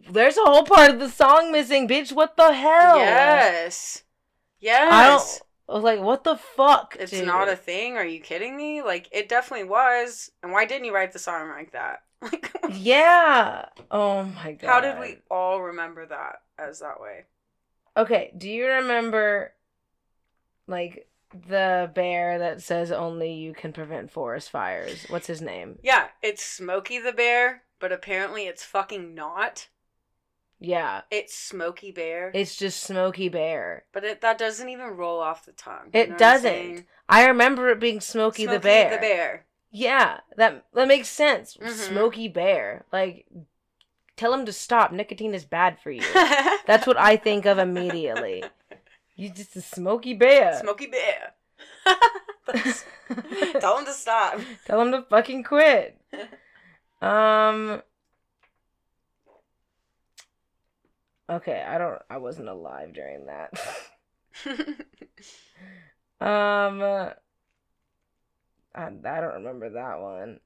there's 0.10 0.38
a 0.38 0.44
whole 0.44 0.64
part 0.64 0.92
of 0.92 1.00
the 1.00 1.10
song 1.10 1.52
missing, 1.52 1.88
bitch. 1.88 2.12
What 2.12 2.38
the 2.38 2.54
hell? 2.54 2.98
yes, 2.98 4.04
yes. 4.60 4.92
I 4.92 5.08
don't. 5.08 5.42
I 5.68 5.74
was 5.74 5.84
like, 5.84 6.00
what 6.00 6.24
the 6.24 6.38
fuck? 6.38 6.96
It's 7.00 7.12
dude? 7.12 7.26
not 7.26 7.50
a 7.50 7.56
thing. 7.56 7.98
Are 7.98 8.06
you 8.06 8.20
kidding 8.20 8.56
me? 8.56 8.84
Like 8.84 9.10
it 9.12 9.28
definitely 9.28 9.68
was. 9.68 10.32
And 10.44 10.52
why 10.52 10.66
didn't 10.66 10.86
you 10.86 10.94
write 10.94 11.12
the 11.12 11.20
song 11.20 11.50
like 11.50 11.72
that? 11.72 12.04
Like 12.32 12.52
Yeah. 12.72 13.66
Oh 13.92 14.24
my 14.24 14.54
god. 14.54 14.68
how 14.70 14.80
did 14.82 15.00
we 15.00 15.18
all 15.30 15.62
remember 15.62 16.06
that 16.06 16.42
as 16.58 16.80
that 16.80 17.00
way? 17.00 17.26
Okay. 17.98 18.32
Do 18.38 18.50
you 18.50 18.66
remember, 18.68 19.54
like, 20.68 21.08
the 21.48 21.92
bear 21.94 22.40
that 22.40 22.62
says 22.62 22.92
only 22.92 23.34
you 23.34 23.54
can 23.54 23.74
prevent 23.74 24.12
forest 24.12 24.50
fires? 24.50 25.06
What's 25.10 25.28
his 25.28 25.42
name? 25.42 25.80
Yeah, 25.84 26.08
it's 26.22 26.44
Smokey 26.44 27.00
the 27.00 27.12
Bear, 27.14 27.64
but 27.80 27.92
apparently 27.92 28.44
it's 28.48 28.64
fucking 28.64 29.14
not. 29.16 29.68
Yeah. 30.60 31.02
It's 31.12 31.36
Smokey 31.36 31.92
Bear. 31.92 32.32
It's 32.34 32.56
just 32.56 32.82
Smokey 32.84 33.30
Bear. 33.30 33.86
but 33.92 34.04
it 34.04 34.22
that 34.22 34.38
doesn't 34.38 34.70
even 34.70 34.88
roll 34.88 35.20
off 35.20 35.46
the 35.46 35.52
tongue. 35.52 35.90
It 35.94 36.10
know 36.10 36.14
what 36.16 36.22
I'm 36.24 36.42
doesn't. 36.42 36.86
I 37.08 37.28
remember 37.28 37.70
it 37.70 37.80
being 37.80 38.02
Smokey, 38.02 38.46
the 38.46 38.60
bear. 38.60 38.90
the 38.90 38.98
Bear. 38.98 39.45
Yeah, 39.78 40.22
that 40.38 40.64
that 40.74 40.88
makes 40.88 41.10
sense. 41.10 41.58
Mhm. 41.58 41.70
Smokey 41.72 42.30
Bear. 42.30 42.86
Like, 42.94 43.26
tell 44.16 44.34
him 44.34 44.46
to 44.46 44.54
stop. 44.54 44.94
Nicotine 44.94 45.34
is 45.34 45.44
bad 45.44 45.78
for 45.82 45.92
you. 45.92 46.02
That's 46.66 46.88
what 46.88 46.98
I 46.98 47.18
think 47.18 47.46
of 47.46 47.58
immediately. 47.58 48.46
You 49.18 49.30
just 49.32 49.54
a 49.58 49.62
Smoky 49.62 50.14
Bear. 50.14 50.58
Smoky 50.62 50.88
Bear. 50.88 51.34
Tell 53.60 53.78
him 53.80 53.86
to 53.86 53.92
stop. 53.94 54.40
Tell 54.66 54.82
him 54.82 54.92
to 54.94 55.02
fucking 55.10 55.44
quit. 55.44 56.00
Um. 57.02 57.82
Okay, 61.30 61.62
I 61.68 61.78
don't. 61.78 62.02
I 62.10 62.18
wasn't 62.18 62.48
alive 62.48 62.94
during 62.94 63.26
that. 63.26 63.52
um. 66.22 67.12
I, 68.76 68.88
I 68.88 69.22
don't 69.22 69.36
remember 69.36 69.70
that 69.72 70.00
one. 70.02 70.40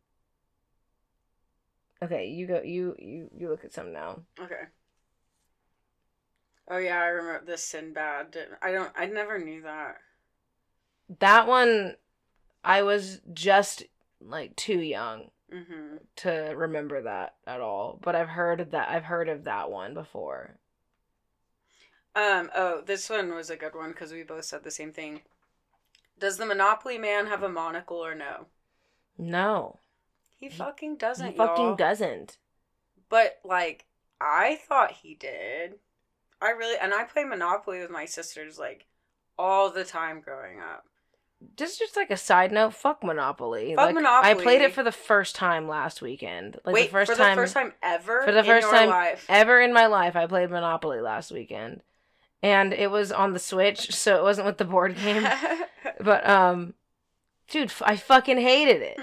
Okay, 2.01 2.27
you 2.27 2.47
go. 2.47 2.61
You 2.61 2.95
you 2.97 3.29
you 3.35 3.49
look 3.49 3.65
at 3.65 3.73
some 3.73 3.91
now. 3.91 4.21
Okay. 4.39 4.67
Oh 6.69 6.77
yeah, 6.77 6.99
I 7.01 7.07
remember 7.07 7.45
the 7.45 7.57
Sinbad. 7.57 8.37
I 8.61 8.71
don't. 8.71 8.91
I 8.95 9.05
never 9.07 9.37
knew 9.39 9.61
that. 9.63 9.97
That 11.19 11.47
one, 11.47 11.97
I 12.63 12.83
was 12.83 13.21
just 13.33 13.83
like 14.21 14.55
too 14.55 14.79
young 14.79 15.31
Mm-hmm. 15.51 15.97
to 16.17 16.31
remember 16.55 17.01
that 17.01 17.35
at 17.47 17.59
all. 17.61 17.99
But 18.01 18.15
I've 18.15 18.29
heard 18.29 18.61
of 18.61 18.71
that. 18.71 18.89
I've 18.89 19.05
heard 19.05 19.29
of 19.29 19.43
that 19.45 19.71
one 19.71 19.93
before. 19.93 20.59
Um. 22.15 22.51
Oh, 22.55 22.81
this 22.81 23.09
one 23.09 23.33
was 23.33 23.49
a 23.49 23.55
good 23.55 23.73
one 23.75 23.91
because 23.91 24.11
we 24.11 24.23
both 24.23 24.45
said 24.45 24.63
the 24.63 24.71
same 24.71 24.91
thing. 24.93 25.21
Does 26.19 26.37
the 26.37 26.45
Monopoly 26.45 26.97
man 26.97 27.27
have 27.27 27.43
a 27.43 27.49
monocle 27.49 27.97
or 27.97 28.13
no? 28.13 28.47
No, 29.17 29.79
He 30.37 30.49
fucking 30.49 30.97
doesn't. 30.97 31.31
he 31.31 31.37
fucking 31.37 31.65
y'all. 31.65 31.75
doesn't. 31.75 32.37
But 33.09 33.39
like, 33.43 33.85
I 34.21 34.55
thought 34.67 34.91
he 35.03 35.15
did. 35.15 35.75
I 36.41 36.51
really 36.51 36.77
and 36.81 36.93
I 36.93 37.03
play 37.03 37.23
Monopoly 37.25 37.79
with 37.79 37.89
my 37.89 38.05
sisters 38.05 38.57
like 38.57 38.85
all 39.37 39.69
the 39.69 39.83
time 39.83 40.21
growing 40.21 40.59
up. 40.59 40.85
Just 41.57 41.79
just 41.79 41.95
like 41.95 42.11
a 42.11 42.17
side 42.17 42.51
note, 42.51 42.73
fuck 42.73 43.03
Monopoly. 43.03 43.73
Fuck 43.75 43.85
like, 43.87 43.95
Monopoly. 43.95 44.31
I 44.31 44.33
played 44.35 44.61
it 44.61 44.73
for 44.73 44.83
the 44.83 44.91
first 44.91 45.35
time 45.35 45.67
last 45.67 46.01
weekend. 46.01 46.59
Like 46.65 46.75
Wait, 46.75 46.85
the 46.87 46.91
first 46.91 47.11
for 47.11 47.17
time 47.17 47.35
the 47.35 47.41
first 47.43 47.53
time 47.53 47.73
ever 47.81 48.23
for 48.23 48.31
the 48.31 48.43
first 48.43 48.69
time 48.69 48.89
life. 48.89 49.25
ever 49.29 49.59
in 49.61 49.73
my 49.73 49.87
life, 49.87 50.15
I 50.15 50.27
played 50.27 50.49
Monopoly 50.49 50.99
last 51.01 51.31
weekend, 51.31 51.81
and 52.41 52.73
it 52.73 52.91
was 52.91 53.11
on 53.11 53.33
the 53.33 53.39
Switch, 53.39 53.91
so 53.93 54.17
it 54.17 54.23
wasn't 54.23 54.45
with 54.47 54.57
the 54.57 54.65
board 54.65 54.95
game. 54.97 55.27
but 55.99 56.27
um, 56.29 56.73
dude, 57.49 57.71
I 57.81 57.95
fucking 57.95 58.37
hated 58.39 58.81
it. 58.81 58.99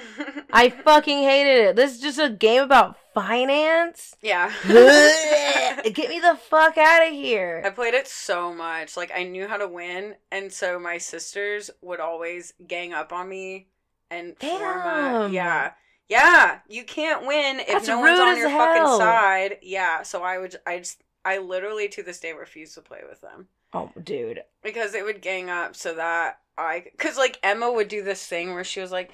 I 0.53 0.71
fucking 0.71 1.19
hated 1.19 1.69
it. 1.69 1.77
This 1.77 1.95
is 1.95 2.01
just 2.01 2.19
a 2.19 2.31
game 2.31 2.63
about 2.63 2.97
finance. 3.15 4.17
yeah. 4.23 4.53
Get 5.85 6.09
me 6.09 6.21
the 6.21 6.37
fuck 6.49 6.77
out 6.79 7.07
of 7.07 7.13
here. 7.13 7.63
I 7.65 7.71
played 7.71 7.95
it 7.95 8.09
so 8.09 8.53
much. 8.53 8.97
Like 8.97 9.13
I 9.15 9.23
knew 9.25 9.47
how 9.47 9.57
to 9.57 9.69
win, 9.69 10.17
and 10.33 10.53
so 10.53 10.79
my 10.79 10.99
sisters 10.99 11.71
would 11.83 12.01
always 12.01 12.53
gang 12.67 12.93
up 12.93 13.13
on 13.13 13.29
me 13.29 13.69
and 14.11 14.37
form 14.39 14.63
a 14.63 14.85
Damn. 15.25 15.33
yeah. 15.33 15.73
Yeah, 16.09 16.61
you 16.69 16.85
can't 16.85 17.27
win 17.27 17.59
if 17.59 17.67
That's 17.67 17.89
no 17.89 17.99
one's 17.99 18.21
on 18.21 18.37
your 18.37 18.49
hell. 18.49 18.75
fucking 18.75 18.99
side. 19.05 19.59
Yeah, 19.61 20.03
so 20.05 20.23
I 20.23 20.39
would 20.39 20.55
I 20.65 20.79
just 20.79 21.03
I 21.27 21.39
literally 21.39 21.89
to 21.89 22.03
this 22.03 22.21
day 22.21 22.33
refuse 22.33 22.75
to 22.75 22.81
play 22.81 23.01
with 23.09 23.21
them 23.21 23.49
Oh, 23.75 23.91
dude. 24.03 24.45
because 24.63 24.95
it 24.95 25.05
would 25.05 25.21
gang 25.21 25.51
up 25.51 25.77
so 25.77 25.95
that 25.95 26.39
I 26.57 26.87
cuz 26.97 27.19
like 27.19 27.39
Emma 27.43 27.71
would 27.71 27.89
do 27.89 28.03
this 28.03 28.25
thing 28.27 28.55
where 28.55 28.65
she 28.65 28.81
was 28.81 28.93
like 28.93 29.11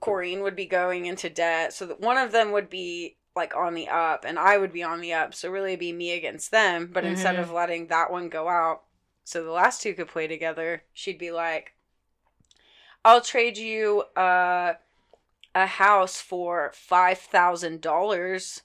Corrine 0.00 0.42
would 0.42 0.54
be 0.54 0.66
going 0.66 1.06
into 1.06 1.28
debt 1.30 1.72
so 1.72 1.86
that 1.86 2.00
one 2.00 2.18
of 2.18 2.30
them 2.32 2.52
would 2.52 2.68
be 2.70 3.16
like 3.34 3.56
on 3.56 3.74
the 3.74 3.88
up 3.88 4.24
and 4.24 4.38
I 4.38 4.58
would 4.58 4.72
be 4.72 4.82
on 4.82 5.00
the 5.00 5.12
up 5.14 5.34
so 5.34 5.50
really 5.50 5.70
it'd 5.70 5.80
be 5.80 5.92
me 5.92 6.12
against 6.12 6.50
them 6.50 6.90
but 6.92 7.04
instead 7.04 7.36
Mhm. 7.36 7.42
of 7.42 7.50
letting 7.50 7.86
that 7.88 8.10
one 8.10 8.28
go 8.28 8.48
out 8.48 8.82
so 9.24 9.42
the 9.42 9.50
last 9.50 9.80
two 9.82 9.94
could 9.94 10.08
play 10.08 10.26
together 10.26 10.84
she'd 10.92 11.18
be 11.18 11.30
like 11.30 11.74
I'll 13.04 13.20
trade 13.20 13.56
you 13.56 14.02
uh 14.16 14.74
a 15.54 15.66
house 15.66 16.20
for 16.20 16.72
five 16.74 17.18
thousand 17.18 17.80
dollars 17.80 18.62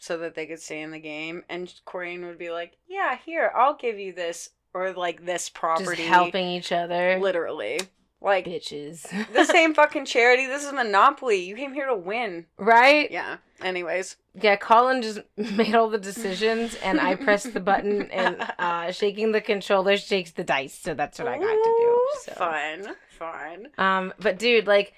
so 0.00 0.18
that 0.18 0.34
they 0.34 0.46
could 0.46 0.60
stay 0.60 0.80
in 0.80 0.90
the 0.90 0.98
game 0.98 1.44
and 1.48 1.72
Corrine 1.86 2.26
would 2.26 2.38
be 2.38 2.50
like 2.50 2.76
yeah 2.88 3.16
here 3.24 3.52
I'll 3.54 3.74
give 3.74 3.98
you 3.98 4.12
this 4.12 4.50
or 4.74 4.92
like 4.92 5.24
this 5.24 5.48
property 5.48 5.96
Just 5.96 6.08
helping 6.08 6.48
each 6.48 6.72
other. 6.72 7.18
literally 7.20 7.78
like 8.20 8.44
Bitches. 8.44 9.02
the 9.32 9.44
same 9.44 9.74
fucking 9.80 10.04
charity. 10.04 10.46
This 10.46 10.64
is 10.64 10.72
Monopoly. 10.72 11.42
You 11.42 11.56
came 11.56 11.72
here 11.72 11.86
to 11.86 11.96
win. 11.96 12.46
right? 12.58 13.10
Yeah. 13.10 13.38
Anyways. 13.62 14.16
Yeah, 14.40 14.56
Colin 14.56 15.02
just 15.02 15.20
made 15.36 15.74
all 15.74 15.88
the 15.90 15.98
decisions, 15.98 16.76
and 16.76 17.00
I 17.00 17.14
pressed 17.14 17.52
the 17.52 17.60
button, 17.60 18.10
and 18.10 18.36
uh, 18.58 18.92
shaking 18.92 19.32
the 19.32 19.40
controller 19.40 19.96
shakes 19.96 20.30
the 20.32 20.44
dice. 20.44 20.78
So 20.78 20.94
that's 20.94 21.18
what 21.18 21.28
I 21.28 21.38
got 21.38 21.46
to 21.46 21.76
do. 21.78 22.00
So. 22.24 22.32
Fun. 22.34 22.94
Fun. 23.18 23.68
Um, 23.76 24.12
but 24.20 24.38
dude, 24.38 24.66
like, 24.66 24.92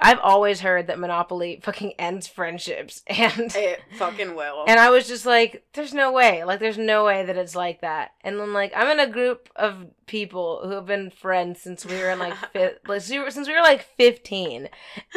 I've 0.00 0.18
always 0.20 0.60
heard 0.60 0.86
that 0.86 0.98
Monopoly 0.98 1.60
fucking 1.62 1.92
ends 1.98 2.26
friendships, 2.26 3.02
and 3.06 3.54
It 3.54 3.80
fucking 3.98 4.34
will. 4.34 4.64
and 4.66 4.80
I 4.80 4.90
was 4.90 5.06
just 5.06 5.26
like, 5.26 5.64
there's 5.74 5.92
no 5.94 6.10
way, 6.12 6.42
like, 6.44 6.58
there's 6.60 6.78
no 6.78 7.04
way 7.04 7.24
that 7.24 7.36
it's 7.36 7.54
like 7.54 7.80
that. 7.82 8.12
And 8.22 8.38
then 8.40 8.52
like, 8.52 8.72
I'm 8.74 8.88
in 8.88 9.00
a 9.00 9.10
group 9.12 9.48
of 9.56 9.86
people 10.06 10.60
who 10.64 10.70
have 10.70 10.86
been 10.86 11.10
friends 11.10 11.60
since 11.60 11.84
we 11.86 11.96
were 11.96 12.10
in 12.10 12.18
like 12.18 12.34
fifth, 12.52 12.78
like 12.88 13.00
since 13.02 13.10
we 13.12 13.18
were- 13.18 13.30
since 13.30 13.48
we 13.48 13.54
were 13.54 13.60
like 13.62 13.82
15, 13.96 14.68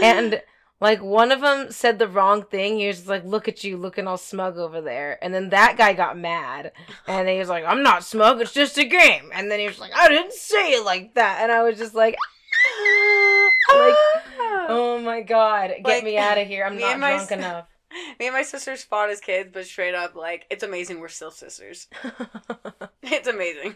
and. 0.02 0.42
Like 0.82 1.02
one 1.02 1.32
of 1.32 1.40
them 1.40 1.72
said 1.72 1.98
the 1.98 2.10
wrong 2.10 2.44
thing. 2.44 2.78
He 2.78 2.88
was 2.88 2.98
just 2.98 3.08
like, 3.08 3.24
"Look 3.24 3.48
at 3.48 3.64
you, 3.64 3.78
looking 3.78 4.06
all 4.06 4.18
smug 4.18 4.58
over 4.58 4.82
there." 4.82 5.18
And 5.24 5.34
then 5.34 5.50
that 5.52 5.78
guy 5.78 5.94
got 5.94 6.18
mad, 6.18 6.74
and 7.08 7.30
he 7.30 7.40
was 7.40 7.48
like, 7.48 7.64
"I'm 7.64 7.84
not 7.84 8.04
smug. 8.04 8.42
It's 8.42 8.52
just 8.52 8.78
a 8.78 8.84
game." 8.84 9.30
And 9.34 9.50
then 9.50 9.62
he 9.62 9.68
was 9.68 9.80
like, 9.80 9.92
"I 9.96 10.10
didn't 10.10 10.34
say 10.34 10.74
it 10.74 10.84
like 10.84 11.14
that." 11.14 11.40
And 11.42 11.54
I 11.54 11.64
was 11.64 11.78
just 11.78 11.96
like, 11.96 12.16
like, 13.70 13.96
"Oh 14.70 15.00
my 15.04 15.22
god, 15.22 15.72
get 15.78 15.86
Like, 15.86 16.04
me 16.04 16.18
out 16.18 16.38
of 16.38 16.48
here! 16.48 16.66
I'm 16.66 16.78
not 16.78 17.00
my 17.00 17.16
drunk 17.16 17.32
enough." 17.32 17.68
Me 18.20 18.26
and 18.26 18.34
my 18.34 18.42
sisters 18.42 18.84
fought 18.84 19.12
as 19.12 19.22
kids, 19.22 19.52
but 19.54 19.68
straight 19.68 19.94
up, 19.94 20.16
like, 20.16 20.48
it's 20.50 20.64
amazing 20.64 21.00
we're 21.00 21.08
still 21.10 21.30
sisters. 21.30 21.88
It's 23.04 23.28
amazing. 23.28 23.76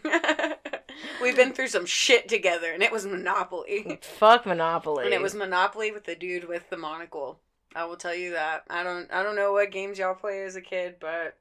We've 1.21 1.35
been 1.35 1.53
through 1.53 1.67
some 1.67 1.85
shit 1.85 2.27
together, 2.27 2.71
and 2.71 2.81
it 2.81 2.91
was 2.91 3.05
Monopoly. 3.05 3.99
Fuck 4.01 4.45
Monopoly. 4.47 5.05
And 5.05 5.13
it 5.13 5.21
was 5.21 5.35
Monopoly 5.35 5.91
with 5.91 6.05
the 6.05 6.15
dude 6.15 6.47
with 6.47 6.69
the 6.71 6.77
monocle. 6.77 7.39
I 7.75 7.85
will 7.85 7.97
tell 7.97 8.15
you 8.15 8.31
that. 8.31 8.63
I 8.69 8.83
don't 8.83 9.11
I 9.13 9.21
don't 9.21 9.35
know 9.35 9.51
what 9.51 9.69
games 9.71 9.99
y'all 9.99 10.15
play 10.15 10.43
as 10.43 10.55
a 10.55 10.61
kid, 10.61 10.95
but 10.99 11.37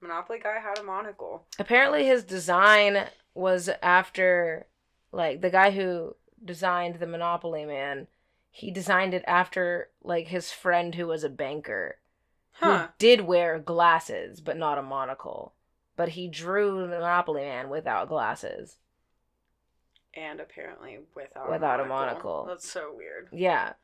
Monopoly 0.00 0.40
guy 0.42 0.58
had 0.58 0.78
a 0.78 0.82
monocle. 0.82 1.44
apparently 1.58 2.04
his 2.06 2.24
design 2.24 3.04
was 3.34 3.68
after, 3.82 4.66
like 5.12 5.42
the 5.42 5.50
guy 5.50 5.70
who 5.70 6.16
designed 6.44 6.96
the 6.96 7.06
Monopoly 7.06 7.64
Man. 7.64 8.06
He 8.50 8.70
designed 8.70 9.12
it 9.14 9.24
after 9.26 9.90
like 10.02 10.28
his 10.28 10.50
friend 10.50 10.94
who 10.94 11.06
was 11.06 11.24
a 11.24 11.28
banker. 11.28 11.96
Huh. 12.52 12.78
who 12.86 12.88
did 12.98 13.20
wear 13.22 13.58
glasses 13.58 14.40
but 14.40 14.56
not 14.56 14.78
a 14.78 14.82
monocle. 14.82 15.52
But 15.96 16.10
he 16.10 16.28
drew 16.28 16.80
the 16.80 16.86
Monopoly 16.88 17.42
Man 17.42 17.68
without 17.68 18.08
glasses. 18.08 18.76
And 20.14 20.40
apparently 20.40 20.98
without 21.14 21.50
Without 21.50 21.80
a 21.80 21.84
a 21.84 21.86
monocle. 21.86 22.30
monocle. 22.30 22.46
That's 22.46 22.70
so 22.70 22.92
weird. 22.96 23.28
Yeah. 23.32 23.74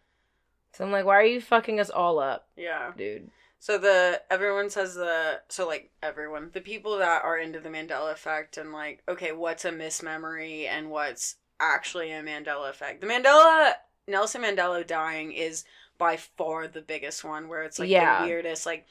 So 0.72 0.84
I'm 0.84 0.90
like, 0.92 1.04
why 1.04 1.16
are 1.16 1.24
you 1.24 1.40
fucking 1.42 1.78
us 1.78 1.90
all 1.90 2.18
up, 2.18 2.48
Yeah. 2.56 2.92
dude? 2.96 3.30
So 3.58 3.78
the 3.78 4.22
everyone 4.30 4.70
says 4.70 4.94
the 4.94 5.40
so 5.48 5.68
like 5.68 5.92
everyone 6.02 6.50
the 6.52 6.60
people 6.60 6.98
that 6.98 7.22
are 7.22 7.38
into 7.38 7.60
the 7.60 7.68
Mandela 7.68 8.10
effect 8.10 8.56
and 8.58 8.72
like 8.72 9.02
okay 9.06 9.30
what's 9.30 9.64
a 9.64 9.70
mismemory 9.70 10.66
and 10.66 10.90
what's 10.90 11.36
actually 11.62 12.10
a 12.12 12.22
Mandela 12.22 12.68
effect. 12.70 13.00
The 13.00 13.06
Mandela 13.06 13.72
Nelson 14.08 14.42
Mandela 14.42 14.86
dying 14.86 15.32
is 15.32 15.64
by 15.98 16.16
far 16.16 16.66
the 16.68 16.82
biggest 16.82 17.22
one 17.24 17.48
where 17.48 17.62
it's 17.62 17.78
like 17.78 17.88
Yeah. 17.88 18.22
the 18.22 18.26
weirdest 18.28 18.66
like 18.66 18.86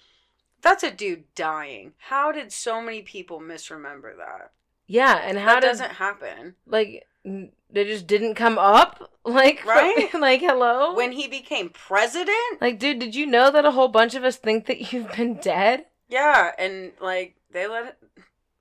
that's 0.62 0.84
a 0.84 0.92
dude 0.92 1.24
dying. 1.36 1.94
How 1.98 2.32
did 2.32 2.52
so 2.54 2.82
many 2.82 3.02
people 3.02 3.40
misremember 3.40 4.16
that? 4.18 4.52
Yeah, 4.88 5.16
and 5.24 5.38
how 5.38 5.56
that 5.56 5.62
does 5.62 5.80
doesn't 5.80 5.96
happen. 5.96 6.56
like 6.66 7.08
they 7.24 7.86
just 7.86 8.08
didn't 8.08 8.36
come 8.36 8.58
up? 8.58 9.08
Like 9.24 9.64
Right? 9.68 10.10
like 10.16 10.42
hello? 10.42 10.96
When 10.96 11.12
he 11.12 11.28
became 11.28 11.70
president? 11.70 12.60
like 12.60 12.80
dude, 12.80 12.98
did 13.00 13.14
you 13.16 13.26
know 13.28 13.52
that 13.52 13.66
a 13.66 13.72
whole 13.72 13.88
bunch 13.88 14.16
of 14.16 14.24
us 14.24 14.38
think 14.38 14.66
that 14.66 14.80
you've 14.94 15.12
been 15.12 15.36
dead? 15.36 15.86
Yeah, 16.10 16.52
and 16.58 16.92
like 17.00 17.36
they 17.52 17.68
let 17.68 17.86
it 17.86 17.98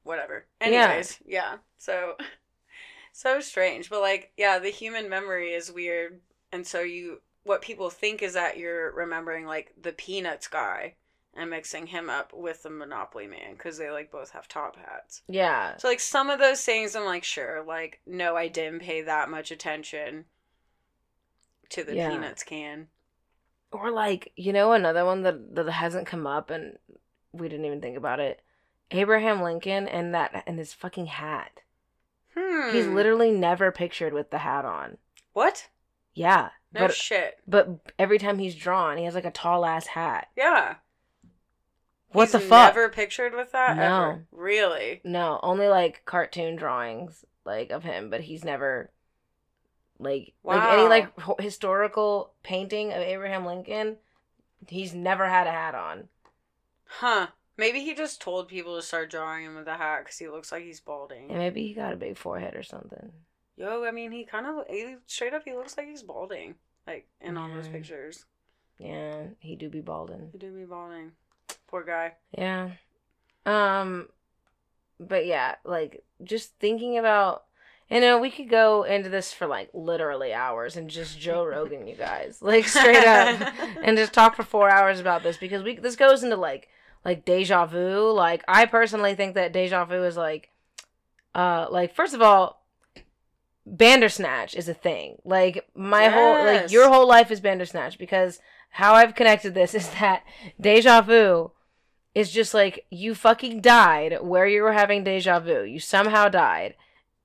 whatever. 0.02 0.44
Yeah. 0.60 0.66
Anyways, 0.66 1.18
yeah. 1.26 1.56
So 1.78 2.16
so 3.20 3.40
strange, 3.40 3.90
but 3.90 4.00
like 4.00 4.32
yeah, 4.36 4.58
the 4.58 4.70
human 4.70 5.08
memory 5.08 5.52
is 5.52 5.70
weird 5.72 6.20
and 6.52 6.66
so 6.66 6.80
you 6.80 7.20
what 7.42 7.62
people 7.62 7.90
think 7.90 8.22
is 8.22 8.34
that 8.34 8.58
you're 8.58 8.92
remembering 8.92 9.46
like 9.46 9.72
the 9.80 9.92
peanuts 9.92 10.46
guy 10.48 10.94
and 11.34 11.48
mixing 11.48 11.86
him 11.86 12.10
up 12.10 12.32
with 12.32 12.62
the 12.64 12.70
monopoly 12.70 13.26
man 13.26 13.56
cuz 13.56 13.78
they 13.78 13.90
like 13.90 14.10
both 14.10 14.30
have 14.32 14.48
top 14.48 14.76
hats. 14.76 15.22
Yeah. 15.28 15.76
So 15.76 15.88
like 15.88 16.00
some 16.00 16.28
of 16.30 16.38
those 16.38 16.64
things 16.64 16.94
I'm 16.96 17.04
like 17.04 17.24
sure, 17.24 17.62
like 17.62 18.00
no 18.06 18.36
I 18.36 18.48
didn't 18.48 18.80
pay 18.80 19.02
that 19.02 19.28
much 19.30 19.50
attention 19.50 20.26
to 21.70 21.84
the 21.84 21.94
Yeah. 21.94 22.10
peanuts 22.10 22.42
can. 22.42 22.88
Or 23.72 23.90
like, 23.92 24.32
you 24.36 24.52
know 24.52 24.72
another 24.72 25.04
one 25.04 25.22
that 25.22 25.54
that 25.54 25.70
hasn't 25.70 26.06
come 26.08 26.26
up 26.26 26.50
and 26.50 26.78
we 27.32 27.48
didn't 27.48 27.64
even 27.66 27.80
think 27.80 27.96
about 27.96 28.18
it. 28.20 28.42
Abraham 28.90 29.40
Lincoln 29.40 29.86
and 29.86 30.12
that 30.14 30.42
and 30.46 30.58
his 30.58 30.72
fucking 30.72 31.06
hat. 31.06 31.60
Hmm. 32.36 32.72
He's 32.74 32.86
literally 32.86 33.30
never 33.30 33.70
pictured 33.72 34.12
with 34.12 34.30
the 34.30 34.38
hat 34.38 34.64
on. 34.64 34.98
What? 35.32 35.68
Yeah. 36.14 36.50
No 36.72 36.82
but 36.82 36.94
shit. 36.94 37.38
but 37.48 37.68
every 37.98 38.18
time 38.18 38.38
he's 38.38 38.54
drawn, 38.54 38.96
he 38.96 39.04
has 39.04 39.14
like 39.14 39.24
a 39.24 39.30
tall 39.30 39.64
ass 39.64 39.88
hat. 39.88 40.28
Yeah. 40.36 40.76
What 42.12 42.24
He's 42.24 42.32
the 42.32 42.40
fuck? 42.40 42.74
Never 42.74 42.88
pictured 42.88 43.34
with 43.34 43.52
that 43.52 43.76
No. 43.76 43.82
ever. 43.82 44.26
Really? 44.32 45.00
No, 45.04 45.38
only 45.42 45.68
like 45.68 46.04
cartoon 46.04 46.56
drawings 46.56 47.24
like 47.44 47.70
of 47.70 47.82
him, 47.84 48.10
but 48.10 48.20
he's 48.20 48.44
never 48.44 48.90
Like 49.98 50.34
like 50.44 50.62
any 50.62 50.88
like 50.88 51.12
historical 51.40 52.32
painting 52.42 52.92
of 52.92 52.98
Abraham 52.98 53.44
Lincoln, 53.44 53.96
he's 54.68 54.94
never 54.94 55.28
had 55.28 55.46
a 55.46 55.52
hat 55.52 55.74
on. 55.74 56.08
Huh. 56.86 57.28
Maybe 57.60 57.80
he 57.80 57.94
just 57.94 58.22
told 58.22 58.48
people 58.48 58.74
to 58.76 58.80
start 58.80 59.10
drawing 59.10 59.44
him 59.44 59.54
with 59.54 59.68
a 59.68 59.76
hat 59.76 60.04
because 60.04 60.16
he 60.16 60.28
looks 60.28 60.50
like 60.50 60.64
he's 60.64 60.80
balding. 60.80 61.28
And 61.28 61.36
maybe 61.36 61.66
he 61.66 61.74
got 61.74 61.92
a 61.92 61.96
big 61.96 62.16
forehead 62.16 62.56
or 62.56 62.62
something. 62.62 63.12
Yo, 63.58 63.84
I 63.84 63.90
mean, 63.90 64.12
he 64.12 64.24
kind 64.24 64.46
of 64.46 64.64
he, 64.66 64.96
straight 65.06 65.34
up, 65.34 65.42
he 65.44 65.52
looks 65.52 65.76
like 65.76 65.86
he's 65.86 66.02
balding, 66.02 66.54
like 66.86 67.06
in 67.20 67.36
all 67.36 67.50
those 67.50 67.68
pictures. 67.68 68.24
Yeah, 68.78 69.24
he 69.40 69.56
do 69.56 69.68
be 69.68 69.82
balding. 69.82 70.30
He 70.32 70.38
do 70.38 70.50
be 70.50 70.64
balding. 70.64 71.12
Poor 71.68 71.84
guy. 71.84 72.14
Yeah. 72.32 72.70
Um 73.44 74.08
but 74.98 75.26
yeah, 75.26 75.56
like 75.62 76.02
just 76.24 76.54
thinking 76.60 76.96
about 76.96 77.44
you 77.90 78.00
know, 78.00 78.18
we 78.18 78.30
could 78.30 78.48
go 78.48 78.84
into 78.84 79.10
this 79.10 79.34
for 79.34 79.46
like 79.46 79.68
literally 79.74 80.32
hours 80.32 80.78
and 80.78 80.88
just 80.88 81.20
Joe 81.20 81.44
Rogan 81.54 81.86
you 81.86 81.94
guys. 81.94 82.40
Like 82.40 82.66
straight 82.66 83.04
up 83.04 83.52
and 83.82 83.98
just 83.98 84.14
talk 84.14 84.34
for 84.34 84.44
4 84.44 84.70
hours 84.70 84.98
about 84.98 85.22
this 85.22 85.36
because 85.36 85.62
we 85.62 85.76
this 85.76 85.96
goes 85.96 86.22
into 86.22 86.36
like 86.36 86.70
like 87.04 87.24
deja 87.24 87.66
vu. 87.66 88.10
Like 88.10 88.44
I 88.48 88.66
personally 88.66 89.14
think 89.14 89.34
that 89.34 89.52
deja 89.52 89.84
vu 89.84 90.04
is 90.04 90.16
like 90.16 90.50
uh 91.34 91.66
like 91.70 91.94
first 91.94 92.14
of 92.14 92.22
all 92.22 92.60
Bandersnatch 93.66 94.54
is 94.54 94.68
a 94.68 94.74
thing. 94.74 95.16
Like 95.24 95.68
my 95.74 96.08
whole 96.08 96.44
like 96.44 96.70
your 96.70 96.88
whole 96.88 97.06
life 97.06 97.30
is 97.30 97.40
Bandersnatch 97.40 97.98
because 97.98 98.40
how 98.70 98.94
I've 98.94 99.14
connected 99.14 99.54
this 99.54 99.74
is 99.80 99.88
that 100.00 100.24
deja 100.60 101.00
vu 101.02 101.52
is 102.14 102.30
just 102.30 102.54
like 102.54 102.86
you 102.90 103.14
fucking 103.14 103.60
died 103.60 104.18
where 104.20 104.46
you 104.46 104.62
were 104.62 104.72
having 104.72 105.04
deja 105.04 105.38
vu. 105.38 105.62
You 105.62 105.78
somehow 105.78 106.28
died. 106.28 106.74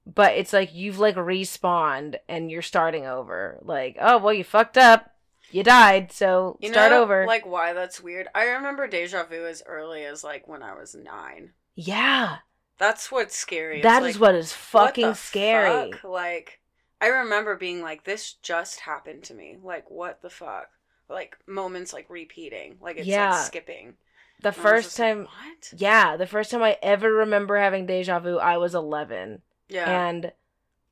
But 0.08 0.36
it's 0.36 0.54
like 0.54 0.76
you've 0.76 1.00
like 1.00 1.16
respawned 1.16 2.18
and 2.30 2.52
you're 2.52 2.62
starting 2.62 3.08
over. 3.08 3.58
Like, 3.64 3.98
oh 4.00 4.20
well 4.20 4.34
you 4.34 4.44
fucked 4.44 4.78
up. 4.78 5.15
You 5.56 5.64
died, 5.64 6.12
so 6.12 6.58
You 6.60 6.70
start 6.70 6.92
know, 6.92 7.02
over. 7.04 7.26
Like 7.26 7.46
why 7.46 7.72
that's 7.72 8.02
weird. 8.02 8.28
I 8.36 8.44
remember 8.46 8.88
deja 8.88 9.24
vu 9.24 9.46
as 9.46 9.64
early 9.66 10.04
as 10.04 10.22
like 10.22 10.48
when 10.50 10.62
I 10.62 10.74
was 10.76 10.96
nine. 10.96 11.54
yeah. 11.76 12.38
That's 12.78 13.10
what's 13.10 13.38
scary. 13.38 13.82
That 13.82 14.04
It's 14.04 14.16
is 14.18 14.20
like, 14.20 14.22
what 14.22 14.36
is 14.36 14.52
what 14.52 14.88
fucking 14.88 15.08
the 15.08 15.14
scary. 15.16 15.92
fuck? 15.94 16.04
Like, 16.04 16.60
I 17.00 17.08
remember 17.08 17.56
being 17.56 17.82
like, 17.82 18.04
"This 18.04 18.34
just 18.34 18.82
happened 18.82 19.24
to 19.26 19.34
me." 19.34 19.58
Like, 19.64 19.90
what 19.90 20.22
the 20.22 20.30
fuck? 20.30 20.68
Like 21.08 21.38
moments 21.48 21.94
like 21.94 22.10
repeating, 22.10 22.76
like 22.82 22.98
it's 22.98 23.08
Yeah. 23.08 23.32
like 23.32 23.46
skipping. 23.46 23.96
The 24.42 24.50
And 24.50 24.58
first 24.58 24.88
just 24.88 25.00
like, 25.00 25.08
time 25.08 25.20
what? 25.24 25.74
Yeah, 25.78 26.18
the 26.18 26.28
first 26.28 26.52
time 26.52 26.64
I 26.64 26.78
ever 26.84 27.10
remember 27.14 27.58
having 27.58 27.86
deja 27.86 28.20
vu, 28.20 28.40
I 28.40 28.58
was 28.58 28.76
11 28.76 29.42
Yeah. 29.70 29.90
and 30.10 30.34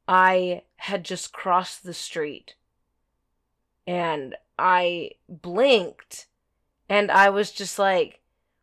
I 0.08 0.62
had 0.78 1.04
just 1.04 1.34
crossed 1.34 1.84
the 1.84 1.94
street 1.94 2.56
and 3.86 4.36
I 4.58 5.12
blinked 5.28 6.28
and 6.90 7.12
I 7.12 7.30
was 7.30 7.52
just 7.52 7.80
like, 7.80 8.20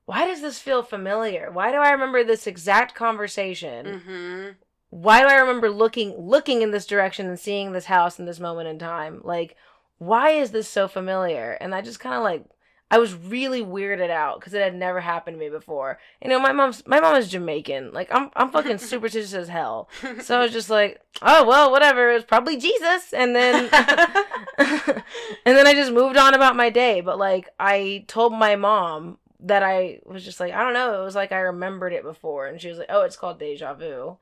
why 0.07 0.27
does 0.27 0.41
this 0.41 0.59
feel 0.59 0.83
familiar? 0.83 1.51
Why 1.53 1.71
do 1.71 1.79
I 1.79 1.91
remember 1.91 2.25
this 2.25 2.47
exact 2.47 2.95
conversation? 2.95 3.87
mm-hmm. 3.87 4.49
Why 4.91 5.21
do 5.21 5.29
I 5.29 5.35
remember 5.37 5.71
looking 5.71 6.17
looking 6.19 6.63
in 6.63 6.73
this 6.73 6.87
direction 6.87 7.29
and 7.29 7.39
seeing 7.39 7.71
this 7.71 7.85
house 7.85 8.19
in 8.19 8.27
this 8.27 8.41
moment 8.41 8.69
in 8.69 8.79
time? 8.79 9.21
Like, 9.23 9.57
why 9.99 10.31
is 10.31 10.51
this 10.51 10.69
so 10.69 10.89
familiar? 10.89 11.53
And 11.61 11.75
I 11.75 11.81
just 11.81 12.01
kind 12.01 12.17
of 12.17 12.25
like 12.25 12.45
I 12.91 12.99
was 12.99 13.15
really 13.15 13.63
weirded 13.63 14.11
out 14.11 14.41
because 14.41 14.53
it 14.53 14.63
had 14.63 14.75
never 14.75 15.01
happened 15.01 15.37
to 15.37 15.39
me 15.39 15.49
before. 15.49 15.99
You 16.21 16.29
know, 16.29 16.41
my 16.41 16.51
mom's 16.51 16.85
my 16.87 16.99
mom 16.99 17.15
is 17.17 17.29
Jamaican. 17.29 17.93
Like 17.93 18.13
I'm 18.13 18.31
I'm 18.35 18.51
fucking 18.51 18.79
superstitious 18.79 19.33
as 19.33 19.49
hell. 19.49 19.89
So 20.23 20.39
I 20.39 20.43
was 20.43 20.53
just 20.53 20.71
like, 20.71 21.01
oh 21.23 21.47
well, 21.47 21.71
whatever. 21.71 22.11
It 22.11 22.15
was 22.15 22.25
probably 22.25 22.57
Jesus, 22.57 23.13
and 23.13 23.35
then 23.35 23.69
and 23.73 25.03
then 25.45 25.67
I 25.67 25.75
just 25.75 25.93
moved 25.93 26.17
on 26.17 26.35
about 26.35 26.57
my 26.57 26.69
day. 26.69 27.01
But 27.01 27.19
like 27.19 27.49
I 27.61 28.05
told 28.09 28.33
my 28.33 28.57
mom 28.57 29.19
that 29.39 29.63
I 29.63 30.01
was 30.05 30.25
just 30.25 30.41
like, 30.41 30.53
I 30.53 30.65
don't 30.65 30.75
know. 30.75 31.01
It 31.01 31.05
was 31.05 31.15
like 31.15 31.31
I 31.31 31.41
remembered 31.41 31.93
it 31.93 32.03
before, 32.03 32.47
and 32.47 32.61
she 32.61 32.69
was 32.69 32.79
like, 32.79 32.91
oh, 32.91 33.03
it's 33.03 33.17
called 33.17 33.39
deja 33.39 33.75
vu. 33.75 34.17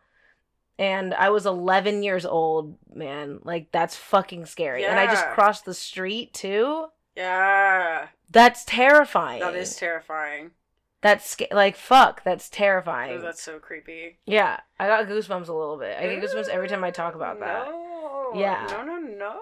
And 0.81 1.13
I 1.15 1.31
was 1.31 1.45
11 1.45 2.05
years 2.05 2.25
old, 2.25 2.77
man. 2.95 3.41
Like 3.43 3.73
that's 3.73 3.97
fucking 3.97 4.45
scary. 4.47 4.85
And 4.85 4.99
I 4.99 5.07
just 5.07 5.27
crossed 5.29 5.65
the 5.65 5.75
street 5.75 6.35
too. 6.35 6.87
Yeah. 7.19 8.09
That's 8.31 8.65
terrifying. 8.65 9.41
That 9.41 9.55
is 9.55 9.77
terrifying. 9.77 10.53
That's 11.01 11.31
sca- 11.31 11.49
like 11.53 11.77
fuck. 11.77 12.23
That's 12.25 12.49
Oh, 12.53 12.57
terrifying. 12.57 13.21
that's 13.21 13.43
so 13.43 13.59
creepy. 13.59 14.19
yeah, 14.27 14.61
I 14.79 14.87
got 14.87 15.07
goosebumps 15.07 15.49
a 15.49 15.53
little 15.53 15.79
bit. 15.79 15.97
I 15.99 16.03
get 16.09 16.23
goosebumps 16.23 16.49
every 16.49 16.69
time 16.69 16.83
I 16.85 16.91
talk 16.91 17.15
about 17.15 17.41
that. 17.41 17.67
No. 17.67 18.33
Yeah. 18.35 18.67
No, 18.71 18.83
no, 18.85 18.97
no. 18.97 19.41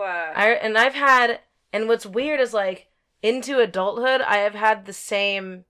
I 0.00 0.58
and 0.62 0.76
I've 0.76 0.94
had 0.94 1.40
and 1.72 1.88
what's 1.88 2.04
weird 2.04 2.40
is 2.40 2.52
like 2.52 2.88
into 3.22 3.58
adulthood 3.58 4.20
I 4.20 4.38
have 4.38 4.54
had 4.54 4.84
the 4.84 4.92
same 4.92 5.64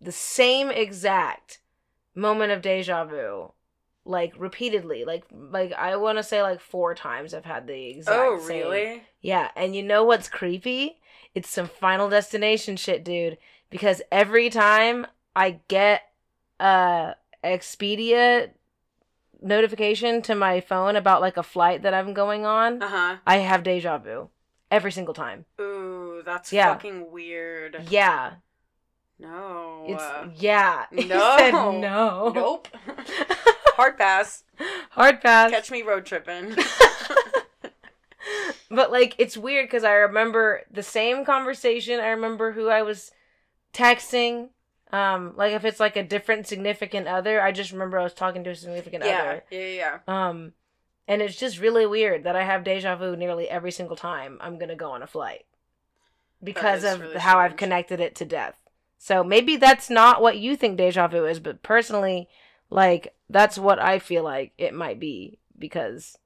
the 0.00 0.12
same 0.12 0.70
exact 0.70 1.60
moment 2.14 2.52
of 2.52 2.62
deja 2.62 3.04
vu 3.04 3.52
like 4.04 4.32
repeatedly 4.38 5.04
like 5.04 5.24
like 5.32 5.72
I 5.72 5.96
want 5.96 6.18
to 6.18 6.22
say 6.22 6.42
like 6.42 6.60
four 6.60 6.94
times 6.94 7.34
I've 7.34 7.44
had 7.44 7.66
the 7.66 7.90
exact 7.90 8.16
oh, 8.18 8.38
same. 8.38 9.00
Yeah, 9.26 9.50
and 9.56 9.74
you 9.74 9.82
know 9.82 10.04
what's 10.04 10.28
creepy? 10.28 11.00
It's 11.34 11.48
some 11.50 11.66
final 11.66 12.08
destination 12.08 12.76
shit, 12.76 13.02
dude, 13.02 13.38
because 13.70 14.00
every 14.12 14.48
time 14.50 15.04
I 15.34 15.58
get 15.66 16.02
a 16.60 17.14
Expedia 17.42 18.50
notification 19.42 20.22
to 20.22 20.36
my 20.36 20.60
phone 20.60 20.94
about 20.94 21.20
like 21.20 21.36
a 21.36 21.42
flight 21.42 21.82
that 21.82 21.92
I'm 21.92 22.14
going 22.14 22.46
on, 22.46 22.80
Uh 22.80 22.86
huh. 22.88 23.16
I 23.26 23.38
have 23.38 23.64
deja 23.64 23.98
vu 23.98 24.28
every 24.70 24.92
single 24.92 25.12
time. 25.12 25.44
Ooh, 25.60 26.22
that's 26.24 26.52
Yeah. 26.52 26.72
fucking 26.74 27.10
weird. 27.10 27.84
Yeah. 27.90 28.34
No. 29.18 29.86
It's 29.88 30.40
yeah. 30.40 30.86
No. 30.92 31.36
said 31.36 31.50
no. 31.50 32.32
Nope. 32.32 32.68
Hard 33.76 33.98
pass. 33.98 34.44
Hard 34.90 35.20
pass. 35.20 35.50
Catch 35.50 35.72
me 35.72 35.82
road 35.82 36.06
tripping. 36.06 36.56
but 38.70 38.90
like 38.90 39.14
it's 39.18 39.36
weird 39.36 39.66
because 39.66 39.84
I 39.84 39.92
remember 39.92 40.62
the 40.70 40.82
same 40.82 41.24
conversation. 41.24 42.00
I 42.00 42.08
remember 42.08 42.52
who 42.52 42.68
I 42.68 42.82
was 42.82 43.12
texting. 43.72 44.50
Um, 44.92 45.34
like 45.36 45.52
if 45.52 45.64
it's 45.64 45.80
like 45.80 45.96
a 45.96 46.02
different 46.02 46.46
significant 46.46 47.08
other, 47.08 47.40
I 47.40 47.52
just 47.52 47.72
remember 47.72 47.98
I 47.98 48.04
was 48.04 48.14
talking 48.14 48.44
to 48.44 48.50
a 48.50 48.54
significant 48.54 49.04
yeah. 49.04 49.20
other. 49.20 49.44
Yeah. 49.50 49.58
Yeah. 49.58 49.98
yeah. 50.06 50.28
Um, 50.28 50.52
and 51.08 51.22
it's 51.22 51.36
just 51.36 51.60
really 51.60 51.86
weird 51.86 52.24
that 52.24 52.36
I 52.36 52.44
have 52.44 52.64
deja 52.64 52.96
vu 52.96 53.16
nearly 53.16 53.48
every 53.48 53.70
single 53.70 53.96
time 53.96 54.38
I'm 54.40 54.58
gonna 54.58 54.76
go 54.76 54.90
on 54.92 55.02
a 55.02 55.06
flight 55.06 55.44
because 56.42 56.84
of 56.84 57.00
really 57.00 57.18
how 57.18 57.38
I've 57.38 57.56
connected 57.56 58.00
it 58.00 58.14
to 58.16 58.24
death. 58.24 58.54
So 58.98 59.22
maybe 59.22 59.56
that's 59.56 59.90
not 59.90 60.22
what 60.22 60.38
you 60.38 60.56
think 60.56 60.76
deja 60.76 61.06
vu 61.06 61.26
is, 61.26 61.38
but 61.38 61.62
personally, 61.62 62.28
like 62.70 63.14
that's 63.28 63.58
what 63.58 63.78
I 63.78 63.98
feel 63.98 64.24
like 64.24 64.52
it 64.58 64.74
might 64.74 64.98
be 64.98 65.38
because 65.58 66.18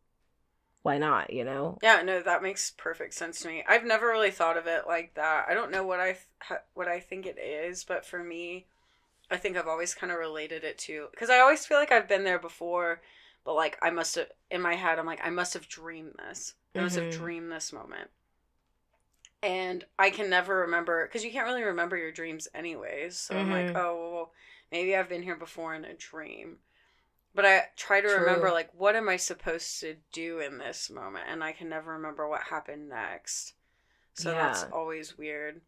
why 0.83 0.99
not? 0.99 1.33
You 1.33 1.45
know? 1.45 1.83
Yeah, 1.83 2.01
no, 2.03 2.23
that 2.23 2.43
makes 2.43 2.71
perfect 2.71 3.13
sense 3.15 3.41
to 3.41 3.49
me. 3.49 3.63
I've 3.67 3.85
never 3.85 4.07
really 4.09 4.31
thought 4.31 4.57
of 4.57 4.67
it 4.67 4.87
like 4.87 5.15
that. 5.15 5.47
I 5.49 5.53
don't 5.55 5.71
know 5.71 5.85
what 5.85 6.01
I 6.01 6.13
th- 6.47 6.61
what 6.75 6.89
I 6.89 7.01
think 7.01 7.27
it 7.27 7.39
is, 7.39 7.85
but 7.85 8.05
for 8.07 8.23
me, 8.25 8.67
I 9.31 9.37
think 9.39 9.57
I've 9.57 9.69
always 9.69 9.95
kind 9.95 10.13
of 10.13 10.19
related 10.19 10.65
it 10.65 10.79
to 10.81 11.09
because 11.13 11.31
I 11.31 11.41
always 11.41 11.67
feel 11.67 11.79
like 11.79 11.93
I've 11.93 12.09
been 12.09 12.25
there 12.25 12.39
before, 12.41 13.03
but 13.45 13.55
like 13.55 13.79
I 13.83 13.91
must 13.91 14.17
have 14.17 14.31
in 14.51 14.63
my 14.63 14.75
head, 14.77 14.99
I'm 14.99 15.07
like 15.07 15.25
I 15.27 15.31
must 15.31 15.55
have 15.55 15.69
dreamed 15.69 16.15
this. 16.19 16.55
I 16.77 16.83
must 16.83 16.95
Mhm. 16.95 16.97
have 16.97 17.11
dreamed 17.11 17.53
this 17.53 17.73
moment, 17.73 18.11
and 19.43 19.85
I 19.99 20.11
can 20.11 20.29
never 20.31 20.57
remember 20.59 21.07
because 21.07 21.25
you 21.25 21.31
can't 21.33 21.47
really 21.47 21.63
remember 21.63 21.97
your 21.97 22.13
dreams 22.13 22.49
anyways. 22.55 23.17
So 23.19 23.39
I'm 23.39 23.51
like, 23.51 23.71
Mhm. 23.71 23.75
oh, 23.75 24.13
well, 24.13 24.33
maybe 24.71 24.95
I've 24.97 25.09
been 25.09 25.23
here 25.23 25.37
before 25.37 25.75
in 25.75 25.85
a 25.85 25.95
dream. 25.95 26.59
But 27.35 27.45
I 27.45 27.63
try 27.77 28.01
to 28.01 28.09
True. 28.09 28.19
remember 28.19 28.51
like 28.51 28.71
what 28.75 28.97
am 28.97 29.09
I 29.09 29.17
supposed 29.17 29.81
to 29.81 29.97
do 30.13 30.41
in 30.41 30.59
this 30.59 30.91
moment 30.91 31.27
and 31.29 31.45
I 31.45 31.53
can 31.53 31.69
never 31.69 31.93
remember 31.93 32.29
what 32.29 32.43
happened 32.43 32.89
next. 32.89 33.55
So 34.15 34.33
that's 34.33 34.65
always 34.73 35.17
weird. 35.17 35.61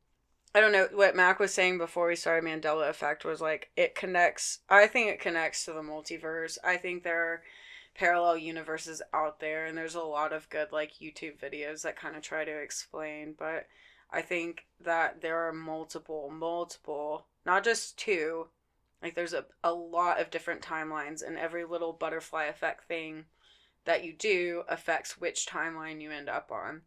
I 0.54 0.60
don't 0.60 0.72
know 0.72 0.88
what 0.92 1.16
Mac 1.16 1.38
was 1.38 1.54
saying 1.54 1.78
before 1.78 2.08
we 2.08 2.16
started 2.16 2.44
Mandela 2.44 2.90
effect 2.90 3.24
was 3.24 3.40
like 3.40 3.70
it 3.76 3.94
connects 3.94 4.58
I 4.68 4.86
think 4.86 5.08
it 5.10 5.20
connects 5.20 5.64
to 5.64 5.72
the 5.72 5.80
multiverse. 5.80 6.58
I 6.64 6.76
think 6.76 7.02
there 7.02 7.22
are 7.22 7.42
parallel 7.94 8.38
universes 8.38 9.00
out 9.14 9.40
there 9.40 9.66
and 9.66 9.76
there's 9.76 9.94
a 9.94 10.02
lot 10.02 10.32
of 10.32 10.50
good 10.50 10.72
like 10.72 10.94
YouTube 11.00 11.38
videos 11.38 11.82
that 11.82 11.96
kind 11.96 12.16
of 12.16 12.22
try 12.22 12.44
to 12.44 12.50
explain, 12.50 13.34
but 13.38 13.66
I 14.10 14.20
think 14.20 14.66
that 14.80 15.22
there 15.22 15.38
are 15.46 15.52
multiple 15.52 16.30
multiple, 16.30 17.26
not 17.46 17.64
just 17.64 17.96
two, 17.96 18.48
like 19.02 19.14
there's 19.14 19.34
a, 19.34 19.46
a 19.64 19.72
lot 19.72 20.20
of 20.20 20.30
different 20.30 20.62
timelines 20.62 21.22
and 21.26 21.36
every 21.38 21.64
little 21.64 21.92
butterfly 21.92 22.44
effect 22.44 22.84
thing 22.84 23.26
that 23.84 24.04
you 24.04 24.12
do 24.12 24.64
affects 24.68 25.18
which 25.18 25.46
timeline 25.46 26.00
you 26.00 26.10
end 26.10 26.28
up 26.28 26.50
on 26.52 26.82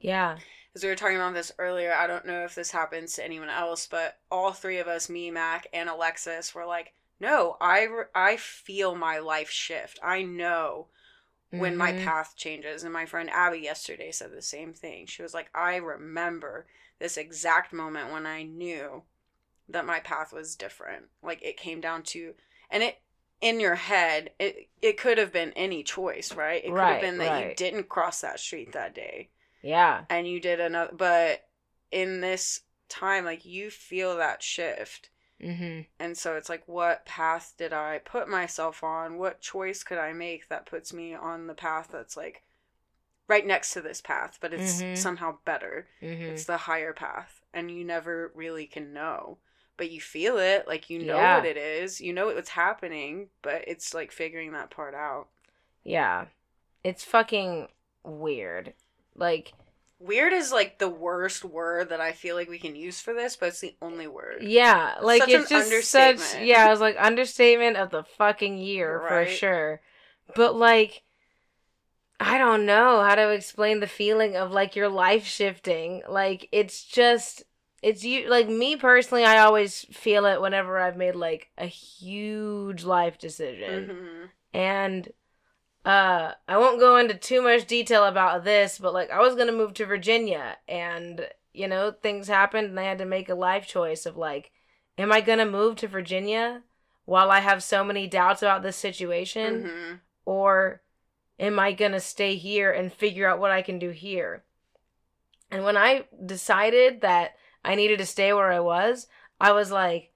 Yeah. 0.00 0.38
because 0.72 0.82
we 0.84 0.88
were 0.90 0.96
talking 0.96 1.16
about 1.16 1.34
this 1.34 1.52
earlier. 1.58 1.92
I 1.92 2.06
don't 2.06 2.26
know 2.26 2.44
if 2.44 2.54
this 2.54 2.70
happens 2.70 3.14
to 3.14 3.24
anyone 3.24 3.48
else, 3.50 3.86
but 3.86 4.18
all 4.30 4.52
three 4.52 4.78
of 4.78 4.88
us, 4.88 5.08
me, 5.08 5.30
Mac, 5.30 5.66
and 5.72 5.88
Alexis, 5.88 6.54
were 6.54 6.66
like, 6.66 6.94
"No, 7.20 7.56
I 7.60 7.82
re- 7.84 8.04
I 8.14 8.36
feel 8.36 8.94
my 8.94 9.18
life 9.18 9.50
shift. 9.50 9.98
I 10.02 10.22
know 10.22 10.88
when 11.50 11.76
my 11.76 11.92
Mhm. 11.92 11.94
path 11.94 12.34
changes. 12.36 12.84
And 12.84 12.92
my 12.92 13.06
friend 13.06 13.30
Abby 13.30 13.58
yesterday 13.60 14.12
said 14.12 14.32
the 14.32 14.42
same 14.42 14.74
thing. 14.74 15.06
She 15.06 15.22
was 15.22 15.34
like, 15.34 15.50
I 15.54 15.76
remember 15.76 16.66
this 17.00 17.16
exact 17.18 17.72
moment 17.72 18.12
when 18.12 18.26
I 18.26 18.42
knew 18.44 19.04
that 19.68 19.86
my 19.86 20.00
path 20.00 20.32
was 20.32 20.56
different. 20.56 21.06
Like 21.22 21.42
it 21.42 21.56
came 21.56 21.80
down 21.80 22.02
to, 22.04 22.34
and 22.70 22.82
it, 22.82 23.00
in 23.40 23.60
your 23.60 23.76
head, 23.76 24.30
it 24.38 24.68
it 24.82 24.98
could 24.98 25.18
have 25.18 25.32
been 25.32 25.52
any 25.54 25.82
choice, 25.82 26.34
right? 26.34 26.64
It 26.64 26.74
could 26.74 26.74
Right, 26.74 26.92
have 26.92 27.00
been 27.00 27.18
that 27.18 27.34
you 27.34 27.54
didn't 27.54 27.88
cross 27.88 28.20
that 28.22 28.40
street 28.40 28.72
that 28.72 28.94
day 28.94 29.30
Yeah. 29.62 30.04
and 30.10 30.26
you 30.28 30.40
did 30.40 30.60
another, 30.60 30.92
but 30.94 31.46
in 31.90 32.20
this 32.20 32.62
time, 32.88 33.24
like 33.24 33.44
you 33.44 33.70
feel 33.70 34.16
that 34.16 34.42
shift. 34.42 35.10
Mm-hmm. 35.42 35.82
And 36.00 36.16
so 36.18 36.36
it's 36.36 36.48
like, 36.48 36.66
what 36.66 37.04
path 37.06 37.54
did 37.56 37.72
I 37.72 37.98
put 37.98 38.28
myself 38.28 38.82
on? 38.82 39.18
What 39.18 39.40
choice 39.40 39.82
could 39.84 39.98
I 39.98 40.12
make 40.12 40.48
that 40.48 40.66
puts 40.66 40.92
me 40.92 41.14
on 41.14 41.46
the 41.46 41.54
path 41.54 41.88
that's 41.92 42.16
like 42.16 42.42
right 43.28 43.46
next 43.46 43.72
to 43.74 43.80
this 43.80 44.00
path, 44.00 44.38
but 44.40 44.52
it's 44.54 44.82
Mhm. 44.82 44.96
somehow 44.96 45.38
better? 45.44 45.88
Mm-hmm. 46.02 46.22
It's 46.24 46.44
the 46.44 46.56
higher 46.58 46.92
path. 46.92 47.40
And 47.52 47.70
you 47.70 47.84
never 47.84 48.32
really 48.34 48.66
can 48.66 48.92
know. 48.92 49.38
But 49.78 49.90
you 49.90 50.00
feel 50.00 50.36
it, 50.36 50.68
like 50.68 50.90
you 50.90 50.98
know 50.98 51.16
Yeah. 51.16 51.36
what 51.38 51.46
it 51.46 51.56
is, 51.56 52.00
you 52.02 52.12
know 52.12 52.26
what's 52.26 52.50
happening, 52.50 53.28
but 53.40 53.64
it's 53.66 53.94
like 53.94 54.12
figuring 54.12 54.52
that 54.52 54.68
part 54.70 54.94
out. 54.94 55.28
Yeah. 55.84 56.26
It's 56.84 57.04
fucking 57.04 57.68
weird. 58.04 58.74
Like, 59.14 59.54
Weird 60.00 60.32
is 60.32 60.52
like 60.52 60.78
the 60.78 60.88
worst 60.88 61.44
word 61.44 61.88
that 61.88 62.00
I 62.00 62.12
feel 62.12 62.36
like 62.36 62.48
we 62.48 62.60
can 62.60 62.76
use 62.76 63.00
for 63.00 63.12
this, 63.12 63.34
but 63.34 63.46
it's 63.48 63.58
the 63.60 63.74
only 63.82 64.06
word. 64.06 64.42
yeah, 64.42 64.94
like 65.02 65.22
Such 65.22 65.30
it's 65.30 65.48
just 65.48 65.90
such 65.90 66.40
yeah, 66.40 66.68
it 66.68 66.70
was 66.70 66.80
like 66.80 66.94
understatement 67.00 67.76
of 67.76 67.90
the 67.90 68.04
fucking 68.04 68.58
year 68.58 69.02
for 69.08 69.26
sure. 69.26 69.80
But 70.36 70.54
like 70.54 71.02
I 72.20 72.38
don't 72.38 72.64
know 72.64 73.02
how 73.02 73.16
to 73.16 73.30
explain 73.30 73.80
the 73.80 73.88
feeling 73.88 74.36
of 74.36 74.52
like 74.52 74.76
your 74.76 74.88
life 74.88 75.24
shifting. 75.24 76.02
Like 76.08 76.48
it's 76.52 76.84
just 76.84 77.42
it's 77.82 78.04
you 78.04 78.28
like 78.28 78.48
me 78.48 78.76
personally 78.76 79.24
I 79.24 79.38
always 79.38 79.84
feel 79.92 80.26
it 80.26 80.40
whenever 80.40 80.78
I've 80.78 80.96
made 80.96 81.14
like 81.14 81.50
a 81.56 81.66
huge 81.66 82.84
life 82.84 83.18
decision. 83.18 83.86
hmm 83.86 84.24
and 84.54 85.08
uh 85.84 86.32
I 86.48 86.56
won't 86.56 86.80
go 86.80 86.96
into 86.96 87.14
too 87.14 87.42
much 87.42 87.66
detail 87.66 88.04
about 88.04 88.44
this, 88.44 88.78
but 88.78 88.94
like 88.94 89.10
I 89.10 89.20
was 89.20 89.34
gonna 89.34 89.52
move 89.52 89.74
to 89.74 89.86
Virginia 89.86 90.56
and 90.66 91.28
you 91.52 91.66
know, 91.68 91.90
things 91.90 92.28
happened 92.28 92.68
and 92.68 92.78
I 92.80 92.84
had 92.84 92.98
to 92.98 93.04
make 93.04 93.28
a 93.28 93.34
life 93.34 93.66
choice 93.66 94.06
of 94.06 94.16
like, 94.16 94.52
am 94.96 95.12
I 95.12 95.20
gonna 95.20 95.46
move 95.46 95.76
to 95.76 95.88
Virginia 95.88 96.62
while 97.04 97.30
I 97.30 97.40
have 97.40 97.62
so 97.62 97.82
many 97.84 98.06
doubts 98.06 98.42
about 98.42 98.62
this 98.62 98.76
situation? 98.76 99.62
hmm 99.62 99.94
Or 100.24 100.82
am 101.38 101.58
I 101.58 101.72
gonna 101.72 102.00
stay 102.00 102.36
here 102.36 102.70
and 102.72 102.92
figure 102.92 103.28
out 103.28 103.38
what 103.38 103.50
I 103.50 103.62
can 103.62 103.78
do 103.78 103.90
here? 103.90 104.44
And 105.50 105.64
when 105.64 105.76
I 105.76 106.04
decided 106.24 107.00
that 107.00 107.34
I 107.64 107.74
needed 107.74 107.98
to 107.98 108.06
stay 108.06 108.32
where 108.32 108.50
I 108.52 108.60
was, 108.60 109.06
I 109.40 109.52
was 109.52 109.70
like, 109.70 110.12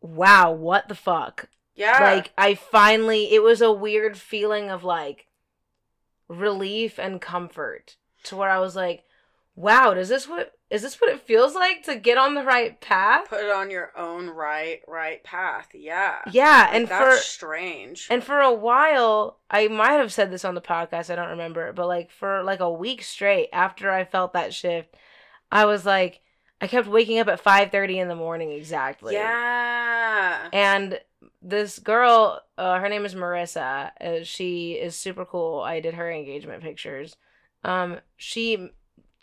wow, 0.00 0.52
what 0.52 0.88
the 0.88 0.94
fuck? 0.94 1.48
Yeah. 1.74 1.98
like 2.02 2.32
i 2.36 2.54
finally 2.54 3.32
it 3.32 3.42
was 3.42 3.62
a 3.62 3.72
weird 3.72 4.18
feeling 4.18 4.68
of 4.68 4.84
like 4.84 5.26
relief 6.28 6.98
and 6.98 7.20
comfort 7.20 7.96
to 8.24 8.36
where 8.36 8.50
i 8.50 8.58
was 8.58 8.76
like 8.76 9.04
wow 9.56 9.92
does 9.94 10.08
this 10.08 10.28
what 10.28 10.52
is 10.70 10.82
this 10.82 11.00
what 11.00 11.10
it 11.10 11.20
feels 11.20 11.54
like 11.54 11.82
to 11.84 11.96
get 11.96 12.16
on 12.16 12.34
the 12.34 12.42
right 12.42 12.80
path 12.80 13.28
put 13.28 13.44
it 13.44 13.50
on 13.50 13.70
your 13.70 13.90
own 13.96 14.28
right 14.30 14.80
right 14.88 15.22
path. 15.24 15.68
Yeah. 15.74 16.18
yeah 16.30 16.68
Like, 16.70 16.74
and 16.74 16.88
for 16.88 17.16
strange. 17.16 18.06
and 18.10 18.24
for 18.24 18.40
a 18.40 18.52
while 18.52 19.38
i 19.50 19.68
might 19.68 19.92
have 19.92 20.12
said 20.12 20.30
this 20.30 20.44
on 20.44 20.54
the 20.54 20.60
podcast 20.62 21.10
i 21.10 21.16
don't 21.16 21.30
remember 21.30 21.72
but 21.72 21.86
like 21.86 22.10
for 22.10 22.42
like 22.42 22.60
a 22.60 22.72
week 22.72 23.02
straight 23.02 23.48
after 23.52 23.90
i 23.90 24.04
felt 24.04 24.32
that 24.32 24.54
shift 24.54 24.94
i 25.50 25.64
was 25.66 25.84
like 25.84 26.20
i 26.62 26.66
kept 26.66 26.88
waking 26.88 27.18
up 27.18 27.28
at 27.28 27.42
5.30 27.44 27.96
in 27.96 28.08
the 28.08 28.14
morning 28.14 28.50
exactly 28.52 29.14
yeah. 29.14 30.48
And 30.52 31.00
this 31.40 31.78
girl, 31.78 32.40
uh, 32.56 32.78
her 32.78 32.88
name 32.88 33.04
is 33.04 33.14
Marissa. 33.14 33.90
Uh, 34.00 34.24
she 34.24 34.72
is 34.72 34.96
super 34.96 35.24
cool. 35.24 35.60
I 35.60 35.80
did 35.80 35.94
her 35.94 36.10
engagement 36.10 36.62
pictures. 36.62 37.16
Um, 37.64 38.00
she 38.16 38.70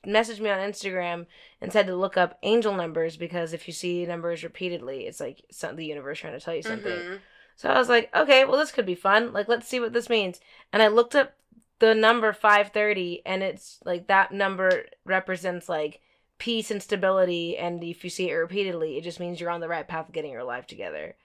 messaged 0.06 0.40
me 0.40 0.50
on 0.50 0.60
Instagram 0.60 1.26
and 1.62 1.72
said 1.72 1.88
to 1.88 1.96
look 1.96 2.18
up 2.18 2.38
angel 2.44 2.74
numbers 2.74 3.18
because 3.18 3.54
if 3.54 3.68
you 3.68 3.74
see 3.74 4.06
numbers 4.06 4.44
repeatedly, 4.44 5.08
it's 5.08 5.20
like 5.20 5.44
some, 5.52 5.76
the 5.76 5.86
universe 5.86 6.20
trying 6.20 6.38
to 6.38 6.40
tell 6.44 6.56
you 6.56 6.62
something. 6.64 6.92
Mhm. 6.92 7.20
So 7.56 7.70
I 7.70 7.78
was 7.78 7.90
like, 7.90 8.14
okay, 8.16 8.46
well 8.46 8.58
this 8.58 8.72
could 8.72 8.86
be 8.86 8.96
fun. 8.96 9.34
Like 9.34 9.48
let's 9.50 9.68
see 9.68 9.80
what 9.80 9.94
this 9.94 10.10
means. 10.10 10.40
And 10.72 10.82
I 10.82 10.88
looked 10.88 11.16
up 11.16 11.34
the 11.80 11.94
number 11.96 12.32
530 12.34 13.22
and 13.26 13.44
it's 13.44 13.80
like 13.86 14.08
that 14.08 14.32
number 14.32 14.86
represents 15.06 15.68
like 15.70 16.00
peace 16.40 16.72
and 16.72 16.82
stability 16.82 17.58
and 17.58 17.84
if 17.84 18.04
you 18.04 18.10
see 18.10 18.30
it 18.30 18.34
repeatedly, 18.34 18.98
it 18.98 19.04
just 19.04 19.20
means 19.20 19.40
you're 19.40 19.50
on 19.52 19.62
the 19.62 19.68
right 19.68 19.88
path 19.88 20.08
of 20.08 20.14
getting 20.14 20.32
your 20.32 20.44
life 20.44 20.66
together. 20.66 21.16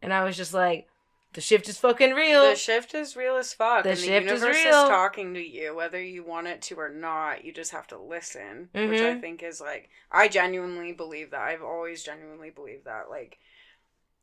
And 0.00 0.12
I 0.12 0.24
was 0.24 0.36
just 0.36 0.52
like, 0.52 0.88
the 1.34 1.40
shift 1.40 1.68
is 1.68 1.78
fucking 1.78 2.12
real. 2.12 2.42
The 2.50 2.56
shift 2.56 2.94
is 2.94 3.16
real 3.16 3.36
as 3.36 3.54
fuck. 3.54 3.84
The 3.84 3.90
and 3.90 3.98
the 3.98 4.02
shift 4.02 4.26
is 4.26 4.40
universe 4.42 4.64
real. 4.64 4.88
talking 4.88 5.32
to 5.34 5.40
you, 5.40 5.74
whether 5.74 6.02
you 6.02 6.24
want 6.24 6.46
it 6.48 6.60
to 6.62 6.74
or 6.78 6.88
not. 6.90 7.44
You 7.44 7.52
just 7.52 7.70
have 7.70 7.86
to 7.88 7.98
listen, 7.98 8.68
which 8.74 9.00
I 9.00 9.14
Mhm. 9.14 9.20
think 9.20 9.42
is 9.42 9.60
like 9.60 9.88
I 10.10 10.28
genuinely 10.28 10.92
believe 10.92 11.30
that. 11.30 11.40
I've 11.40 11.62
always 11.62 12.02
genuinely 12.02 12.50
believed 12.50 12.84
that. 12.84 13.08
Like, 13.08 13.38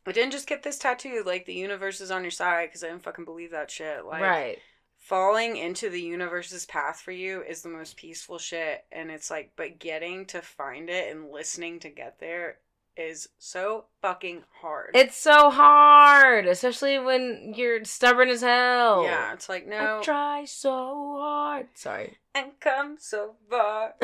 I 0.06 0.12
didn't 0.12 0.32
just 0.32 0.48
get 0.48 0.62
this 0.64 0.78
tattoo. 0.78 1.24
Like 1.26 1.46
the 1.46 1.54
universe 1.54 2.00
is 2.02 2.12
on 2.12 2.24
your 2.24 2.32
side 2.32 2.70
because 2.70 2.84
I 2.84 2.90
didn't 2.90 3.04
fucking 3.04 3.26
believe 3.26 3.52
that 3.52 3.72
shit. 3.72 4.06
Like, 4.06 4.22
right. 4.22 4.60
Falling 5.10 5.58
into 5.58 5.90
the 5.90 6.00
universe's 6.00 6.68
path 6.68 7.02
for 7.02 7.12
you 7.12 7.42
is 7.42 7.64
the 7.64 7.70
most 7.70 7.98
peaceful 7.98 8.38
shit 8.38 8.86
and 8.92 9.10
it's 9.10 9.32
like 9.32 9.52
but 9.56 9.80
getting 9.80 10.24
to 10.24 10.40
find 10.40 10.88
it 10.88 11.12
and 11.12 11.32
listening 11.32 11.80
to 11.80 11.90
get 11.90 12.20
there 12.20 12.58
is 12.96 13.28
so 13.40 13.86
fucking 14.04 14.44
hard 14.62 14.92
It's 14.94 15.18
so 15.18 15.50
hard, 15.50 16.46
especially 16.46 17.00
when 17.00 17.54
you're 17.56 17.84
stubborn 17.86 18.30
as 18.30 18.42
hell. 18.42 19.04
yeah 19.04 19.34
it's 19.34 19.50
like 19.50 19.66
no 19.66 19.98
I 20.00 20.04
try 20.04 20.46
so 20.46 21.18
hard. 21.18 21.68
Sorry. 21.74 22.18
and 22.36 22.52
come 22.60 22.98
so 23.00 23.34
far 23.50 23.96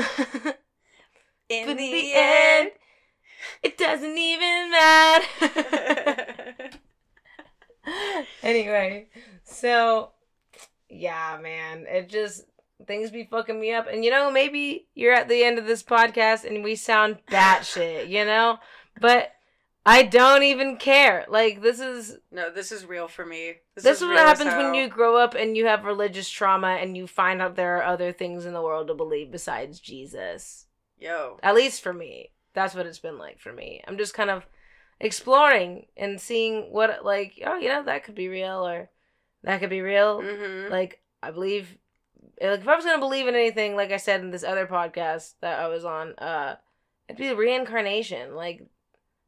in 1.49 1.67
But 1.67 1.77
the, 1.77 2.11
end, 2.15 2.71
it 3.61 3.77
doesn't 3.77 4.17
even 4.17 4.71
matter. 4.71 6.55
anyway, 8.43 9.07
so 9.43 10.09
yeah, 10.89 11.39
man, 11.41 11.85
it 11.87 12.09
just 12.09 12.45
things 12.85 13.11
be 13.11 13.23
fucking 13.23 13.59
me 13.59 13.73
up, 13.73 13.87
and 13.91 14.03
you 14.03 14.11
know 14.11 14.31
maybe 14.31 14.87
you're 14.95 15.13
at 15.13 15.27
the 15.29 15.43
end 15.43 15.59
of 15.59 15.65
this 15.65 15.83
podcast 15.83 16.45
and 16.45 16.63
we 16.63 16.75
sound 16.75 17.17
batshit, 17.29 18.09
you 18.09 18.25
know, 18.25 18.57
but 18.99 19.31
I 19.85 20.01
don't 20.03 20.43
even 20.43 20.77
care. 20.77 21.25
Like 21.29 21.61
this 21.61 21.79
is 21.79 22.17
no 22.31 22.51
this 22.51 22.71
is 22.71 22.85
real 22.85 23.07
for 23.07 23.25
me 23.25 23.55
this, 23.75 23.85
is 23.85 24.01
what 24.01 24.11
real 24.11 24.19
as 24.19 24.39
happens 24.39 24.55
when 24.55 24.73
you 24.73 24.87
grow 24.87 25.17
up 25.17 25.35
and 25.35 25.55
you 25.55 25.67
have 25.67 25.85
religious 25.85 26.29
trauma 26.29 26.77
and 26.81 26.97
you 26.97 27.05
find 27.05 27.41
out 27.41 27.55
there 27.55 27.77
are 27.77 27.83
other 27.83 28.11
things 28.11 28.45
in 28.45 28.53
the 28.53 28.61
world 28.61 28.87
to 28.87 28.95
believe 28.95 29.31
besides 29.31 29.79
Jesus. 29.79 30.65
yo 30.97 31.37
At 31.43 31.55
least 31.55 31.81
for 31.83 31.93
me. 31.93 32.31
That's 32.53 32.73
what 32.73 32.87
it's 32.87 32.99
been 32.99 33.19
like 33.19 33.39
for 33.39 33.53
me. 33.53 33.83
I'm 33.87 33.97
just 33.97 34.13
kind 34.13 34.29
of 34.29 34.45
exploring 34.99 35.85
and 35.97 36.19
seeing 36.19 36.71
what 36.71 37.05
like, 37.05 37.41
oh, 37.45 37.57
you 37.57 37.69
know, 37.69 37.83
that 37.83 38.05
could 38.05 38.15
be 38.15 38.27
real 38.27 38.65
or 38.65 38.89
that 39.45 39.59
could 39.61 39.69
be 39.69 39.81
real. 39.81 40.21
mm-hmm. 40.21 40.71
Like 40.71 41.01
I 41.23 41.31
believe 41.31 41.77
like 42.41 42.59
if 42.59 42.67
I 42.67 42.75
was 42.75 42.83
to 42.85 42.97
believe 42.99 43.27
in 43.27 43.35
anything 43.35 43.75
like 43.75 43.91
I 43.91 43.97
said 43.97 44.19
in 44.21 44.31
this 44.31 44.43
other 44.43 44.67
podcast 44.67 45.35
that 45.41 45.59
I 45.59 45.67
was 45.67 45.85
on, 45.85 46.13
uh 46.17 46.57
it'd 47.07 47.17
be 47.19 47.33
reincarnation. 47.33 48.35
Like 48.35 48.63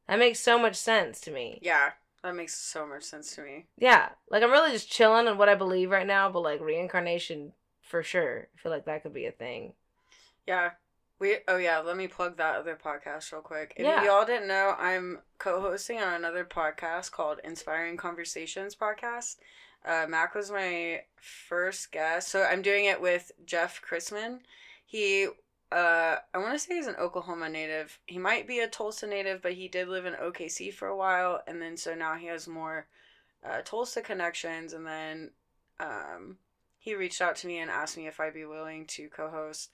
that 0.08 0.20
makes 0.20 0.40
so 0.40 0.60
much 0.60 0.76
sense 0.76 1.22
to 1.22 1.32
me. 1.32 1.60
yeah 1.62 1.92
that 2.24 2.36
makes 2.36 2.56
so 2.58 2.86
much 2.86 3.04
sense 3.04 3.36
to 3.36 3.42
me 3.42 3.68
Yeah, 3.78 4.10
like 4.30 4.44
I'm 4.44 4.52
really 4.52 4.72
just 4.72 4.92
chilling 4.92 5.28
on 5.28 5.38
what 5.38 5.50
I 5.50 5.56
believe 5.56 5.92
right 5.92 6.06
now, 6.08 6.30
but 6.30 6.42
like 6.42 6.60
reincarnation 6.60 7.54
for 7.82 8.04
sure. 8.04 8.48
I 8.54 8.62
feel 8.62 8.72
like 8.72 8.86
that 8.86 9.04
could 9.04 9.14
be 9.14 9.28
a 9.28 9.32
thing. 9.32 9.74
Yeah. 10.46 10.72
We 11.20 11.38
oh 11.48 11.58
yeah, 11.58 11.80
let 11.80 11.96
me 11.98 12.08
plug 12.08 12.38
that 12.38 12.56
other 12.58 12.76
podcast 12.82 13.32
real 13.32 13.42
quick. 13.42 13.74
If 13.78 13.86
Yeah. 13.86 14.04
y'all 14.04 14.26
didn't 14.26 14.48
know, 14.48 14.76
I'm 14.78 15.20
co-hosting 15.40 16.00
on 16.00 16.14
another 16.16 16.44
podcast 16.46 17.12
called 17.12 17.40
Inspiring 17.44 17.98
Conversations 17.98 18.76
podcast. 18.76 19.38
Uh, 19.88 20.06
Mac 20.08 20.36
was 20.36 20.52
my 20.52 21.02
first 21.16 21.92
guest, 21.92 22.28
so 22.28 22.44
I'm 22.44 22.62
doing 22.62 22.86
it 22.86 23.02
with 23.02 23.32
Jeff 23.46 23.82
Chrisman. 23.82 24.40
He, 24.86 25.28
uh, 25.72 26.16
I 26.34 26.38
want 26.38 26.54
to 26.54 26.60
say 26.60 26.76
he's 26.76 26.88
an 26.88 26.96
Oklahoma 26.96 27.48
native. 27.48 27.98
He 28.06 28.18
might 28.18 28.48
be 28.48 28.60
a 28.60 28.68
Tulsa 28.68 29.08
native, 29.08 29.42
but 29.42 29.54
he 29.54 29.70
did 29.70 29.88
live 29.88 30.06
in 30.06 30.14
OKC 30.14 30.74
for 30.74 30.90
a 30.90 30.98
while, 30.98 31.42
and 31.48 31.62
then 31.62 31.78
so 31.78 31.96
now 31.96 32.16
he 32.16 32.28
has 32.28 32.48
more 32.48 32.88
uh, 33.46 33.62
Tulsa 33.64 34.02
connections. 34.02 34.74
And 34.74 34.86
then 34.86 35.32
um, 35.80 36.38
he 36.78 36.94
reached 36.94 37.22
out 37.22 37.38
to 37.38 37.48
me 37.48 37.60
and 37.60 37.72
asked 37.72 37.96
me 37.96 38.08
if 38.08 38.20
I'd 38.20 38.34
be 38.34 38.46
willing 38.46 38.86
to 38.88 39.08
co-host 39.10 39.70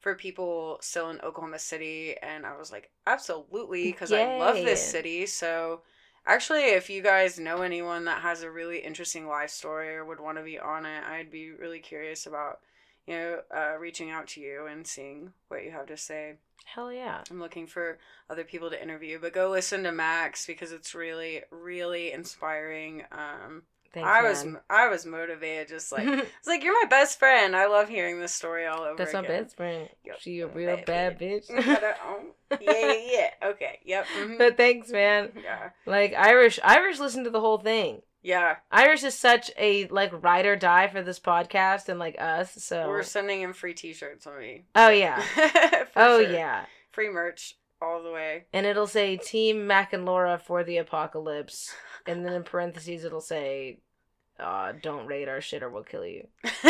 for 0.00 0.14
people 0.14 0.78
still 0.80 1.10
in 1.10 1.20
Oklahoma 1.20 1.58
City, 1.58 2.14
and 2.22 2.46
I 2.46 2.56
was 2.56 2.70
like, 2.70 2.90
absolutely, 3.06 3.90
because 3.90 4.12
I 4.12 4.38
love 4.38 4.56
this 4.56 4.82
city. 4.82 5.26
So, 5.26 5.82
Actually, 6.26 6.64
if 6.64 6.90
you 6.90 7.02
guys 7.02 7.38
know 7.38 7.62
anyone 7.62 8.04
that 8.04 8.22
has 8.22 8.42
a 8.42 8.50
really 8.50 8.78
interesting 8.78 9.26
life 9.26 9.50
story 9.50 9.94
or 9.94 10.04
would 10.04 10.20
want 10.20 10.36
to 10.38 10.44
be 10.44 10.58
on 10.58 10.84
it, 10.84 11.02
I'd 11.04 11.30
be 11.30 11.52
really 11.52 11.78
curious 11.78 12.26
about, 12.26 12.60
you 13.06 13.14
know, 13.14 13.40
uh, 13.54 13.78
reaching 13.78 14.10
out 14.10 14.28
to 14.28 14.40
you 14.40 14.66
and 14.66 14.86
seeing 14.86 15.32
what 15.48 15.64
you 15.64 15.70
have 15.70 15.86
to 15.86 15.96
say. 15.96 16.34
Hell 16.66 16.92
yeah. 16.92 17.22
I'm 17.30 17.40
looking 17.40 17.66
for 17.66 17.98
other 18.28 18.44
people 18.44 18.68
to 18.68 18.82
interview, 18.82 19.18
but 19.18 19.32
go 19.32 19.48
listen 19.48 19.82
to 19.84 19.92
Mac's 19.92 20.46
because 20.46 20.70
it's 20.70 20.94
really, 20.94 21.42
really 21.50 22.12
inspiring. 22.12 23.04
Um, 23.10 23.62
Thanks, 23.94 24.08
I 24.08 24.22
was. 24.22 24.46
I 24.68 24.88
was 24.88 25.06
motivated, 25.06 25.68
just 25.68 25.90
like 25.92 26.06
it's 26.06 26.46
like 26.46 26.62
you're 26.62 26.74
my 26.84 26.88
best 26.88 27.18
friend. 27.18 27.56
I 27.56 27.66
love 27.66 27.88
hearing 27.88 28.20
this 28.20 28.34
story 28.34 28.66
all 28.66 28.82
over 28.82 28.96
That's 28.96 29.12
my 29.14 29.20
again. 29.20 29.42
best 29.44 29.56
friend. 29.56 29.88
Yo, 30.04 30.12
She 30.18 30.40
a 30.40 30.46
real 30.46 30.76
bad 30.76 30.86
bad 30.86 31.18
bitch. 31.18 31.44
Yeah, 31.48 32.60
yeah, 32.60 32.92
yeah. 33.10 33.48
Okay, 33.50 33.78
yep. 33.84 34.06
mhm. 34.18 34.38
but 34.38 34.56
thanks, 34.56 34.90
man. 34.90 35.32
Yeah, 35.42 35.70
Like 35.86 36.14
Irish, 36.14 36.58
Irish 36.62 36.98
listened 36.98 37.24
to 37.24 37.30
the 37.30 37.40
whole 37.40 37.58
thing. 37.58 38.02
yeah. 38.22 38.56
Irish 38.70 39.04
is 39.04 39.14
such 39.14 39.50
a 39.58 39.86
like 39.88 40.12
ride 40.22 40.46
or 40.46 40.56
die 40.56 40.88
for 40.88 41.02
this 41.02 41.18
podcast 41.20 41.88
and 41.88 41.98
like 41.98 42.16
us. 42.20 42.52
So 42.62 42.88
We're 42.88 43.02
sending 43.02 43.40
him 43.42 43.52
free 43.52 43.74
T-shirts 43.74 44.26
when 44.26 44.36
we. 44.36 44.64
oh 44.74 44.88
yeah, 44.90 45.22
oh 45.96 46.22
sure. 46.22 46.30
yeah, 46.32 46.66
Free 46.92 47.08
merch 47.10 47.56
all 47.80 48.02
the 48.02 48.10
way. 48.10 48.44
and 48.52 48.66
it'll 48.66 48.86
say 48.86 49.16
Team 49.16 49.66
Mac 49.66 49.92
and 49.92 50.04
Laura 50.04 50.38
for 50.38 50.64
the 50.64 50.78
apocalypse, 50.78 51.74
and 52.06 52.24
then 52.24 52.32
in 52.32 52.42
parentheses 52.42 53.04
it'll 53.04 53.20
say, 53.20 53.78
uh, 54.38 54.72
"Don't 54.82 55.06
raid 55.06 55.28
our 55.28 55.40
shit 55.40 55.62
or 55.62 55.70
we'll 55.70 55.84
kill 55.84 56.06
you." 56.06 56.28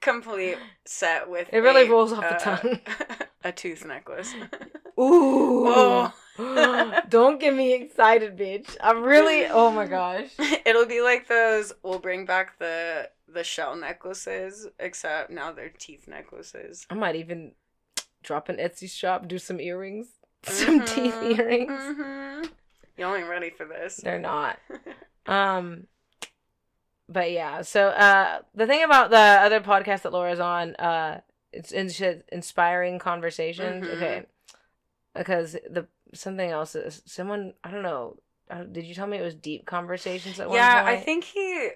Complete 0.00 0.58
set 0.84 1.28
with. 1.30 1.48
It 1.52 1.58
really 1.58 1.86
a, 1.86 1.90
rolls 1.90 2.12
off 2.12 2.20
the 2.20 2.36
uh, 2.36 2.56
tongue. 2.56 2.80
a 3.44 3.52
tooth 3.52 3.84
necklace. 3.84 4.34
Ooh. 4.98 5.64
Oh. 5.66 6.12
Don't 7.08 7.40
get 7.40 7.54
me 7.54 7.74
excited, 7.74 8.36
bitch. 8.36 8.76
I'm 8.80 9.02
really. 9.02 9.46
Oh 9.46 9.70
my 9.70 9.86
gosh. 9.86 10.30
It'll 10.66 10.86
be 10.86 11.00
like 11.00 11.28
those. 11.28 11.72
We'll 11.82 11.98
bring 11.98 12.26
back 12.26 12.58
the 12.58 13.08
the 13.28 13.44
shell 13.44 13.76
necklaces, 13.76 14.68
except 14.78 15.30
now 15.30 15.52
they're 15.52 15.70
teeth 15.70 16.06
necklaces. 16.06 16.86
I 16.90 16.94
might 16.94 17.16
even 17.16 17.52
drop 18.24 18.48
an 18.48 18.56
Etsy 18.56 18.90
shop, 18.90 19.28
do 19.28 19.38
some 19.38 19.60
earrings, 19.60 20.08
some 20.42 20.84
teeth 20.84 21.14
Mhm, 21.14 21.38
earrings. 21.38 21.70
mhm. 21.70 22.50
You 22.96 23.14
ain't 23.14 23.28
ready 23.28 23.50
for 23.50 23.64
this. 23.66 23.96
They're 23.96 24.18
not. 24.18 24.58
Um, 25.26 25.86
but 27.08 27.30
yeah. 27.30 27.62
So 27.62 27.88
uh, 27.88 28.40
the 28.54 28.66
thing 28.66 28.84
about 28.84 29.08
the 29.10 29.16
other 29.16 29.60
podcast 29.60 30.02
that 30.02 30.12
Laura's 30.12 30.38
on, 30.38 30.74
uh, 30.76 31.20
it's 31.50 31.72
in- 31.72 32.22
inspiring 32.30 32.98
conversations. 32.98 33.86
Mhm. 33.86 33.94
Okay, 33.96 34.22
because 35.14 35.52
the 35.70 35.86
something 36.12 36.50
else 36.50 36.74
is 36.74 37.00
someone 37.06 37.54
I 37.64 37.70
don't 37.70 37.82
know. 37.82 38.18
uh, 38.50 38.64
Did 38.64 38.84
you 38.84 38.94
tell 38.94 39.06
me 39.06 39.16
it 39.16 39.22
was 39.22 39.34
deep 39.34 39.64
conversations 39.64 40.38
at 40.40 40.50
yeah, 40.50 40.74
one 40.82 40.84
point? 40.84 40.98
I 40.98 41.00
think 41.02 41.24
he 41.24 41.70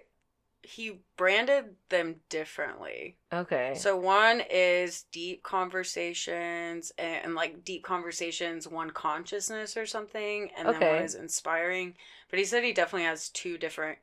he 0.68 1.00
branded 1.16 1.76
them 1.88 2.16
differently. 2.28 3.16
Okay. 3.32 3.74
So 3.74 3.96
one 3.96 4.42
is 4.50 5.04
deep 5.10 5.42
conversations 5.42 6.92
and, 6.98 7.24
and, 7.24 7.34
like 7.34 7.64
deep 7.64 7.82
conversations, 7.82 8.68
one 8.68 8.90
consciousness 8.90 9.76
or 9.78 9.86
something, 9.86 10.50
and 10.58 10.68
then 10.68 10.76
Okay. 10.76 10.88
one 10.96 11.02
is 11.04 11.14
inspiring. 11.14 11.94
But 12.28 12.38
he 12.38 12.44
said 12.44 12.64
he 12.64 12.72
definitely 12.72 13.06
has 13.06 13.30
two 13.30 13.56
different 13.56 13.98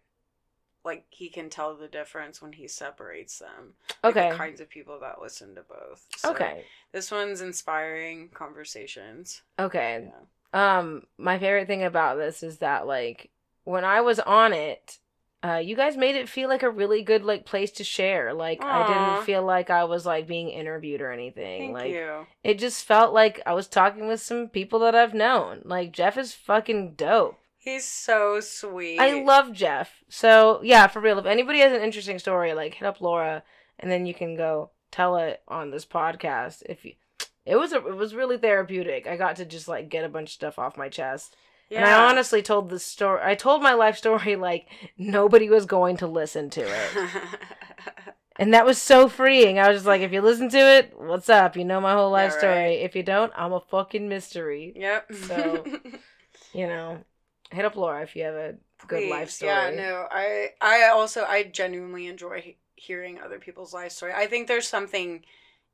like 0.83 1.05
he 1.09 1.29
can 1.29 1.49
tell 1.49 1.75
the 1.75 1.87
difference 1.87 2.41
when 2.43 2.53
he 2.53 2.67
separates 2.67 3.39
them. 3.39 3.73
Like, 4.03 4.15
okay. 4.15 4.29
The 4.29 4.35
kinds 4.35 4.61
of 4.61 4.69
people 4.69 4.99
that 4.99 5.19
listen 5.21 5.55
to 5.55 5.63
both. 5.63 6.05
So 6.17 6.31
okay. 6.31 6.63
This 6.91 7.11
one's 7.11 7.41
inspiring 7.41 8.29
conversations. 8.33 9.41
Okay. 9.59 10.07
Yeah. 10.07 10.77
Um, 10.79 11.03
my 11.17 11.37
favorite 11.39 11.67
thing 11.67 11.83
about 11.83 12.17
this 12.17 12.43
is 12.43 12.59
that 12.59 12.85
like 12.87 13.29
when 13.63 13.83
I 13.83 14.01
was 14.01 14.19
on 14.19 14.53
it, 14.53 14.99
uh, 15.45 15.57
you 15.57 15.75
guys 15.75 15.95
made 15.95 16.15
it 16.15 16.27
feel 16.27 16.49
like 16.49 16.63
a 16.63 16.69
really 16.69 17.03
good 17.03 17.23
like 17.23 17.45
place 17.45 17.71
to 17.71 17.83
share. 17.83 18.33
Like 18.33 18.63
I 18.63 18.87
didn't 18.87 19.25
feel 19.25 19.43
like 19.43 19.69
I 19.69 19.83
was 19.83 20.05
like 20.05 20.27
being 20.27 20.49
interviewed 20.49 21.01
or 21.01 21.11
anything. 21.11 21.61
Thank 21.61 21.73
like 21.73 21.91
you. 21.91 22.25
it 22.43 22.57
just 22.57 22.83
felt 22.83 23.13
like 23.13 23.41
I 23.45 23.53
was 23.53 23.67
talking 23.67 24.07
with 24.07 24.21
some 24.21 24.47
people 24.47 24.79
that 24.79 24.95
I've 24.95 25.13
known. 25.13 25.61
Like 25.63 25.91
Jeff 25.91 26.17
is 26.17 26.33
fucking 26.33 26.93
dope. 26.95 27.37
He's 27.57 27.85
so 27.85 28.39
sweet. 28.39 28.99
I 28.99 29.21
love 29.21 29.53
Jeff. 29.53 30.03
So 30.09 30.61
yeah, 30.63 30.87
for 30.87 30.99
real. 30.99 31.19
If 31.19 31.25
anybody 31.25 31.59
has 31.59 31.73
an 31.73 31.83
interesting 31.83 32.17
story, 32.17 32.53
like 32.53 32.73
hit 32.75 32.87
up 32.87 32.99
Laura, 32.99 33.43
and 33.77 33.91
then 33.91 34.07
you 34.07 34.15
can 34.15 34.35
go 34.35 34.71
tell 34.89 35.17
it 35.17 35.41
on 35.47 35.69
this 35.69 35.85
podcast. 35.85 36.63
If 36.67 36.85
you, 36.85 36.93
it 37.45 37.57
was 37.57 37.71
a, 37.71 37.77
it 37.85 37.95
was 37.95 38.15
really 38.15 38.37
therapeutic. 38.37 39.05
I 39.05 39.15
got 39.15 39.35
to 39.35 39.45
just 39.45 39.67
like 39.67 39.89
get 39.89 40.05
a 40.05 40.09
bunch 40.09 40.29
of 40.29 40.33
stuff 40.33 40.57
off 40.57 40.77
my 40.77 40.89
chest. 40.89 41.35
Yeah. 41.69 41.77
And 41.79 41.85
I 41.87 42.09
honestly 42.09 42.41
told 42.41 42.69
the 42.69 42.79
story. 42.79 43.21
I 43.23 43.35
told 43.35 43.61
my 43.61 43.73
life 43.73 43.97
story 43.97 44.35
like 44.49 44.67
nobody 44.97 45.49
was 45.49 45.65
going 45.65 45.97
to 45.97 46.07
listen 46.07 46.49
to 46.51 46.61
it, 46.61 46.89
and 48.37 48.53
that 48.53 48.65
was 48.65 48.81
so 48.81 49.07
freeing. 49.07 49.59
I 49.59 49.67
was 49.69 49.77
just 49.77 49.87
like, 49.87 50.01
if 50.01 50.11
you 50.11 50.21
listen 50.21 50.49
to 50.49 50.57
it, 50.57 50.93
what's 50.97 51.29
up? 51.29 51.55
You 51.55 51.65
know 51.65 51.81
my 51.81 51.93
whole 51.93 52.11
life 52.11 52.31
Yeah, 52.33 52.37
story. 52.37 52.53
right. 52.55 52.79
If 52.81 52.95
you 52.95 53.03
don't, 53.03 53.31
I'm 53.35 53.53
a 53.53 53.59
fucking 53.61 54.07
mystery. 54.09 54.73
yep. 54.75 55.11
So, 55.13 55.65
You 56.53 56.67
know, 56.67 57.03
hit 57.51 57.65
up 57.65 57.75
Laura 57.75 58.01
if 58.03 58.15
you 58.15 58.23
have 58.23 58.35
a 58.35 58.55
good 58.87 59.05
life 59.09 59.29
story. 59.29 59.51
Yeah, 59.51 59.71
no, 59.75 60.07
I 60.11 60.49
I 60.61 60.89
also 60.89 61.23
I 61.25 61.43
genuinely 61.43 62.07
enjoy 62.07 62.55
hearing 62.75 63.19
other 63.19 63.39
people's 63.39 63.73
life 63.73 63.91
story. 63.91 64.13
I 64.13 64.27
think 64.27 64.47
there's 64.47 64.67
something 64.67 65.23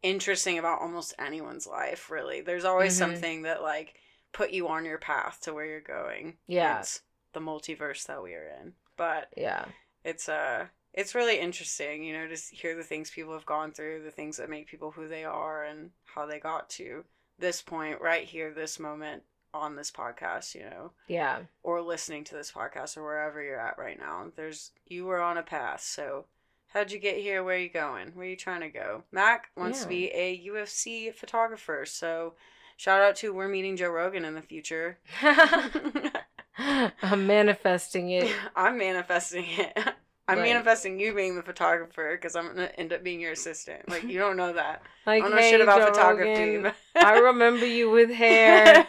interesting 0.03 0.57
about 0.57 0.81
almost 0.81 1.13
anyone's 1.19 1.67
life. 1.67 2.09
Really, 2.09 2.41
there's 2.41 2.65
always 2.65 2.93
Mhm. 2.93 2.97
something 2.97 3.41
that 3.43 3.61
like 3.61 3.95
put 4.33 4.51
you 4.51 4.67
on 4.67 4.85
your 4.85 4.97
path 4.97 5.39
to 5.41 5.53
where 5.53 5.65
you're 5.65 5.79
going. 5.81 6.37
Yeah. 6.47 6.79
it's 6.79 7.01
the 7.33 7.39
multiverse 7.39 8.05
that 8.07 8.21
we 8.23 8.33
are 8.33 8.47
in, 8.61 8.73
but 8.97 9.29
Yeah. 9.37 9.65
it's 10.03 10.27
uh 10.29 10.67
it's 10.93 11.15
really 11.15 11.39
interesting, 11.39 12.03
you 12.03 12.11
know, 12.13 12.27
to 12.27 12.35
hear 12.53 12.75
the 12.75 12.83
things 12.83 13.09
people 13.09 13.31
have 13.33 13.45
gone 13.45 13.71
through, 13.71 14.03
the 14.03 14.11
things 14.11 14.35
that 14.37 14.49
make 14.49 14.67
people 14.67 14.91
who 14.91 15.07
they 15.07 15.23
are, 15.23 15.63
and 15.63 15.91
how 16.03 16.25
they 16.25 16.37
got 16.39 16.69
to 16.71 17.05
this 17.39 17.61
point 17.61 18.01
right 18.01 18.25
here, 18.25 18.51
this 18.53 18.77
moment 18.77 19.23
on 19.53 19.75
this 19.77 19.89
podcast. 19.91 20.53
You 20.53 20.63
know 20.63 20.91
Yeah. 21.07 21.43
or 21.63 21.81
listening 21.81 22.23
to 22.25 22.35
this 22.35 22.51
podcast 22.51 22.97
or 22.97 23.03
wherever 23.03 23.41
you're 23.41 23.59
at 23.59 23.77
right 23.77 23.97
now. 23.97 24.31
There's 24.35 24.71
you 24.85 25.05
were 25.05 25.21
on 25.21 25.37
a 25.37 25.43
path. 25.43 25.81
So 25.81 26.25
how'd 26.67 26.91
you 26.91 26.99
get 26.99 27.17
here? 27.17 27.41
Where 27.43 27.55
are 27.55 27.59
you 27.59 27.69
going? 27.69 28.09
Where 28.09 28.25
are 28.25 28.29
you 28.29 28.35
trying 28.35 28.61
to 28.61 28.69
go? 28.69 29.03
Mac 29.11 29.49
wants 29.55 29.83
to 29.83 29.87
be 29.89 30.09
a 30.11 30.45
UFC 30.47 31.13
photographer. 31.13 31.85
So 31.85 32.35
shout 32.81 33.03
out 33.03 33.15
to 33.15 33.31
we're 33.31 33.47
meeting 33.47 33.77
Joe 33.77 33.91
Rogan 33.91 34.25
in 34.25 34.33
the 34.33 34.41
future. 34.41 34.97
I'm 36.57 37.27
manifesting 37.27 38.09
it. 38.09 38.35
I'm 38.55 38.79
manifesting 38.79 39.45
it. 39.47 39.77
I'm 40.27 40.39
Like- 40.39 40.47
manifesting 40.49 40.99
you 40.99 41.13
being 41.13 41.35
the 41.35 41.43
photographer 41.43 42.15
because 42.15 42.35
I'm 42.35 42.47
gonna 42.47 42.71
end 42.77 42.91
up 42.91 43.03
being 43.03 43.19
your 43.19 43.33
assistant. 43.33 43.87
Like 43.87 44.03
you 44.03 44.17
don't 44.17 44.35
know 44.35 44.53
that. 44.53 44.81
Like, 45.05 45.21
I 45.21 45.27
don't 45.27 45.35
know 45.35 45.41
hey, 45.41 45.51
shit 45.51 45.61
about 45.61 45.79
Joe 45.79 45.85
photography. 45.87 46.57
Rogan, 46.57 46.73
I 46.95 47.19
remember 47.19 47.65
you 47.67 47.91
with 47.91 48.09
hair. 48.09 48.87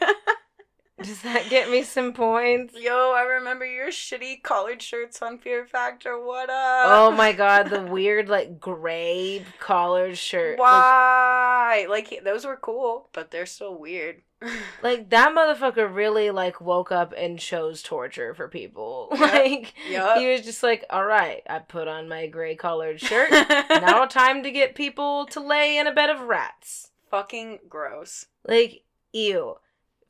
Does 1.03 1.23
that 1.23 1.49
get 1.51 1.71
me 1.71 1.83
some 1.83 2.13
points? 2.13 2.75
Yo, 2.79 3.13
I 3.13 3.23
remember 3.23 3.65
your 3.67 3.89
shitty 3.89 4.43
collared 4.43 4.81
shirts 4.83 5.21
on 5.23 5.39
Fear 5.39 5.67
Factor. 5.67 6.19
What 6.23 6.49
up? 6.51 6.87
Oh 6.87 7.11
my 7.11 7.33
god, 7.45 7.71
the 7.71 7.81
weird 7.83 8.29
like 8.29 8.61
gray 8.61 9.45
collared 9.59 10.17
shirt. 10.17 10.59
Why? 10.59 11.87
Like, 11.89 12.09
he- 12.09 12.21
those 12.21 12.45
were 12.45 12.57
cool, 12.57 13.09
but 13.13 13.31
they're 13.31 13.47
still 13.47 13.77
weird. 13.79 14.23
like 14.83 15.09
that 15.11 15.35
motherfucker 15.35 15.93
really 15.95 16.31
like 16.33 16.61
woke 16.61 16.91
up 16.91 17.15
and 17.17 17.39
chose 17.39 17.81
torture 17.83 18.35
for 18.35 18.49
people. 18.49 19.09
Yep. 19.13 19.21
Like 19.33 19.75
Yup. 19.91 20.19
he 20.19 20.31
was 20.31 20.43
just 20.43 20.63
like, 20.63 20.85
"All 20.91 21.05
right, 21.05 21.43
I 21.49 21.59
put 21.61 21.87
on 21.89 22.09
my 22.09 22.27
gray 22.27 22.55
collared 22.57 23.01
shirt. 23.01 23.31
now 23.31 24.05
time 24.07 24.43
to 24.43 24.51
get 24.51 24.75
people 24.75 25.27
to 25.27 25.41
lay 25.41 25.79
in 25.79 25.87
a 25.87 25.93
bed 25.95 26.11
of 26.11 26.21
rats." 26.23 26.91
Fucking 27.11 27.61
gross. 27.69 28.27
Like, 28.47 28.83
ew. 29.13 29.57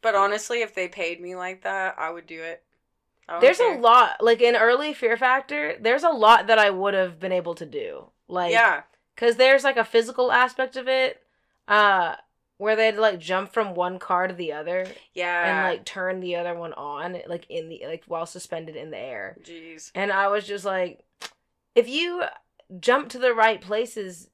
But 0.03 0.15
honestly, 0.15 0.63
if 0.63 0.75
they 0.75 0.89
paid 0.89 1.21
me 1.21 1.35
like 1.37 1.63
that, 1.63 1.95
I 1.99 2.11
would 2.11 2.27
do 2.27 2.43
it. 2.43 2.63
There's 3.41 3.59
care. 3.59 3.79
a 3.79 3.81
lot 3.81 4.17
like 4.21 4.43
in 4.43 4.57
early 4.57 4.93
Fear 4.93 5.17
Factor. 5.17 5.77
There's 5.81 6.03
a 6.03 6.11
lot 6.11 6.49
that 6.49 6.59
I 6.59 6.71
would 6.71 6.93
have 6.95 7.19
been 7.19 7.33
able 7.33 7.55
to 7.55 7.65
do. 7.65 8.07
Like, 8.29 8.53
yeah. 8.53 8.83
because 9.15 9.37
there's 9.37 9.65
like 9.65 9.77
a 9.77 9.85
physical 9.85 10.33
aspect 10.33 10.77
of 10.77 10.89
it, 10.89 11.23
uh, 11.69 12.17
where 12.59 12.77
they'd 12.77 12.97
like 12.97 13.19
jump 13.21 13.53
from 13.53 13.75
one 13.75 13.99
car 13.99 14.27
to 14.29 14.35
the 14.35 14.53
other 14.53 14.87
Yeah. 15.15 15.45
and 15.67 15.73
like 15.75 15.85
turn 15.85 16.21
the 16.21 16.37
other 16.37 16.55
one 16.55 16.73
on, 16.75 17.17
like 17.27 17.47
in 17.49 17.69
the 17.69 17.83
like 17.87 18.05
while 18.07 18.27
suspended 18.27 18.77
in 18.77 18.91
the 18.91 18.99
air. 18.99 19.37
Jeez. 19.43 19.91
And 19.95 20.13
I 20.13 20.29
was 20.29 20.47
just 20.47 20.65
like, 20.65 21.01
if 21.75 21.89
you 21.89 22.25
jump 22.81 23.09
to 23.11 23.19
the 23.19 23.35
right 23.35 23.61
places, 23.61 24.29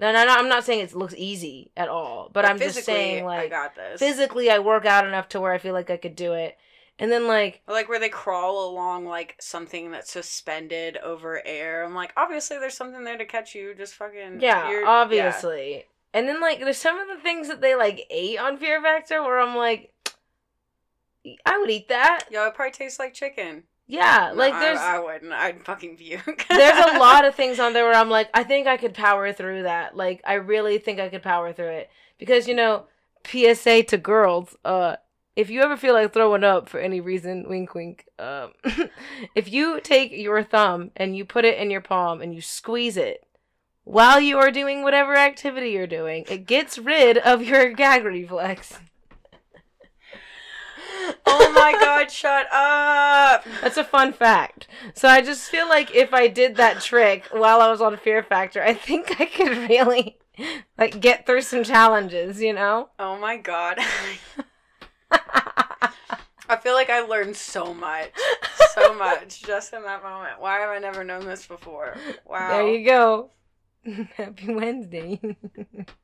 no, 0.00 0.12
no, 0.12 0.24
no 0.24 0.32
I'm 0.34 0.48
not 0.48 0.64
saying 0.64 0.80
it 0.80 0.94
looks 0.94 1.14
easy 1.16 1.70
at 1.76 1.88
all, 1.88 2.30
but, 2.32 2.44
I'm 2.44 2.58
just 2.58 2.84
saying 2.84 3.22
I 3.24 3.26
like 3.26 3.50
got 3.50 3.74
this. 3.74 3.98
physically 3.98 4.50
I 4.50 4.58
work 4.58 4.84
out 4.86 5.06
enough 5.06 5.28
to 5.30 5.40
where 5.40 5.52
I 5.52 5.58
feel 5.58 5.72
like 5.74 5.90
I 5.90 5.96
could 5.96 6.16
do 6.16 6.32
it. 6.32 6.56
And 6.98 7.10
then 7.10 7.26
like 7.26 7.60
Or, 7.66 7.74
like 7.74 7.88
where 7.88 7.98
they 7.98 8.08
crawl 8.08 8.68
along 8.70 9.06
like 9.06 9.34
something 9.40 9.90
that's 9.90 10.12
suspended 10.12 10.96
over 10.98 11.44
air. 11.44 11.84
I'm 11.84 11.94
like, 11.94 12.12
obviously 12.16 12.58
there's 12.58 12.76
something 12.76 13.02
there 13.04 13.18
to 13.18 13.24
catch 13.24 13.54
you. 13.54 13.74
Just 13.74 13.94
fucking 13.94 14.40
yeah, 14.40 14.68
you're- 14.70 14.84
obviously. 14.84 15.86
And 16.12 16.28
then 16.28 16.40
like 16.40 16.60
there's 16.60 16.76
some 16.78 16.98
of 16.98 17.08
the 17.08 17.20
things 17.20 17.48
that 17.48 17.60
they 17.60 17.74
like 17.74 18.06
ate 18.10 18.38
on 18.38 18.58
Fear 18.58 18.80
Factor 18.82 19.22
where 19.22 19.40
I'm 19.40 19.56
like 19.56 19.92
I 21.44 21.58
would 21.58 21.70
eat 21.70 21.88
that. 21.88 22.26
Yo, 22.30 22.46
it 22.46 22.54
probably 22.54 22.72
tastes 22.72 22.98
like 22.98 23.14
chicken. 23.14 23.64
Yeah, 23.86 24.30
No, 24.32 24.38
like 24.38 24.54
I- 24.54 24.60
there's 24.60 24.78
I, 24.78 24.98
wouldn't. 24.98 25.32
I'd 25.32 25.62
fucking 25.64 25.96
puke. 25.96 26.46
there's 26.48 26.94
a 26.94 26.98
lot 26.98 27.24
of 27.24 27.34
things 27.40 27.60
on 27.60 27.72
there 27.72 27.84
where 27.84 27.94
I'm 27.94 28.08
like, 28.10 28.30
I 28.32 28.42
think 28.42 28.66
I 28.66 28.76
could 28.76 28.94
power 28.94 29.32
through 29.32 29.64
that. 29.64 29.96
Like, 29.96 30.22
I 30.24 30.34
really 30.34 30.78
think 30.78 31.00
I 31.00 31.08
could 31.08 31.22
power 31.22 31.52
through 31.52 31.68
it 31.68 31.90
because 32.18 32.48
you 32.48 32.54
know, 32.54 32.84
PSA 33.26 33.82
to 33.84 33.98
girls. 33.98 34.56
Uh, 34.64 34.96
if 35.36 35.50
you 35.50 35.62
ever 35.62 35.76
feel 35.76 35.94
like 35.94 36.12
throwing 36.12 36.44
up 36.44 36.68
for 36.68 36.78
any 36.78 37.00
reason, 37.00 37.48
wink, 37.48 37.74
wink. 37.74 38.06
Um, 38.18 38.52
if 39.34 39.52
you 39.52 39.80
take 39.80 40.12
your 40.12 40.42
thumb 40.42 40.90
and 40.96 41.16
you 41.16 41.24
put 41.24 41.44
it 41.44 41.58
in 41.58 41.70
your 41.70 41.80
palm 41.80 42.20
and 42.22 42.34
you 42.34 42.40
squeeze 42.40 42.96
it 42.96 43.26
while 43.82 44.20
you 44.20 44.38
are 44.38 44.50
doing 44.50 44.82
whatever 44.82 45.14
activity 45.16 45.70
you're 45.70 45.86
doing, 45.86 46.24
it 46.28 46.46
gets 46.46 46.78
rid 46.78 47.18
of 47.18 47.42
your 47.42 47.70
gag 47.72 48.04
reflex. 48.04 48.78
Oh 51.26 51.52
my 51.54 51.72
god, 51.72 52.10
shut 52.10 52.46
up. 52.52 53.44
That's 53.60 53.76
a 53.76 53.84
fun 53.84 54.12
fact. 54.12 54.68
So 54.94 55.08
I 55.08 55.20
just 55.22 55.50
feel 55.50 55.68
like 55.68 55.94
if 55.94 56.12
I 56.14 56.28
did 56.28 56.56
that 56.56 56.80
trick 56.80 57.26
while 57.32 57.60
I 57.60 57.70
was 57.70 57.80
on 57.80 57.96
Fear 57.96 58.22
Factor, 58.22 58.62
I 58.62 58.74
think 58.74 59.20
I 59.20 59.26
could 59.26 59.56
really 59.68 60.18
like 60.78 61.00
get 61.00 61.26
through 61.26 61.42
some 61.42 61.64
challenges, 61.64 62.40
you 62.40 62.52
know? 62.52 62.90
Oh 62.98 63.18
my 63.18 63.36
god. 63.36 63.78
I 66.46 66.56
feel 66.56 66.74
like 66.74 66.90
I 66.90 67.00
learned 67.00 67.36
so 67.36 67.72
much. 67.72 68.10
So 68.74 68.94
much 68.94 69.42
just 69.42 69.72
in 69.72 69.82
that 69.82 70.02
moment. 70.02 70.40
Why 70.40 70.60
have 70.60 70.70
I 70.70 70.78
never 70.78 71.04
known 71.04 71.24
this 71.24 71.46
before? 71.46 71.96
Wow. 72.26 72.50
There 72.50 72.68
you 72.68 72.84
go. 72.84 73.30
Happy 74.16 74.52
Wednesday. 74.52 75.20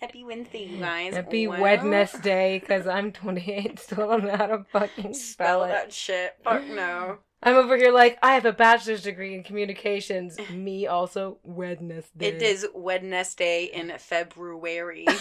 Happy 0.00 0.24
Wednesday, 0.24 0.64
you 0.66 0.78
guys. 0.78 1.14
Happy 1.14 1.46
Well, 1.46 1.60
Wednesday, 1.60 2.58
because 2.58 2.86
I'm 2.88 3.12
28, 3.12 3.78
still 3.78 4.08
don't 4.08 4.24
know 4.24 4.36
how 4.36 4.46
to 4.46 4.64
fucking 4.72 5.14
spell 5.14 5.60
Spell 5.60 5.64
it. 5.64 5.68
that 5.68 5.92
shit. 5.92 6.34
Fuck 6.42 6.66
no. 6.66 7.18
I'm 7.44 7.56
over 7.56 7.76
here 7.76 7.92
like, 7.92 8.18
I 8.22 8.34
have 8.34 8.44
a 8.44 8.52
bachelor's 8.52 9.02
degree 9.02 9.34
in 9.34 9.42
communications. 9.42 10.38
Me 10.50 10.86
also, 10.86 11.38
Wednesday. 11.42 12.26
It 12.28 12.42
is 12.42 12.66
Wednesday 12.74 13.64
in 13.72 13.92
February. 13.98 15.06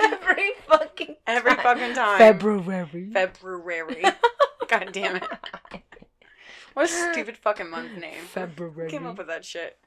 Every 0.00 0.50
fucking 0.66 1.16
Every 1.26 1.54
fucking 1.54 1.94
time. 1.94 2.18
February. 2.18 3.10
February. 3.12 4.02
God 4.68 4.90
damn 4.92 5.16
it. 5.16 5.24
What 6.74 6.86
a 6.86 7.12
stupid 7.12 7.36
fucking 7.36 7.70
month 7.70 7.96
name. 7.98 8.22
February. 8.24 8.90
Who 8.90 8.98
came 8.98 9.06
up 9.06 9.18
with 9.18 9.26
that 9.26 9.44
shit? 9.44 9.78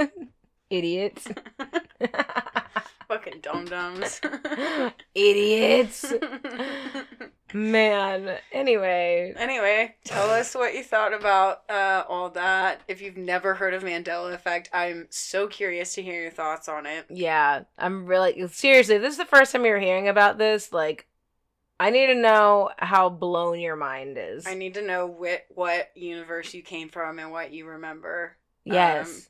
Idiots. 0.70 1.26
fucking 3.08 3.40
dum 3.40 3.64
dums. 3.64 4.20
Idiots. 5.14 6.14
Man. 7.52 8.38
Anyway. 8.52 9.34
anyway, 9.36 9.96
tell 10.04 10.30
us 10.30 10.54
what 10.54 10.74
you 10.74 10.84
thought 10.84 11.12
about 11.12 11.62
uh, 11.68 12.04
all 12.08 12.30
that. 12.30 12.82
If 12.86 13.02
you've 13.02 13.16
never 13.16 13.54
heard 13.54 13.74
of 13.74 13.82
Mandela 13.82 14.32
Effect, 14.32 14.70
I'm 14.72 15.08
so 15.10 15.48
curious 15.48 15.94
to 15.94 16.02
hear 16.02 16.22
your 16.22 16.30
thoughts 16.30 16.68
on 16.68 16.86
it. 16.86 17.06
Yeah, 17.10 17.64
I'm 17.76 18.06
really 18.06 18.46
seriously. 18.48 18.98
This 18.98 19.12
is 19.12 19.18
the 19.18 19.24
first 19.24 19.50
time 19.50 19.64
you're 19.64 19.80
hearing 19.80 20.06
about 20.06 20.38
this. 20.38 20.72
Like, 20.72 21.08
I 21.80 21.88
need 21.88 22.08
to 22.08 22.14
know 22.14 22.68
how 22.78 23.08
blown 23.08 23.58
your 23.58 23.74
mind 23.74 24.18
is. 24.20 24.46
I 24.46 24.52
need 24.52 24.74
to 24.74 24.82
know 24.82 25.06
what 25.06 25.46
what 25.54 25.90
universe 25.94 26.52
you 26.52 26.62
came 26.62 26.90
from 26.90 27.18
and 27.18 27.32
what 27.32 27.52
you 27.52 27.66
remember. 27.66 28.36
yes. 28.64 29.08
Um, 29.08 29.22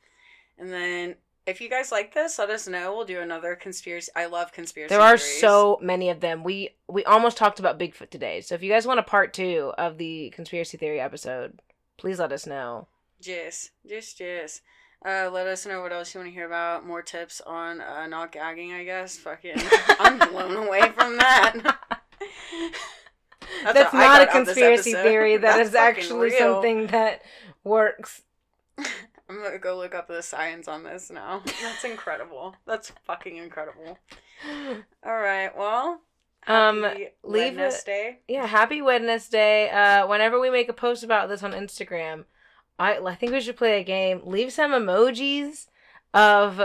and 0.59 0.73
then 0.73 1.15
if 1.47 1.61
you 1.61 1.71
guys 1.71 1.93
like 1.93 2.13
this, 2.13 2.39
let 2.41 2.51
us 2.51 2.67
know. 2.67 2.95
We'll 2.95 3.07
do 3.07 3.21
another 3.21 3.55
conspiracy. 3.55 4.11
I 4.17 4.27
love 4.27 4.53
conspiracy. 4.53 4.89
there 4.89 5.01
are 5.01 5.17
theories. 5.17 5.41
so 5.41 5.79
many 5.81 6.11
of 6.11 6.19
them. 6.19 6.43
We 6.43 6.71
we 6.89 7.05
almost 7.05 7.37
talked 7.37 7.61
about 7.61 7.79
Bigfoot 7.79 8.11
today. 8.11 8.41
So 8.41 8.57
if 8.57 8.65
you 8.65 8.71
guys 8.71 8.85
want 8.87 8.99
a 8.99 9.05
part 9.05 9.33
two 9.33 9.73
of 9.79 9.97
the 9.97 10.31
conspiracy 10.35 10.77
theory 10.77 11.01
episode, 11.01 11.61
please 11.97 12.19
let 12.19 12.33
us 12.33 12.47
know. 12.47 12.89
Just, 13.21 13.71
just, 13.87 14.19
just. 14.19 14.63
Uh, 15.07 15.31
let 15.33 15.47
us 15.47 15.65
know 15.65 15.81
what 15.81 15.93
else 15.93 16.13
you 16.13 16.21
want 16.21 16.31
to 16.31 16.35
hear 16.35 16.47
about. 16.47 16.87
More 16.87 17.01
tips 17.01 17.41
on 17.47 17.81
uh, 17.81 18.07
not 18.07 18.33
gagging, 18.33 18.73
I 18.73 18.85
guess. 18.85 19.17
Fucking, 19.17 19.57
I'm 19.99 20.19
blown 20.31 20.67
away 20.67 20.91
from 20.91 21.17
that. 21.17 21.79
That's, 23.65 23.93
what 23.93 23.95
I 23.95 24.07
not 24.07 24.23
a 24.23 24.27
got 24.27 24.35
out 24.35 24.41
of 24.41 24.47
this 24.47 24.55
conspiracy 24.55 24.93
theory. 24.93 25.37
That 25.39 25.57
That's 25.57 25.71
is 25.71 25.75
actually 25.75 26.31
real. 26.31 26.39
something 26.39 26.87
that 26.89 27.23
works. 27.65 28.23
I'm 28.79 29.43
gonna 29.43 29.59
go 29.59 29.77
look 29.77 29.95
up 29.95 30.09
the 30.09 30.23
science 30.23 30.67
on 30.69 30.83
this 30.83 31.11
now. 31.11 31.43
That's 31.63 31.85
incredible. 31.85 32.55
That's 32.67 32.91
fucking 33.07 33.37
incredible. 33.37 33.99
All 35.07 35.19
right, 35.19 35.57
well, 35.57 36.01
Um, 36.47 36.83
leave 36.83 37.53
it- 37.53 37.57
Wednesday. 37.59 38.19
Yeah, 38.29 38.47
happy 38.47 38.83
Wednesday. 38.83 39.69
Uh, 39.71 40.07
whenever 40.07 40.41
we 40.41 40.51
make 40.51 40.69
a 40.69 40.73
post 40.75 41.05
about 41.05 41.29
this 41.29 41.43
on 41.43 41.53
Instagram, 41.53 42.25
I 42.79 42.97
I 42.99 43.15
think 43.15 43.33
we 43.33 43.41
should 43.41 43.57
play 43.57 43.81
a 43.81 43.85
game. 43.85 44.23
Leave 44.25 44.53
some 44.53 44.73
emojis 44.73 45.67
of 46.15 46.61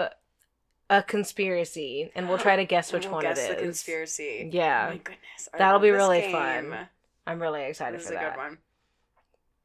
a 0.90 1.02
conspiracy, 1.04 2.12
and 2.16 2.30
we'll 2.30 2.38
try 2.38 2.56
to 2.56 2.66
guess 2.66 2.94
which 2.94 3.06
We'll 3.06 3.16
one 3.16 3.24
guess 3.24 3.40
it 3.40 3.58
the 3.58 3.64
conspiracy. 3.64 4.50
Yeah. 4.52 4.86
Oh 4.88 4.92
my 4.92 4.98
goodness. 4.98 5.50
I 5.54 5.58
That'll 5.58 5.80
be 5.80 5.90
really 5.92 6.22
game. 6.22 6.32
fun. 6.32 6.88
I'm 7.28 7.42
really 7.42 7.64
excited 7.64 8.00
This 8.00 8.08
for 8.08 8.14
is 8.14 8.20
a 8.20 8.24
that. 8.24 8.34
good 8.36 8.38
one. 8.40 8.58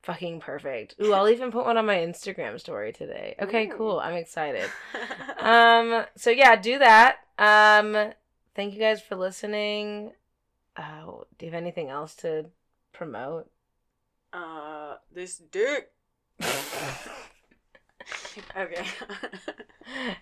Fucking 0.02 0.40
perfect. 0.40 0.94
Ooh, 1.02 1.12
I'll 1.12 1.28
even 1.28 1.50
put 1.50 1.66
one 1.66 1.76
on 1.76 1.84
my 1.84 1.96
Instagram 1.96 2.58
story 2.58 2.92
today. 2.92 3.34
Okay, 3.40 3.68
Ooh. 3.68 3.74
cool. 3.76 4.00
I'm 4.00 4.14
excited. 4.14 4.68
um 5.38 6.04
so 6.16 6.30
yeah 6.30 6.54
do 6.56 6.78
that 6.78 7.16
um 7.38 8.12
thank 8.54 8.74
you 8.74 8.78
guys 8.80 9.00
for 9.00 9.16
listening 9.16 10.12
uh 10.76 11.06
do 11.38 11.46
you 11.46 11.50
have 11.50 11.58
anything 11.60 11.88
else 11.88 12.14
to 12.16 12.44
promote 12.92 13.50
uh, 14.32 14.94
this 15.12 15.36
dick. 15.38 15.92
okay. 18.56 18.84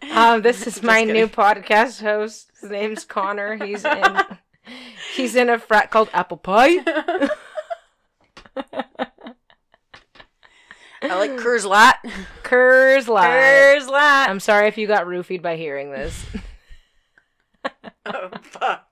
um 0.13 0.43
this 0.43 0.67
is 0.67 0.83
my 0.83 1.01
kidding. 1.01 1.15
new 1.15 1.27
podcast 1.29 2.01
host 2.01 2.51
his 2.61 2.71
name's 2.71 3.05
connor 3.05 3.57
he's 3.65 3.85
in 3.85 4.17
he's 5.15 5.35
in 5.37 5.49
a 5.49 5.59
frat 5.59 5.91
called 5.91 6.09
apple 6.13 6.37
pie 6.37 6.79
I 11.01 11.15
like 11.17 11.37
Kurz 11.39 11.65
Lot. 11.65 11.95
Kurz 12.43 13.07
Live. 13.09 13.31
Kurz 13.31 13.87
Lot. 13.89 14.29
i'm 14.29 14.41
sorry 14.41 14.67
if 14.69 14.77
you 14.79 14.87
got 14.87 15.07
roofied 15.07 15.43
by 15.43 15.57
hearing 15.57 15.91
this 15.91 16.25
Oh 18.07 18.31
fuck. 18.43 18.88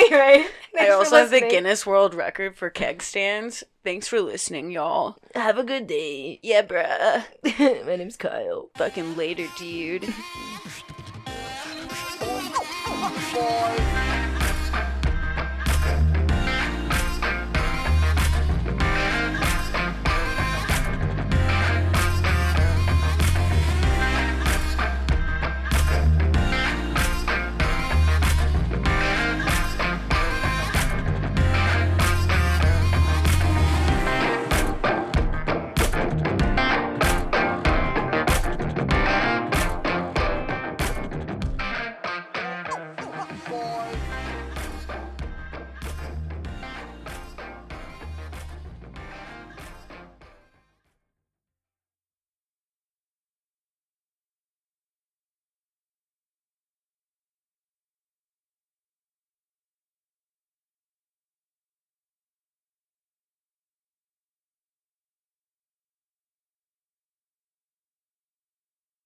anyway 0.12 0.46
I 0.46 0.48
thanks 0.74 0.86
for 0.86 0.98
also 0.98 1.16
have 1.16 1.30
the. 1.30 1.40
Guinness 1.40 1.86
World 1.86 2.14
Record 2.14 2.56
for 2.56 2.70
keg 2.70 3.02
stands. 3.02 3.64
Thanks 3.82 4.08
for 4.08 4.20
listening, 4.20 4.70
y'all. 4.70 5.16
have 5.34 5.58
a 5.58 5.64
good 5.64 5.86
day 5.86 6.38
Yeah, 6.42 6.62
bruh. 6.62 7.24
my 7.86 7.96
name's 7.96 8.16
kyle 8.16 8.70
Fucking 8.76 9.16
later, 9.16 9.46
dude. 9.58 10.12
Boy. 13.32 13.96